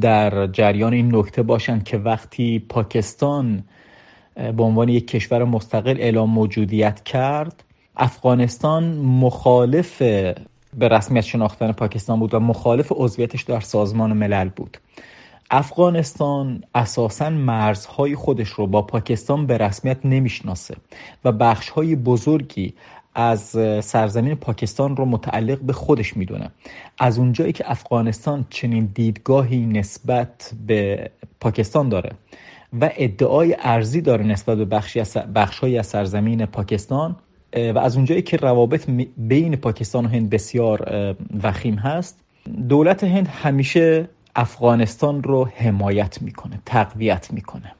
در 0.00 0.46
جریان 0.46 0.92
این 0.92 1.16
نکته 1.16 1.42
باشند 1.42 1.84
که 1.84 1.98
وقتی 1.98 2.58
پاکستان 2.68 3.64
به 4.34 4.62
عنوان 4.62 4.88
یک 4.88 5.06
کشور 5.06 5.44
مستقل 5.44 5.96
اعلام 5.98 6.30
موجودیت 6.30 7.04
کرد 7.04 7.64
افغانستان 8.02 8.84
مخالف 8.98 10.02
به 10.78 10.88
رسمیت 10.88 11.24
شناختن 11.24 11.72
پاکستان 11.72 12.20
بود 12.20 12.34
و 12.34 12.40
مخالف 12.40 12.92
عضویتش 12.96 13.42
در 13.42 13.60
سازمان 13.60 14.12
ملل 14.12 14.48
بود. 14.48 14.78
افغانستان 15.50 16.64
اساسا 16.74 17.30
مرزهای 17.30 18.14
خودش 18.14 18.48
رو 18.48 18.66
با 18.66 18.82
پاکستان 18.82 19.46
به 19.46 19.58
رسمیت 19.58 19.98
نمی‌شناسه 20.04 20.76
و 21.24 21.32
بخشهای 21.32 21.96
بزرگی 21.96 22.74
از 23.14 23.40
سرزمین 23.84 24.34
پاکستان 24.34 24.96
رو 24.96 25.04
متعلق 25.04 25.60
به 25.60 25.72
خودش 25.72 26.16
می‌دونه. 26.16 26.50
از 26.98 27.18
اونجایی 27.18 27.52
که 27.52 27.70
افغانستان 27.70 28.46
چنین 28.50 28.90
دیدگاهی 28.94 29.66
نسبت 29.66 30.52
به 30.66 31.10
پاکستان 31.40 31.88
داره 31.88 32.10
و 32.80 32.90
ادعای 32.96 33.56
ارزی 33.60 34.00
داره 34.00 34.24
نسبت 34.24 34.58
به 34.58 34.64
بخشی 34.64 35.00
از 35.00 35.16
بخشهایی 35.34 35.78
از 35.78 35.86
سرزمین 35.86 36.46
پاکستان 36.46 37.16
و 37.52 37.78
از 37.78 37.96
اونجایی 37.96 38.22
که 38.22 38.36
روابط 38.36 38.90
بین 39.16 39.56
پاکستان 39.56 40.04
و 40.04 40.08
هند 40.08 40.30
بسیار 40.30 41.14
وخیم 41.42 41.74
هست 41.74 42.20
دولت 42.68 43.04
هند 43.04 43.28
همیشه 43.28 44.08
افغانستان 44.36 45.22
رو 45.22 45.44
حمایت 45.44 46.22
می‌کنه 46.22 46.58
تقویت 46.66 47.32
می‌کنه. 47.32 47.72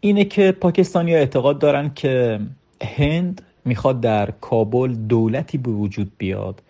اینه 0.00 0.24
که 0.24 0.52
پاکستانی 0.52 1.14
اعتقاد 1.14 1.58
دارن 1.58 1.90
که 1.94 2.40
هند 2.82 3.42
می‌خواد 3.64 4.00
در 4.00 4.30
کابل 4.30 4.94
دولتی 4.94 5.58
به 5.58 5.70
وجود 5.70 6.12
بیاد 6.18 6.62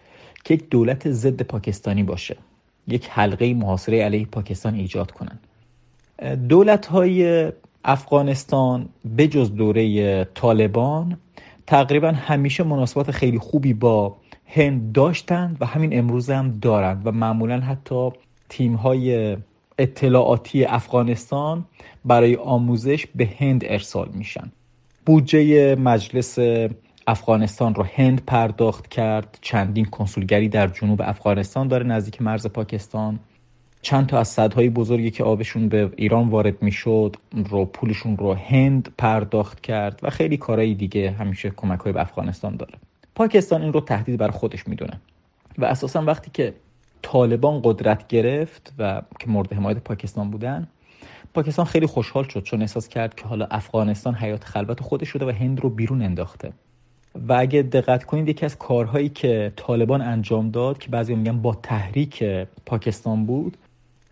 که 0.44 0.54
یک 0.54 0.68
دولت 0.70 1.10
ضد 1.10 1.42
پاکستانی 1.42 2.02
باشه 2.02 2.36
یک 2.88 3.08
حلقه 3.10 3.54
محاصره 3.54 4.02
علیه 4.02 4.26
پاکستان 4.26 4.74
ایجاد 4.74 5.10
کنن. 5.10 5.38
دولت 6.48 6.86
های 6.86 7.52
افغانستان 7.84 8.88
بجز 9.18 9.54
دوره 9.54 10.24
طالبان 10.24 11.18
تقریبا 11.70 12.08
همیشه 12.12 12.64
مناسبات 12.64 13.10
خیلی 13.10 13.38
خوبی 13.38 13.74
با 13.74 14.16
هند 14.46 14.92
داشتند 14.92 15.56
و 15.60 15.66
همین 15.66 15.98
امروز 15.98 16.30
هم 16.30 16.58
دارند 16.62 17.06
و 17.06 17.12
معمولا 17.12 17.60
حتی 17.60 18.10
تیم 18.48 18.74
های 18.74 19.36
اطلاعاتی 19.78 20.64
افغانستان 20.64 21.64
برای 22.04 22.36
آموزش 22.36 23.06
به 23.14 23.28
هند 23.38 23.64
ارسال 23.64 24.08
میشن. 24.14 24.52
بودجه 25.06 25.74
مجلس 25.74 26.38
افغانستان 27.06 27.74
رو 27.74 27.86
هند 27.94 28.24
پرداخت 28.26 28.88
کرد. 28.88 29.38
چندین 29.40 29.84
کنسولگری 29.84 30.48
در 30.48 30.66
جنوب 30.66 31.02
افغانستان 31.02 31.68
داره 31.68 31.86
نزدیک 31.86 32.22
مرز 32.22 32.46
پاکستان. 32.46 33.18
چند 33.82 34.06
تا 34.06 34.18
از 34.18 34.28
صدهای 34.28 34.70
بزرگی 34.70 35.10
که 35.10 35.24
آبشون 35.24 35.68
به 35.68 35.92
ایران 35.96 36.28
وارد 36.28 36.62
می‌شد 36.62 37.16
رو 37.50 37.64
پولشون 37.64 38.16
رو 38.16 38.34
هند 38.34 38.94
پرداخت 38.98 39.60
کرد 39.60 40.00
و 40.02 40.10
خیلی 40.10 40.36
کارهای 40.36 40.74
دیگه 40.74 41.10
همیشه 41.10 41.50
کمک 41.50 41.80
های 41.80 41.92
به 41.92 42.00
افغانستان 42.00 42.56
داره. 42.56 42.74
پاکستان 43.14 43.62
این 43.62 43.72
رو 43.72 43.80
تهدید 43.80 44.16
بر 44.16 44.28
خودش 44.28 44.68
می‌دونه 44.68 45.00
و 45.58 45.64
اساسا 45.64 46.02
وقتی 46.02 46.30
که 46.34 46.54
طالبان 47.02 47.60
قدرت 47.64 48.08
گرفت 48.08 48.72
و 48.78 49.02
که 49.18 49.30
مورد 49.30 49.52
حمایت 49.52 49.78
پاکستان 49.78 50.30
بودن 50.30 50.68
پاکستان 51.34 51.64
خیلی 51.64 51.86
خوشحال 51.86 52.24
شد 52.24 52.42
چون 52.42 52.60
احساس 52.60 52.88
کرد 52.88 53.14
که 53.14 53.24
حالا 53.24 53.46
افغانستان 53.50 54.14
حیات 54.14 54.44
خلوت 54.44 54.80
خودش 54.80 55.08
شده 55.08 55.26
و 55.26 55.30
هند 55.30 55.60
رو 55.60 55.70
بیرون 55.70 56.02
انداخته. 56.02 56.52
و 57.28 57.32
اگه 57.32 57.62
دقت 57.62 58.04
کنید 58.04 58.28
یکی 58.28 58.44
از 58.46 58.58
کارهایی 58.58 59.08
که 59.08 59.52
طالبان 59.56 60.02
انجام 60.02 60.50
داد 60.50 60.78
که 60.78 60.88
بعضی 60.88 61.14
میگن 61.14 61.42
با 61.42 61.54
تحریک 61.54 62.24
پاکستان 62.66 63.26
بود 63.26 63.56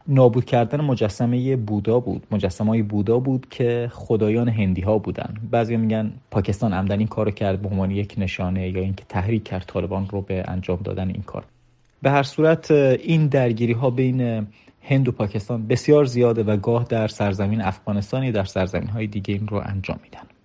نابود 0.08 0.44
کردن 0.44 0.80
مجسمه 0.80 1.56
بودا 1.56 2.00
بود. 2.00 2.26
مجسمه 2.30 2.68
های 2.68 2.82
بودا 2.82 3.18
بود 3.18 3.46
که 3.50 3.90
خدایان 3.92 4.48
هندی 4.48 4.80
ها 4.80 4.98
بودن. 4.98 5.34
بعضی 5.50 5.76
میگن 5.76 6.12
پاکستان 6.30 6.72
عمدن 6.72 6.98
این 6.98 7.08
کارو 7.08 7.30
کرد 7.30 7.62
به 7.62 7.68
عنوان 7.68 7.90
یک 7.90 8.14
نشانه 8.18 8.68
یا 8.68 8.80
اینکه 8.80 9.04
تحریک 9.08 9.44
کرد 9.44 9.64
طالبان 9.66 10.08
رو 10.08 10.20
به 10.20 10.44
انجام 10.48 10.78
دادن 10.84 11.08
این 11.08 11.22
کار. 11.22 11.44
به 12.02 12.10
هر 12.10 12.22
صورت 12.22 12.70
این 12.70 13.26
درگیری 13.26 13.72
ها 13.72 13.90
بین 13.90 14.46
هند 14.82 15.08
و 15.08 15.12
پاکستان 15.12 15.66
بسیار 15.66 16.04
زیاده 16.04 16.42
و 16.42 16.56
گاه 16.56 16.84
در 16.84 17.08
سرزمین 17.08 17.60
افغانستانی 17.60 18.32
در 18.32 18.44
سرزمین 18.44 18.88
های 18.88 19.06
دیگه 19.06 19.34
این 19.34 19.48
رو 19.48 19.62
انجام 19.64 20.00
میدن. 20.02 20.37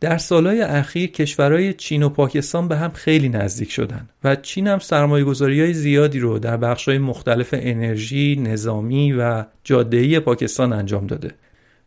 در 0.00 0.18
سالهای 0.18 0.60
اخیر 0.60 1.10
کشورهای 1.10 1.74
چین 1.74 2.02
و 2.02 2.08
پاکستان 2.08 2.68
به 2.68 2.76
هم 2.76 2.90
خیلی 2.90 3.28
نزدیک 3.28 3.72
شدن 3.72 4.08
و 4.24 4.36
چین 4.36 4.66
هم 4.66 4.78
سرمایه 4.78 5.24
های 5.24 5.74
زیادی 5.74 6.18
رو 6.18 6.38
در 6.38 6.56
بخشهای 6.56 6.98
مختلف 6.98 7.48
انرژی، 7.52 8.36
نظامی 8.36 9.12
و 9.12 9.44
جادهی 9.64 10.20
پاکستان 10.20 10.72
انجام 10.72 11.06
داده. 11.06 11.30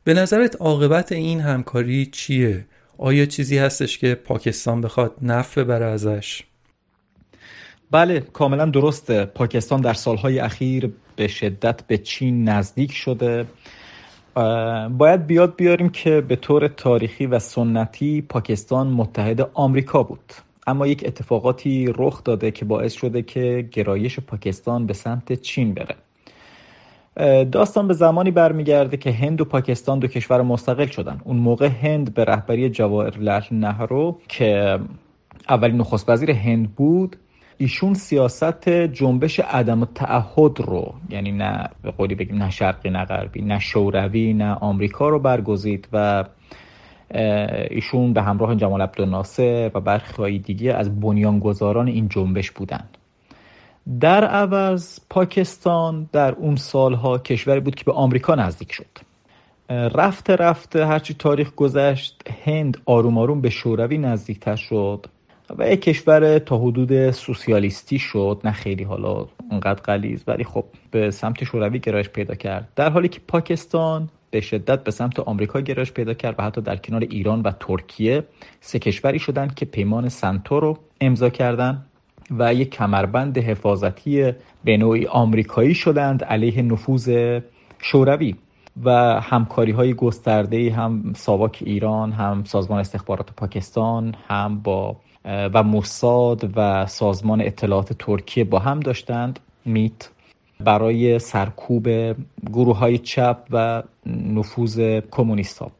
به 0.04 0.14
نظرت 0.14 0.56
عاقبت 0.62 1.12
این 1.12 1.42
همکاری 1.42 2.06
چیه؟ 2.06 2.66
آیا 2.98 3.26
چیزی 3.26 3.58
هستش 3.58 3.98
که 3.98 4.16
پاکستان 4.16 4.82
بخواد 4.82 5.16
نفع 5.22 5.64
ببره 5.64 5.86
ازش؟ 5.86 6.44
بله 7.92 8.20
کاملا 8.20 8.66
درسته 8.66 9.26
پاکستان 9.26 9.82
در 9.82 9.94
سالهای 9.94 10.40
اخیر 10.40 10.92
به 11.16 11.28
شدت 11.28 11.88
به 11.88 11.98
چین 11.98 12.50
نزدیک 12.50 12.92
شده 12.92 13.46
باید 14.90 15.28
بیاد 15.28 15.56
بیاریم 15.56 15.90
که 15.90 16.22
به 16.22 16.36
طور 16.36 16.68
تاریخی 16.68 17.26
و 17.26 17.40
سنتی 17.40 18.22
پاکستان 18.22 18.88
متحد 18.88 19.50
آمریکا 19.54 20.04
بود. 20.04 20.34
اما 20.68 20.88
یک 20.88 21.04
اتفاقاتی 21.06 21.94
رخ 21.98 22.24
داده 22.24 22.52
که 22.52 22.66
باعث 22.66 22.94
شده 22.94 23.22
که 23.22 23.70
گرایش 23.72 24.20
پاکستان 24.20 24.86
به 24.86 24.94
سمت 24.94 25.34
چین 25.34 25.74
بره. 25.74 25.96
داستان 27.46 27.88
به 27.88 27.94
زمانی 27.94 28.32
برمیگرده 28.32 28.98
که 28.98 29.12
هند 29.12 29.42
و 29.42 29.46
پاکستان 29.46 30.00
دو 30.00 30.08
کشور 30.08 30.42
مستقل 30.42 30.88
شدن. 30.88 31.22
اون 31.24 31.38
موقع 31.38 31.68
هند 31.68 32.14
به 32.14 32.24
رهبری 32.24 32.70
جواهرلال 32.70 33.44
نهرو 33.52 34.20
که 34.28 34.80
اولین 35.50 35.78
نخست 35.78 36.10
وزیر 36.10 36.32
هند 36.32 36.76
بود 36.76 37.16
ایشون 37.64 37.94
سیاست 37.94 38.70
جنبش 38.70 39.40
عدم 39.40 39.86
تعهد 39.86 40.60
رو 40.60 40.94
یعنی 41.10 41.32
نه 41.32 41.70
به 41.82 41.92
قولی 41.92 42.16
بگیم 42.16 42.44
نه 42.44 42.50
شرقی 42.50 42.90
نه 42.90 43.06
غربی 43.06 43.42
نه 43.42 43.60
شوروی 43.60 44.34
نه 44.34 44.54
آمریکا 44.54 45.10
رو 45.10 45.20
برگزید 45.20 45.88
و 45.94 46.26
ایشون 47.70 48.14
به 48.14 48.22
همراه 48.22 48.56
جمال 48.56 48.82
عبدالناصر 48.82 49.72
و 49.74 49.80
برخی 49.80 50.40
دیگه 50.40 50.74
از 50.74 51.00
بنیانگذاران 51.00 51.88
این 51.88 52.08
جنبش 52.08 52.52
بودند. 52.52 52.98
در 54.00 54.24
عوض 54.26 55.00
پاکستان 55.10 56.10
در 56.12 56.32
اون 56.32 56.56
سالها 56.56 57.18
کشوری 57.18 57.60
بود 57.60 57.76
که 57.76 57.84
به 57.86 57.92
آمریکا 57.92 58.36
نزدیک 58.36 58.72
شد. 58.72 58.98
رفته 59.70 60.36
رفته 60.36 60.86
هرچی 60.86 61.14
تاریخ 61.14 61.56
گذشت 61.56 62.24
هند 62.46 62.78
آروم 62.86 63.18
آروم 63.18 63.42
به 63.42 63.50
شوروی 63.50 63.98
نزدیکتر 63.98 64.56
شد. 64.56 65.06
و 65.58 65.72
یک 65.72 65.82
کشور 65.82 66.40
تا 66.40 66.58
حدود 66.58 67.12
سوسیالیستی 67.12 68.00
شد 68.00 68.42
نه 68.44 68.52
خیلی 68.52 68.84
حالا 68.84 69.28
اونقدر 69.52 69.82
غلیظ 69.82 70.24
ولی 70.28 70.44
خب 70.44 70.66
به 70.92 71.12
سمت 71.12 71.44
شوروی 71.44 71.80
گرایش 71.80 72.10
پیدا 72.10 72.36
کرد. 72.36 72.68
در 72.76 72.90
حالی 72.90 73.08
که 73.08 73.20
پاکستان 73.28 74.10
به 74.32 74.42
شدت 74.42 74.84
به 74.84 74.92
سمت 74.92 75.20
آمریکا 75.20 75.62
گرایش 75.62 75.92
پیدا 75.92 76.14
کرد 76.14 76.36
و 76.40 76.44
حتی 76.44 76.62
در 76.62 76.76
کنار 76.76 77.02
ایران 77.02 77.42
و 77.42 77.52
ترکیه 77.60 78.24
سه 78.62 78.80
کشوری 78.80 79.20
شدند 79.20 79.56
که 79.56 79.66
پیمان 79.66 80.10
سنتو 80.10 80.60
رو 80.60 80.78
امضا 81.02 81.30
کردند 81.30 81.86
و 82.40 82.54
یک 82.54 82.70
کمربند 82.70 83.38
حفاظتی 83.38 84.34
به 84.64 84.78
نوعی 84.78 85.08
آمریکایی 85.08 85.76
شدند 85.76 86.24
علیه 86.24 86.62
نفوذ 86.62 87.40
شوروی 87.80 88.36
و 88.84 88.92
همکاری 89.22 89.72
های 89.72 89.94
گسترده 89.94 90.72
هم 90.72 91.14
ساواک 91.16 91.64
ایران 91.66 92.12
هم 92.12 92.44
سازمان 92.44 92.80
استخبارات 92.80 93.32
پاکستان 93.34 94.16
هم 94.28 94.60
با 94.60 94.96
و 95.26 95.64
موساد 95.64 96.52
و 96.56 96.86
سازمان 96.86 97.42
اطلاعات 97.42 97.94
ترکیه 97.94 98.44
با 98.44 98.60
هم 98.60 98.80
داشتند 98.80 99.40
میت. 99.66 100.10
برای 100.60 101.20
سرکوب 101.20 101.88
گروه 102.54 102.78
های 102.78 102.98
چپ 102.98 103.38
و 103.52 103.84
نفوذ 104.06 105.00
کمونیست 105.12 105.60
ها 105.60 105.72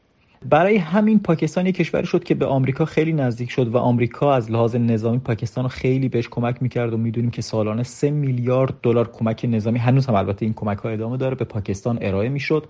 برای 0.48 0.76
همین 0.76 1.18
پاکستان 1.18 1.66
یک 1.66 1.74
کشوری 1.74 2.06
شد 2.06 2.24
که 2.24 2.34
به 2.34 2.46
آمریکا 2.46 2.84
خیلی 2.84 3.12
نزدیک 3.12 3.50
شد 3.50 3.68
و 3.68 3.78
آمریکا 3.78 4.34
از 4.34 4.50
لحاظ 4.50 4.76
نظامی 4.76 5.18
پاکستان 5.18 5.68
خیلی 5.68 6.08
بهش 6.08 6.28
کمک 6.28 6.62
می‌کرد 6.62 6.92
و 6.92 6.96
می‌دونیم 6.96 7.30
که 7.30 7.42
سالانه 7.42 7.82
3 7.82 8.10
میلیارد 8.10 8.74
دلار 8.82 9.10
کمک 9.12 9.46
نظامی 9.48 9.78
هنوز 9.78 10.06
هم 10.06 10.14
البته 10.14 10.44
این 10.46 10.54
کمک 10.54 10.78
ها 10.78 10.88
ادامه 10.88 11.16
داره 11.16 11.34
به 11.34 11.44
پاکستان 11.44 11.98
ارائه 12.02 12.28
می‌شد. 12.28 12.68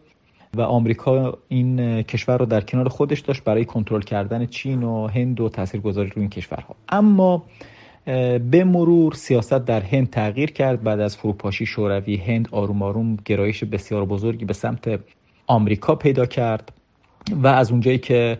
و 0.57 0.61
آمریکا 0.61 1.38
این 1.48 2.02
کشور 2.02 2.38
رو 2.38 2.46
در 2.46 2.61
کنار 2.61 2.88
خودش 2.88 3.20
داشت 3.20 3.44
برای 3.44 3.64
کنترل 3.64 4.00
کردن 4.00 4.46
چین 4.46 4.82
و 4.82 5.07
هند 5.07 5.40
و 5.40 5.48
تاثیرگذاری 5.48 6.09
روی 6.09 6.20
این 6.20 6.30
کشورها. 6.30 6.76
اما 6.88 7.44
به 8.50 8.64
مرور 8.66 9.14
سیاست 9.14 9.64
در 9.64 9.80
هند 9.80 10.11
تغییر 10.11 10.50
کرد. 10.50 10.82
بعد 10.82 11.00
از 11.00 11.16
فروپاشی 11.16 11.66
شوروی 11.66 12.16
هند 12.16 12.48
آروم 12.52 12.82
آروم 12.82 13.16
گرایش 13.24 13.64
بسیار 13.64 14.05
بزرگی 14.05 14.44
به 14.44 14.52
سمت 14.52 15.00
آمریکا 15.46 15.94
پیدا 15.94 16.26
کرد 16.26 16.72
و 17.32 17.46
از 17.46 17.70
اونجایی 17.70 17.98
که 17.98 18.38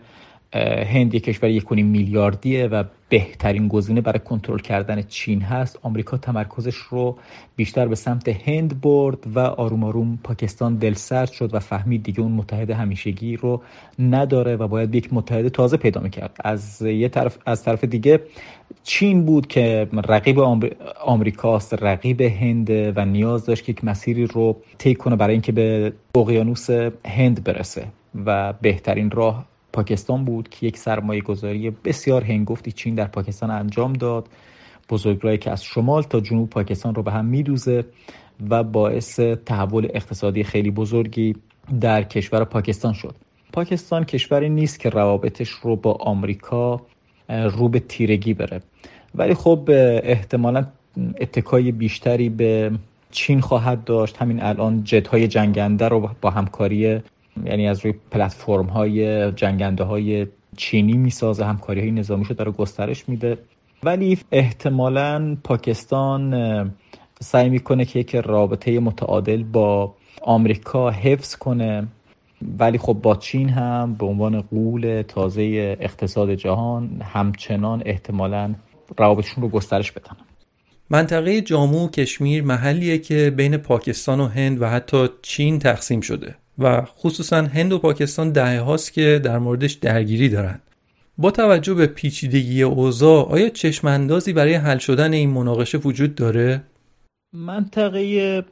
هند 0.63 1.15
یک 1.15 1.23
کشور 1.23 1.49
یک 1.49 1.71
میلیاردیه 1.71 2.67
و 2.67 2.83
بهترین 3.09 3.67
گزینه 3.67 4.01
برای 4.01 4.19
کنترل 4.19 4.59
کردن 4.59 5.01
چین 5.01 5.41
هست. 5.41 5.79
آمریکا 5.81 6.17
تمرکزش 6.17 6.75
رو 6.75 7.17
بیشتر 7.55 7.87
به 7.87 7.95
سمت 7.95 8.27
هند 8.27 8.81
برد 8.81 9.17
و 9.35 9.39
آروم 9.39 9.83
آروم 9.83 10.19
پاکستان 10.23 10.75
دلسرد 10.75 11.31
شد 11.31 11.55
و 11.55 11.59
فهمید 11.59 12.03
دیگه 12.03 12.21
اون 12.21 12.31
متحد 12.31 12.71
همیشگی 12.71 13.35
رو 13.35 13.61
نداره 13.99 14.55
و 14.55 14.67
باید 14.67 14.95
یک 14.95 15.13
متحد 15.13 15.47
تازه 15.47 15.77
پیدا 15.77 16.01
می‌کرد. 16.01 16.37
از 16.43 16.81
یه 16.81 17.09
طرف 17.09 17.37
از 17.45 17.63
طرف 17.63 17.83
دیگه 17.83 18.19
چین 18.83 19.25
بود 19.25 19.47
که 19.47 19.87
رقیب 20.07 20.39
آمریکاست 21.05 21.83
رقیب 21.83 22.21
هند 22.21 22.69
و 22.69 23.05
نیاز 23.05 23.45
داشت 23.45 23.65
که 23.65 23.71
یک 23.71 23.83
مسیری 23.83 24.27
رو 24.27 24.57
طی 24.77 24.95
کنه 24.95 25.15
برای 25.15 25.33
اینکه 25.33 25.51
به 25.51 25.93
اقیانوس 26.17 26.69
هند 27.05 27.43
برسه 27.43 27.87
و 28.25 28.53
بهترین 28.53 29.11
راه 29.11 29.45
پاکستان 29.75 30.25
بود 30.25 30.49
که 30.49 30.67
یک 30.67 30.77
سرمایه 30.77 31.21
گذاری 31.21 31.69
بسیار 31.69 32.23
هنگفتی 32.23 32.71
چین 32.71 32.95
در 32.95 33.07
پاکستان 33.07 33.51
انجام 33.51 33.93
داد 33.93 34.27
بزرگراهی 34.89 35.37
که 35.37 35.51
از 35.51 35.63
شمال 35.63 36.03
تا 36.03 36.19
جنوب 36.19 36.49
پاکستان 36.49 36.95
رو 36.95 37.03
به 37.03 37.11
هم 37.11 37.25
میدوزه 37.25 37.85
و 38.49 38.63
باعث 38.63 39.19
تحول 39.19 39.87
اقتصادی 39.93 40.43
خیلی 40.43 40.71
بزرگی 40.71 41.35
در 41.81 42.03
کشور 42.03 42.43
پاکستان 42.43 42.93
شد. 42.93 43.15
پاکستان 43.53 44.03
کشوری 44.03 44.49
نیست 44.49 44.79
که 44.79 44.89
روابطش 44.89 45.49
رو 45.49 45.75
با 45.75 45.93
آمریکا 45.93 46.81
رو 47.29 47.69
به 47.69 47.79
تیرگی 47.79 48.33
بره. 48.33 48.61
ولی 49.15 49.33
خب 49.33 49.69
احتمالا 50.03 50.65
اتکای 51.21 51.71
بیشتری 51.71 52.29
به 52.29 52.71
چین 53.11 53.41
خواهد 53.41 53.83
داشت. 53.83 54.17
همین 54.17 54.43
الان 54.43 54.83
جدهای 54.83 55.27
جنگنده 55.27 55.87
رو 55.87 56.09
با 56.21 56.29
همکاری 56.29 57.01
یعنی 57.43 57.67
از 57.67 57.85
روی 57.85 57.93
پلتفرم 58.11 58.65
های 58.65 59.31
جنگنده 59.31 59.83
های 59.83 60.27
چینی 60.57 60.97
می‌سازه 60.97 61.45
همکاری 61.45 61.81
های 61.81 61.91
نظامی 61.91 62.25
شده 62.25 62.33
داره 62.33 62.51
گسترش 62.51 63.09
میده. 63.09 63.37
ولی 63.83 64.17
احتمالا 64.31 65.37
پاکستان 65.43 66.73
سعی 67.19 67.49
می‌کنه 67.49 67.85
که 67.85 67.99
یک 67.99 68.15
رابطه 68.15 68.79
متعادل 68.79 69.43
با 69.43 69.95
آمریکا 70.21 70.89
حفظ 70.89 71.35
کنه. 71.35 71.87
ولی 72.59 72.77
خب 72.77 72.93
با 72.93 73.15
چین 73.15 73.49
هم 73.49 73.95
به 73.95 74.05
عنوان 74.05 74.41
قول 74.41 75.03
تازه 75.07 75.77
اقتصاد 75.79 76.33
جهان 76.33 77.01
همچنان 77.01 77.83
احتمالا 77.85 78.55
روابطشون 78.97 79.43
رو 79.43 79.49
گسترش 79.49 79.91
بدن. 79.91 80.17
منطقه 80.89 81.41
جامو 81.41 81.85
و 81.85 81.89
کشمیر 81.89 82.43
محلیه 82.43 82.97
که 82.97 83.33
بین 83.37 83.57
پاکستان 83.57 84.19
و 84.19 84.27
هند 84.27 84.61
و 84.61 84.69
حتی 84.69 85.07
چین 85.21 85.59
تقسیم 85.59 86.01
شده. 86.01 86.35
و 86.59 86.81
خصوصا 86.81 87.37
هند 87.37 87.73
و 87.73 87.79
پاکستان 87.79 88.31
دهه 88.31 88.59
هاست 88.59 88.93
که 88.93 89.21
در 89.23 89.37
موردش 89.37 89.73
درگیری 89.73 90.29
دارند. 90.29 90.61
با 91.17 91.31
توجه 91.31 91.73
به 91.73 91.87
پیچیدگی 91.87 92.63
اوضاع 92.63 93.29
آیا 93.29 93.49
چشماندازی 93.49 94.33
برای 94.33 94.53
حل 94.53 94.77
شدن 94.77 95.13
این 95.13 95.29
مناقشه 95.29 95.77
وجود 95.77 96.15
داره؟ 96.15 96.61
منطقه 97.33 98.45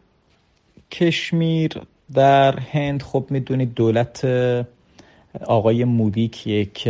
کشمیر 0.91 1.82
در 2.14 2.60
هند 2.60 3.01
خب 3.01 3.26
می‌دونید 3.30 3.74
دولت 3.74 4.26
آقای 5.45 5.84
مودی 5.84 6.28
که 6.28 6.49
یک 6.49 6.88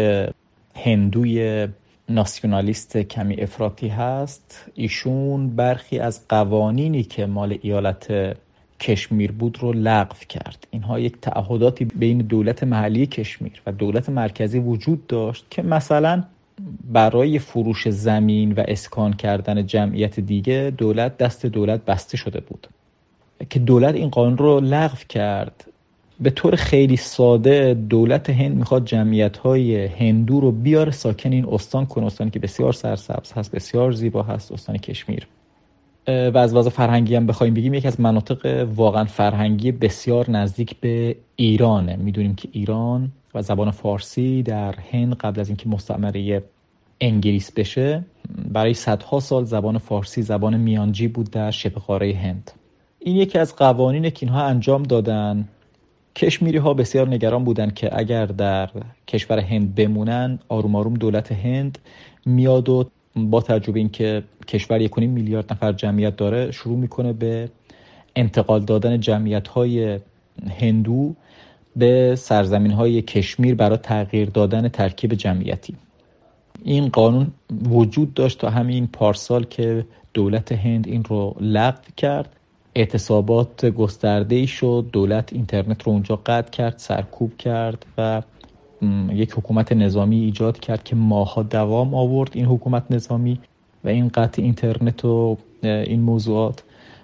هندوی 0.76 1.68
ناسیونالیست 2.10 2.98
کمی 2.98 3.36
افراطی 3.42 3.88
هست 3.88 4.66
ایشون 4.74 5.56
برخی 5.56 6.00
از 6.00 6.28
قوانینی 6.28 7.04
که 7.04 7.26
مال 7.26 7.58
ایالت 7.62 8.36
کشمیر 8.84 9.32
بود 9.32 9.58
رو 9.62 9.74
لغو 9.74 10.16
کرد. 10.30 10.68
اینها 10.72 11.00
یک 11.00 11.14
تعهداتی 11.22 11.86
بین 11.86 12.18
دولت 12.18 12.64
محلی 12.64 13.06
کشمیر 13.06 13.62
و 13.66 13.72
دولت 13.72 14.10
مرکزی 14.10 14.60
وجود 14.60 15.08
داشت 15.08 15.46
که 15.50 15.62
مثلا 15.62 16.24
برای 16.92 17.40
فروش 17.40 17.90
زمین 17.90 18.52
و 18.52 18.64
اسکان 18.68 19.14
کردن 19.14 19.66
جمعیت 19.66 20.20
دیگه 20.20 20.74
دولت 20.78 21.18
دست 21.18 21.46
دولت 21.46 21.86
بسته 21.86 22.18
شده 22.18 22.40
بود. 22.40 22.68
که 23.50 23.60
دولت 23.60 23.96
این 23.96 24.10
قانون 24.10 24.38
رو 24.38 24.60
لغو 24.60 24.98
کرد 25.10 25.66
به 26.20 26.30
طور 26.30 26.56
خیلی 26.56 26.98
ساده 26.98 27.74
دولت 27.74 28.30
هند 28.30 28.56
می‌خواد 28.58 28.86
جمعیت 28.86 29.38
های 29.38 29.86
هندو 29.86 30.40
رو 30.40 30.52
بیاره 30.52 30.92
ساکن 30.92 31.32
این 31.32 31.46
استان 31.52 31.86
کنه 31.86 32.06
استانی 32.06 32.32
که 32.32 32.40
بسیار 32.40 32.74
سرسبز 32.74 33.32
هست 33.32 33.52
بسیار 33.52 33.92
زیبا 33.92 34.24
هست 34.24 34.52
استان 34.52 34.78
کشمیر. 34.78 35.28
و 36.08 36.38
از 36.38 36.56
وضع 36.56 36.70
فرهنگی 36.70 37.16
هم 37.16 37.28
بخوایم 37.28 37.54
بگیم 37.54 37.74
یکی 37.74 37.88
از 37.88 38.02
مناطق 38.02 38.68
واقعا 38.76 39.06
فرهنگی 39.06 39.72
بسیار 39.72 40.32
نزدیک 40.32 40.76
به 40.80 41.16
ایرانه. 41.36 41.96
می‌دونیم 41.96 42.36
که 42.36 42.50
ایران 42.52 43.12
و 43.34 43.42
زبان 43.42 43.72
فارسی 43.72 44.44
در 44.44 44.76
هند 44.92 45.16
قبل 45.16 45.40
از 45.40 45.48
اینکه 45.48 45.70
مستعمره 45.70 46.44
انگلیس 47.02 47.52
بشه 47.52 48.04
برای 48.52 48.74
صدها 48.74 49.20
سال 49.20 49.46
زبان 49.46 49.78
فارسی 49.78 50.22
زبان 50.22 50.58
میانجی 50.58 51.08
بود 51.08 51.32
در 51.32 51.52
شبه 51.52 51.80
قاره 51.80 52.14
هند. 52.14 52.52
این 53.00 53.16
یکی 53.16 53.40
از 53.40 53.56
قوانین 53.56 54.10
که 54.10 54.26
اینها 54.26 54.44
انجام 54.44 54.84
دادن 54.84 55.48
کشمیری 56.16 56.58
ها 56.58 56.74
بسیار 56.74 57.08
نگران 57.08 57.44
بودند 57.44 57.74
که 57.74 58.00
اگر 58.00 58.26
در 58.26 58.70
کشور 59.08 59.40
هند 59.40 59.76
بمونن 59.76 60.40
آروم 60.50 60.76
آروم 60.76 60.94
دولت 60.94 61.32
هند 61.32 61.78
میاد 62.26 62.70
و 62.70 62.90
با 63.16 63.42
تجربه 63.42 63.80
اینکه 63.80 64.24
کشور 64.48 64.82
یک 64.82 64.98
میلیارد 64.98 65.54
نفر 65.54 65.72
جمعیت 65.72 66.16
داره 66.16 66.52
شروع 66.52 66.78
می‌کنه 66.78 67.14
به 67.14 67.50
انتقال 68.16 68.66
دادن 68.66 69.00
جمعیت 69.00 69.48
های 69.48 70.00
هندو 70.60 71.16
به 71.76 72.16
سرزمین 72.16 72.72
های 72.72 73.02
کشمیر 73.02 73.56
برای 73.56 73.78
تغییر 73.78 74.30
دادن 74.30 74.68
ترکیب 74.68 75.14
جمعیتی. 75.14 75.76
این 76.64 76.90
قانون 76.90 77.32
وجود 77.70 78.14
داشت 78.14 78.40
تا 78.40 78.50
همین 78.50 78.88
پارسال 78.88 79.44
که 79.44 79.86
دولت 80.14 80.52
هند 80.52 80.88
این 80.88 81.04
رو 81.04 81.36
لغو 81.40 81.82
کرد. 81.98 82.36
اعتصابات 82.76 83.66
گسترده 83.66 84.36
ای 84.36 84.48
شد 84.48 84.86
دولت 84.92 85.34
اینترنت 85.34 85.84
رو 85.84 85.92
اونجا 85.92 86.16
قطع 86.16 86.52
کرد 86.52 86.78
سرکوب 86.78 87.38
کرد 87.38 87.86
و 87.98 88.22
یک 89.14 89.32
حکومت 89.32 89.72
نظامی 89.72 90.20
ایجاد 90.20 90.60
کرد 90.60 90.84
که 90.84 90.96
ماها 90.96 91.44
دوام 91.44 91.94
آورد 91.96 92.32
این 92.34 92.46
حکومت 92.46 92.84
نظامی 92.90 93.40
و 93.84 93.90
این 93.90 94.08
قطع 94.08 94.42
اینترنت 94.42 95.06
و 95.06 95.38
این 95.64 96.02
موضوعات. 96.02 96.64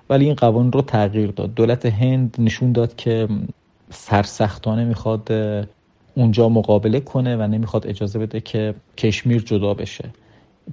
ولی 0.09 0.25
این 0.25 0.33
قوانین 0.33 0.71
رو 0.71 0.81
تغییر 0.81 1.31
داد. 1.31 1.53
دولت 1.53 1.85
هند 1.85 2.35
نشون 2.39 2.71
داد 2.71 2.95
که 2.95 3.27
سرسختانه 3.89 4.85
می‌خواد 4.85 5.31
اونجا 6.15 6.49
مقابله 6.49 6.99
کنه 6.99 7.35
و 7.37 7.41
نمی‌خواد 7.41 7.87
اجازه 7.87 8.19
بده 8.19 8.39
که 8.39 8.73
کشمیر 8.97 9.41
جدا 9.41 9.73
بشه. 9.73 10.09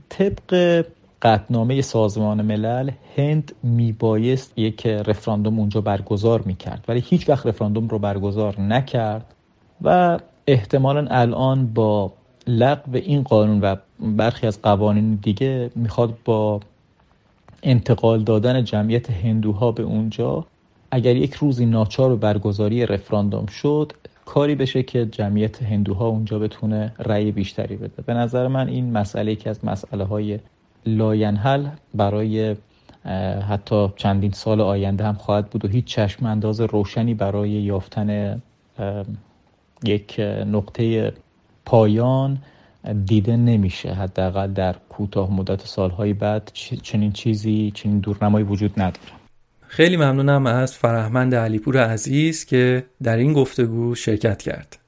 طبق 0.09 0.85
قطنامه 1.23 1.83
سازمان 1.83 2.43
ملل 2.43 2.91
هند 3.17 3.53
میبایست 3.63 4.59
یک 4.59 4.87
رفراندوم 4.87 5.59
اونجا 5.59 5.81
برگزار 5.81 6.43
می‌کرد. 6.43 6.85
ولی 6.89 7.03
هیچ 7.07 7.29
وقت 7.29 7.47
رفراندوم 7.47 7.89
رو 7.89 7.99
برگزار 7.99 8.61
نکرد 8.61 9.35
و 9.83 10.19
احتمالا 10.47 11.07
الان 11.11 11.66
با 11.66 12.12
لغو 12.47 12.97
این 12.97 13.22
قانون 13.22 13.61
و 13.61 13.76
برخی 14.01 14.47
از 14.47 14.62
قوانین 14.62 15.14
دیگه 15.14 15.70
می‌خواد 15.74 16.14
با 16.24 16.61
انتقال 17.62 18.22
دادن 18.22 18.64
جمعیت 18.64 19.11
هندوها 19.11 19.72
به 19.72 19.82
اونجا 19.82 20.47
اگر 20.90 21.16
یک 21.16 21.34
روزی 21.34 21.66
ناچار 21.66 22.11
و 22.11 22.16
برگزاری 22.16 22.86
رفراندوم 22.86 23.47
شد 23.47 23.92
کاری 24.24 24.55
بشه 24.55 24.82
که 24.82 25.07
جمعیت 25.07 25.62
هندوها 25.62 26.07
اونجا 26.07 26.38
بتونه 26.38 26.92
رأی 26.99 27.32
بیشتری 27.32 27.76
بده. 27.76 28.03
به 28.07 28.14
نظر 28.14 28.49
من 28.49 28.68
این 28.68 28.92
مسئله 28.92 29.36
که 29.36 29.51
از 29.51 29.64
مسئله 29.64 30.05
های 30.05 30.38
لاینحل 30.86 31.66
برای 31.94 32.57
حتی 33.49 33.88
چندین 33.97 34.30
سال 34.30 34.61
آینده 34.61 35.05
هم 35.05 35.14
خواهد 35.14 35.51
بود 35.51 35.64
و 35.64 35.68
هیچ 35.68 35.84
چشم 35.84 36.26
انداز 36.26 36.61
روشنی 36.61 37.14
برای 37.14 37.51
یافتن 37.51 38.42
یک 39.85 40.20
نقطه 40.47 41.12
پایان 41.64 42.39
دیده 43.07 43.37
نمیشه. 43.37 43.93
حداقل 43.95 44.53
در 44.53 44.77
کوتاه 44.89 45.33
مدت 45.33 45.66
سالهای 45.66 46.12
بعد 46.12 46.51
چنین 46.83 47.12
چیزی 47.12 47.72
چنین 47.74 47.99
دورنمایی 47.99 48.45
وجود 48.45 48.72
نداره. 48.77 49.12
خیلی 49.68 49.97
ممنونم 49.97 50.47
از 50.47 50.74
فرهمند 50.74 51.35
علیپور 51.35 51.85
عزیز 51.85 52.45
که 52.45 52.85
در 53.03 53.16
این 53.16 53.33
گفتگو 53.33 53.95
شرکت 53.95 54.43
کرد. 54.43 54.79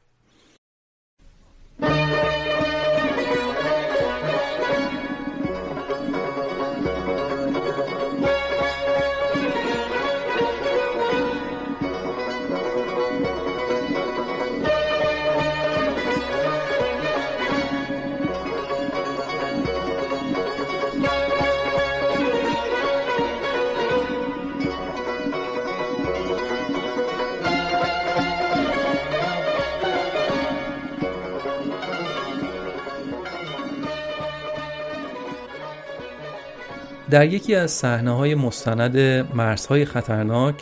در 37.10 37.26
یکی 37.26 37.54
از 37.54 37.70
صحنه 37.70 38.10
های 38.10 38.34
مستند 38.34 38.98
مرزهای 39.34 39.84
خطرناک 39.84 40.54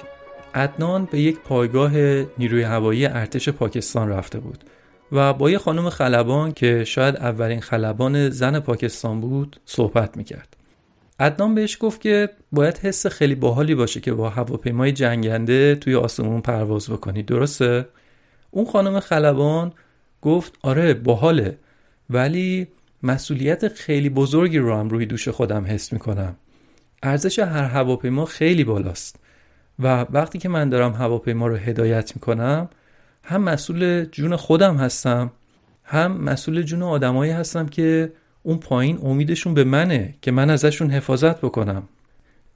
عدنان 0.54 1.04
به 1.04 1.20
یک 1.20 1.38
پایگاه 1.40 1.92
نیروی 2.38 2.62
هوایی 2.62 3.06
ارتش 3.06 3.48
پاکستان 3.48 4.08
رفته 4.08 4.40
بود 4.40 4.64
و 5.12 5.32
با 5.32 5.50
یه 5.50 5.58
خانم 5.58 5.90
خلبان 5.90 6.52
که 6.52 6.84
شاید 6.84 7.16
اولین 7.16 7.60
خلبان 7.60 8.30
زن 8.30 8.60
پاکستان 8.60 9.20
بود 9.20 9.60
صحبت 9.64 10.16
می‌کرد 10.16 10.56
عدنان 11.20 11.54
بهش 11.54 11.78
گفت 11.80 12.00
که 12.00 12.28
باید 12.52 12.78
حس 12.78 13.06
خیلی 13.06 13.34
باحالی 13.34 13.74
باشه 13.74 14.00
که 14.00 14.12
با 14.12 14.30
هواپیمای 14.30 14.92
جنگنده 14.92 15.74
توی 15.74 15.94
آسمون 15.94 16.40
پرواز 16.40 16.90
بکنی 16.90 17.22
درسته؟ 17.22 17.88
اون 18.50 18.64
خانم 18.64 19.00
خلبان 19.00 19.72
گفت 20.22 20.54
آره 20.62 20.94
باحاله 20.94 21.58
ولی 22.10 22.68
مسئولیت 23.02 23.68
خیلی 23.68 24.08
بزرگی 24.08 24.58
رو 24.58 24.76
هم 24.76 24.88
روی 24.88 25.06
دوش 25.06 25.28
خودم 25.28 25.64
حس 25.66 25.92
می‌کنم. 25.92 26.36
ارزش 27.02 27.38
هر 27.38 27.64
هواپیما 27.64 28.24
خیلی 28.24 28.64
بالاست 28.64 29.16
و 29.78 30.06
وقتی 30.10 30.38
که 30.38 30.48
من 30.48 30.68
دارم 30.68 30.92
هواپیما 30.92 31.46
رو 31.46 31.56
هدایت 31.56 32.12
می‌کنم 32.16 32.68
هم 33.24 33.42
مسئول 33.42 34.04
جون 34.04 34.36
خودم 34.36 34.76
هستم 34.76 35.32
هم 35.84 36.12
مسئول 36.12 36.62
جون 36.62 36.82
آدمایی 36.82 37.32
هستم 37.32 37.66
که 37.66 38.12
اون 38.42 38.58
پایین 38.58 38.98
امیدشون 39.02 39.54
به 39.54 39.64
منه 39.64 40.14
که 40.22 40.30
من 40.30 40.50
ازشون 40.50 40.90
حفاظت 40.90 41.40
بکنم. 41.40 41.82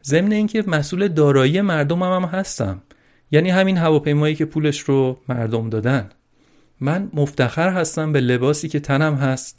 ضمن 0.05 0.33
اینکه 0.33 0.65
مسئول 0.67 1.09
دارایی 1.09 1.61
مردم 1.61 2.03
هم, 2.03 2.23
هم 2.23 2.25
هستم. 2.25 2.83
یعنی 3.31 3.51
همین 3.51 3.77
هواپیمایی 3.77 4.35
که 4.35 4.45
پولش 4.45 4.81
رو 4.81 5.19
مردم 5.29 5.71
دادن. 5.71 6.11
من 6.81 7.11
مفتخر 7.15 7.69
هستم 7.69 8.13
به 8.13 8.21
لباسی 8.21 8.69
که 8.69 8.81
تنم 8.81 9.15
هست 9.15 9.59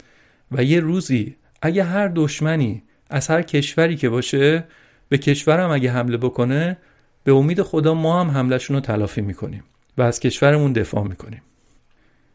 و 0.52 0.64
یه 0.64 0.80
روزی 0.80 1.36
اگه 1.62 1.84
هر 1.84 2.08
دشمنی 2.08 2.82
از 3.10 3.28
هر 3.28 3.42
کشوری 3.42 3.96
که 3.96 4.08
باشه 4.08 4.64
به 5.08 5.18
کشورم 5.18 5.70
اگه 5.70 5.92
حمله 5.92 6.16
بکنه 6.16 6.76
به 7.24 7.32
امید 7.32 7.62
خدا 7.62 7.94
ما 7.94 8.20
هم 8.20 8.30
حملشون 8.30 8.76
رو 8.76 8.80
تلافی 8.80 9.20
می‌کنیم 9.20 9.64
و 9.98 10.02
از 10.02 10.20
کشورمون 10.20 10.72
دفاع 10.72 11.04
می‌کنیم. 11.04 11.42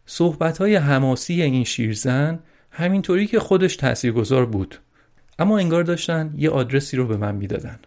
صحبت 0.05 0.57
های 0.57 0.75
حماسی 0.75 1.41
این 1.41 1.63
شیرزن 1.63 2.39
همینطوری 2.71 3.27
که 3.27 3.39
خودش 3.39 3.75
تاثیرگذار 3.75 4.45
بود. 4.45 4.75
اما 5.39 5.57
انگار 5.57 5.83
داشتن 5.83 6.33
یه 6.37 6.49
آدرسی 6.49 6.97
رو 6.97 7.07
به 7.07 7.17
من 7.17 7.35
می‌دادن. 7.35 7.79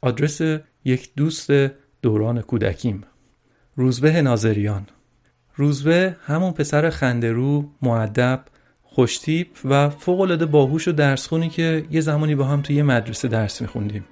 آدرس 0.00 0.40
یک 0.84 1.10
دوست 1.16 1.50
دوران 2.02 2.42
کودکیم. 2.42 3.04
روزبه 3.76 4.22
ناظریان. 4.22 4.86
روزبه 5.56 6.16
همون 6.26 6.52
پسر 6.52 6.90
خندرو 6.90 7.70
معدب 7.82 8.44
خوشتیپ 8.98 9.48
و 9.64 9.90
فوقالعاده 9.90 10.46
باهوش 10.46 10.88
و 10.88 10.92
درسخونی 10.92 11.48
که 11.48 11.84
یه 11.90 12.00
زمانی 12.00 12.34
با 12.34 12.44
هم 12.44 12.62
توی 12.62 12.76
یه 12.76 12.82
مدرسه 12.82 13.28
درس 13.28 13.62
میخوندیم. 13.62 14.04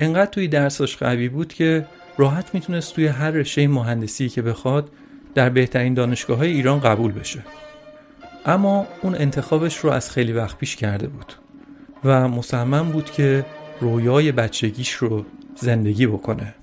انقدر 0.00 0.30
توی 0.30 0.48
درساش 0.48 0.96
قوی 0.96 1.28
بود 1.28 1.52
که 1.52 1.86
راحت 2.18 2.54
می‌تونست 2.54 2.94
توی 2.94 3.06
هر 3.06 3.30
رشته 3.30 3.68
مهندسی 3.68 4.28
که 4.28 4.42
بخواد 4.42 4.90
در 5.34 5.48
بهترین 5.48 5.94
دانشگاه 5.94 6.38
های 6.38 6.52
ایران 6.52 6.80
قبول 6.80 7.12
بشه. 7.12 7.44
اما 8.44 8.86
اون 9.02 9.14
انتخابش 9.14 9.76
رو 9.76 9.90
از 9.90 10.10
خیلی 10.10 10.32
وقت 10.32 10.58
پیش 10.58 10.76
کرده 10.76 11.06
بود 11.06 11.32
و 12.04 12.28
مصمم 12.28 12.92
بود 12.92 13.10
که 13.10 13.44
رویای 13.80 14.32
بچگیش 14.32 14.92
رو 14.92 15.24
زندگی 15.56 16.06
بکنه. 16.06 16.54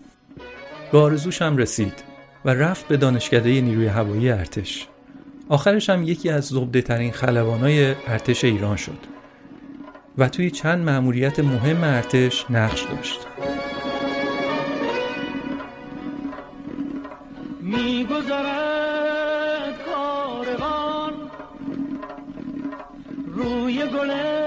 به 0.92 0.98
آرزوش 0.98 1.42
هم 1.42 1.58
رسید 1.58 2.04
و 2.46 2.50
رفت 2.50 2.88
به 2.88 2.98
دانشکده 2.98 3.62
نیروی 3.62 3.88
هوایی 3.88 4.30
ارتش. 4.30 4.88
آخرش 5.50 5.90
هم 5.90 6.04
یکی 6.04 6.30
از 6.30 6.46
زبده 6.46 6.82
ترین 6.82 7.12
خلبانای 7.12 7.96
ارتش 8.08 8.44
ایران 8.44 8.76
شد 8.76 8.98
و 10.18 10.30
توی 10.30 10.52
چند 10.52 10.86
مأموریت 10.86 11.40
مهم 11.40 11.84
ارتش 11.84 12.46
نقش 12.50 12.84
داشت. 12.84 13.20
میگذرد 17.62 18.94
کاروان 19.86 21.14
روی 23.28 23.88
گل 23.88 24.43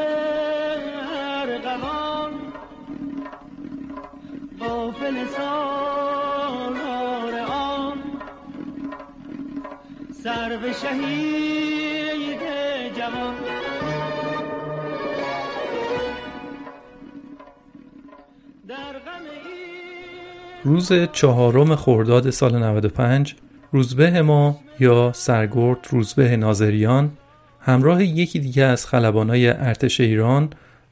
سر 10.46 10.56
به 10.56 10.72
شهید 10.72 12.40
جوان 12.98 13.34
روز 20.64 20.92
چهارم 21.12 21.76
خرداد 21.76 22.30
سال 22.30 22.58
95 22.58 23.36
روزبه 23.72 24.22
ما 24.22 24.60
یا 24.80 25.12
سرگرد 25.14 25.78
روزبه 25.90 26.36
ناظریان 26.36 27.10
همراه 27.60 28.04
یکی 28.04 28.38
دیگه 28.38 28.64
از 28.64 28.86
خلبانای 28.86 29.48
ارتش 29.48 30.00
ایران 30.00 30.50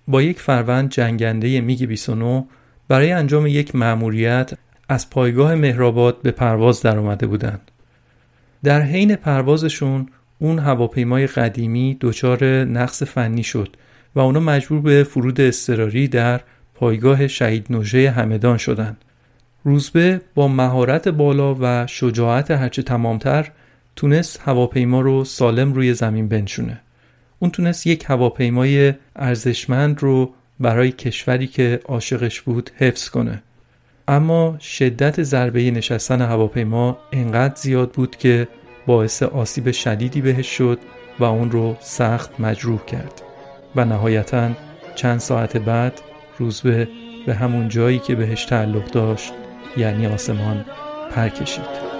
با 0.09 0.23
یک 0.23 0.41
فروند 0.41 0.91
جنگنده 0.91 1.61
میگ 1.61 1.85
29 1.85 2.45
برای 2.89 3.13
انجام 3.13 3.47
یک 3.47 3.75
مأموریت 3.75 4.53
از 4.89 5.11
پایگاه 5.11 5.55
مهرآباد 5.55 6.23
به 6.23 6.31
پرواز 6.31 6.83
در 6.83 6.99
آمده 6.99 7.27
بودند. 7.27 7.71
در 8.65 8.83
حین 8.83 9.17
پروازشون 9.17 10.07
اون 10.39 10.59
هواپیمای 10.59 11.27
قدیمی 11.27 11.97
دچار 12.01 12.45
نقص 12.65 13.03
فنی 13.03 13.43
شد 13.43 13.77
و 14.15 14.21
اونا 14.21 14.41
مجبور 14.41 14.81
به 14.81 15.05
فرود 15.05 15.41
اضطراری 15.41 16.09
در 16.09 16.41
پایگاه 16.75 17.29
شهید 17.29 17.67
نوژه 17.71 18.11
همدان 18.11 18.57
شدند. 18.57 18.97
روزبه 19.65 20.21
با 20.35 20.49
مهارت 20.49 21.09
بالا 21.09 21.57
و 21.61 21.87
شجاعت 21.87 22.51
هرچه 22.51 22.83
تمامتر 22.83 23.51
تونست 23.97 24.41
هواپیما 24.45 25.01
رو 25.01 25.25
سالم 25.25 25.73
روی 25.73 25.95
زمین 25.95 26.29
بنشونه. 26.29 26.81
اون 27.39 27.51
تونست 27.51 27.87
یک 27.87 28.05
هواپیمای 28.07 28.95
ارزشمند 29.17 30.03
رو 30.03 30.35
برای 30.61 30.93
کشوری 30.93 31.47
که 31.47 31.81
عاشقش 31.85 32.41
بود 32.41 32.71
حفظ 32.77 33.09
کنه. 33.09 33.43
اما 34.09 34.57
شدت 34.61 35.23
ضربه 35.23 35.71
نشستن 35.71 36.23
هواپیما 36.23 36.99
انقدر 37.13 37.55
زیاد 37.55 37.93
بود 37.93 38.17
که 38.17 38.49
باعث 38.87 39.23
آسیب 39.23 39.71
شدیدی 39.71 40.21
بهش 40.21 40.47
شد 40.47 40.79
و 41.19 41.25
اون 41.25 41.51
رو 41.51 41.77
سخت 41.81 42.41
مجروح 42.41 42.85
کرد. 42.85 43.23
و 43.77 43.85
نهایتا 43.85 44.51
چند 44.95 45.21
ساعت 45.21 45.57
بعد 45.57 46.01
روزبه 46.39 46.89
به 47.27 47.35
همون 47.35 47.69
جایی 47.69 47.99
که 47.99 48.15
بهش 48.15 48.45
تعلق 48.45 48.91
داشت 48.91 49.33
یعنی 49.77 50.07
آسمان 50.07 50.65
پر 51.15 51.29
کشید 51.29 51.94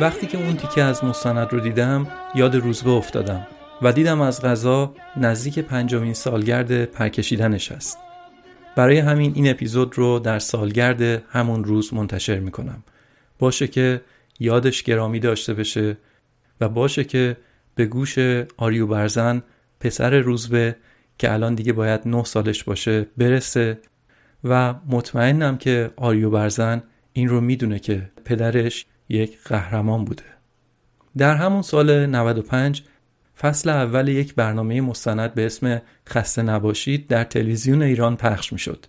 وقتی 0.00 0.26
که 0.26 0.38
اون 0.38 0.56
تیکه 0.56 0.82
از 0.82 1.04
مستند 1.04 1.52
رو 1.52 1.60
دیدم 1.60 2.06
یاد 2.34 2.56
روزبه 2.56 2.90
افتادم 2.90 3.46
و 3.82 3.92
دیدم 3.92 4.20
از 4.20 4.42
غذا 4.42 4.94
نزدیک 5.16 5.58
پنجمین 5.58 6.14
سالگرد 6.14 6.84
پرکشیدنش 6.84 7.72
است 7.72 7.98
برای 8.76 8.98
همین 8.98 9.32
این 9.34 9.50
اپیزود 9.50 9.98
رو 9.98 10.18
در 10.18 10.38
سالگرد 10.38 11.02
همون 11.30 11.64
روز 11.64 11.94
منتشر 11.94 12.38
می‌کنم. 12.38 12.82
باشه 13.38 13.68
که 13.68 14.00
یادش 14.40 14.82
گرامی 14.82 15.20
داشته 15.20 15.54
بشه 15.54 15.96
و 16.60 16.68
باشه 16.68 17.04
که 17.04 17.36
به 17.74 17.86
گوش 17.86 18.18
آریو 18.56 18.86
برزن 18.86 19.42
پسر 19.80 20.18
روزبه 20.18 20.76
که 21.18 21.32
الان 21.32 21.54
دیگه 21.54 21.72
باید 21.72 22.00
نه 22.06 22.24
سالش 22.24 22.64
باشه 22.64 23.06
برسه 23.16 23.78
و 24.44 24.74
مطمئنم 24.88 25.58
که 25.58 25.90
آریو 25.96 26.30
برزن 26.30 26.82
این 27.12 27.28
رو 27.28 27.40
می‌دونه 27.40 27.78
که 27.78 28.10
پدرش 28.24 28.86
یک 29.12 29.38
قهرمان 29.44 30.04
بوده 30.04 30.22
در 31.16 31.34
همون 31.34 31.62
سال 31.62 32.06
95 32.06 32.82
فصل 33.40 33.70
اول 33.70 34.08
یک 34.08 34.34
برنامه 34.34 34.80
مستند 34.80 35.34
به 35.34 35.46
اسم 35.46 35.82
خسته 36.08 36.42
نباشید 36.42 37.06
در 37.06 37.24
تلویزیون 37.24 37.82
ایران 37.82 38.16
پخش 38.16 38.52
می‌شد. 38.52 38.86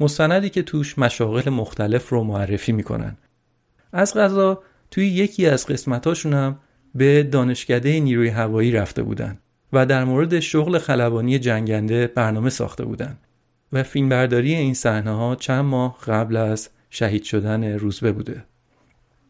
مستندی 0.00 0.50
که 0.50 0.62
توش 0.62 0.98
مشاغل 0.98 1.50
مختلف 1.50 2.08
رو 2.08 2.24
معرفی 2.24 2.72
می‌کنن. 2.72 3.16
از 3.92 4.14
غذا 4.14 4.62
توی 4.90 5.06
یکی 5.06 5.46
از 5.46 5.66
قسمتاشون 5.66 6.34
هم 6.34 6.58
به 6.94 7.22
دانشکده 7.22 8.00
نیروی 8.00 8.28
هوایی 8.28 8.72
رفته 8.72 9.02
بودن 9.02 9.38
و 9.72 9.86
در 9.86 10.04
مورد 10.04 10.40
شغل 10.40 10.78
خلبانی 10.78 11.38
جنگنده 11.38 12.06
برنامه 12.06 12.50
ساخته 12.50 12.84
بودن 12.84 13.18
و 13.72 13.82
فیلمبرداری 13.82 14.54
این 14.54 14.74
صحنه 14.74 15.10
ها 15.10 15.36
چند 15.36 15.64
ماه 15.64 15.98
قبل 16.06 16.36
از 16.36 16.68
شهید 16.90 17.22
شدن 17.22 17.64
روزبه 17.64 18.12
بوده. 18.12 18.44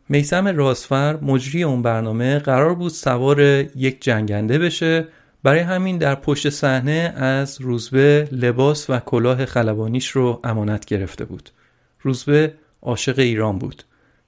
میسم 0.09 0.49
راسفر 0.49 1.17
مجری 1.17 1.63
اون 1.63 1.83
برنامه 1.83 2.39
قرار 2.39 2.75
بود 2.75 2.93
سوار 2.93 3.41
یک 3.41 4.03
جنگنده 4.03 4.59
بشه. 4.59 5.09
برای 5.43 5.61
همین 5.61 5.99
در 5.99 6.15
پشت 6.15 6.51
صحنه 6.51 7.13
از 7.17 7.61
روزبه 7.61 8.29
لباس 8.33 8.91
و 8.91 8.99
کلاه 8.99 9.47
خلبانیش 9.47 10.09
رو 10.09 10.41
امانت 10.45 10.85
گرفته 10.85 11.25
بود. 11.25 11.51
روزبه 12.01 12.55
عاشق 12.83 13.19
ایران 13.19 13.59
بود 13.59 13.83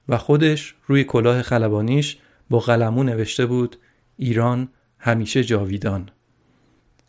و 0.08 0.18
خودش 0.18 0.74
روی 0.86 1.04
کلاه 1.04 1.42
خلبانیش 1.42 2.18
با 2.50 2.58
قلمو 2.58 3.02
نوشته 3.02 3.46
بود 3.46 3.76
ایران 4.16 4.68
همیشه 4.98 5.44
جاویدان. 5.44 6.08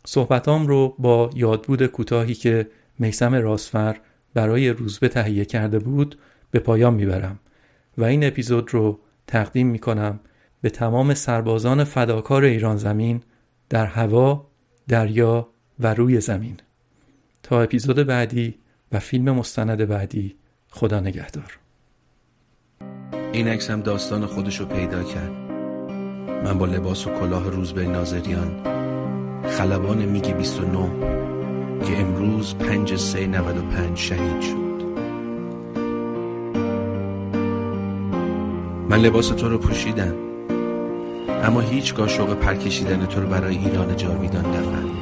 صحبتام 0.06 0.66
رو 0.66 0.94
با 0.98 1.30
یادبود 1.34 1.86
کوتاهی 1.86 2.34
که 2.34 2.66
میسم 2.98 3.34
راسفر 3.34 3.96
برای 4.34 4.68
روزبه 4.68 5.08
تهیه 5.08 5.44
کرده 5.44 5.78
بود 5.78 6.18
به 6.50 6.58
پایان 6.58 6.94
می‌برم. 6.94 7.38
و 7.98 8.04
این 8.04 8.24
اپیزود 8.24 8.74
رو 8.74 9.00
تقدیم 9.26 9.66
می 9.66 9.78
کنم 9.78 10.20
به 10.60 10.70
تمام 10.70 11.14
سربازان 11.14 11.84
فداکار 11.84 12.44
ایران 12.44 12.76
زمین 12.76 13.22
در 13.68 13.86
هوا، 13.86 14.46
دریا 14.88 15.48
و 15.80 15.94
روی 15.94 16.20
زمین. 16.20 16.56
تا 17.42 17.62
اپیزود 17.62 17.96
بعدی 17.96 18.54
و 18.92 18.98
فیلم 18.98 19.30
مستند 19.30 19.88
بعدی 19.88 20.36
خدا 20.70 21.00
نگهدار. 21.00 21.58
این 23.32 23.48
عکس 23.48 23.70
هم 23.70 23.80
داستان 23.80 24.26
خودش 24.26 24.60
رو 24.60 24.66
پیدا 24.66 25.02
کرد. 25.02 25.32
من 26.44 26.58
با 26.58 26.66
لباس 26.66 27.06
و 27.06 27.10
کلاه 27.10 27.50
روزبه 27.50 27.86
ناظریان 27.86 28.62
خلبان 29.44 30.04
میگی 30.04 30.32
29 30.32 30.90
که 31.84 32.00
امروز 32.00 32.54
5 32.54 32.96
3 32.96 33.26
95 33.26 33.98
شهید 33.98 34.40
شد. 34.40 34.71
من 38.92 38.98
لباس 38.98 39.28
تو 39.28 39.48
رو 39.48 39.58
پوشیدم. 39.58 40.14
اما 41.44 41.60
هیچگاه 41.60 42.08
شوق 42.08 42.34
پرکشیدن 42.34 43.06
تو 43.06 43.20
رو 43.20 43.26
برای 43.26 43.56
ایران 43.56 43.96
جاویدان 43.96 44.46
نفهمیدم. 44.46 45.01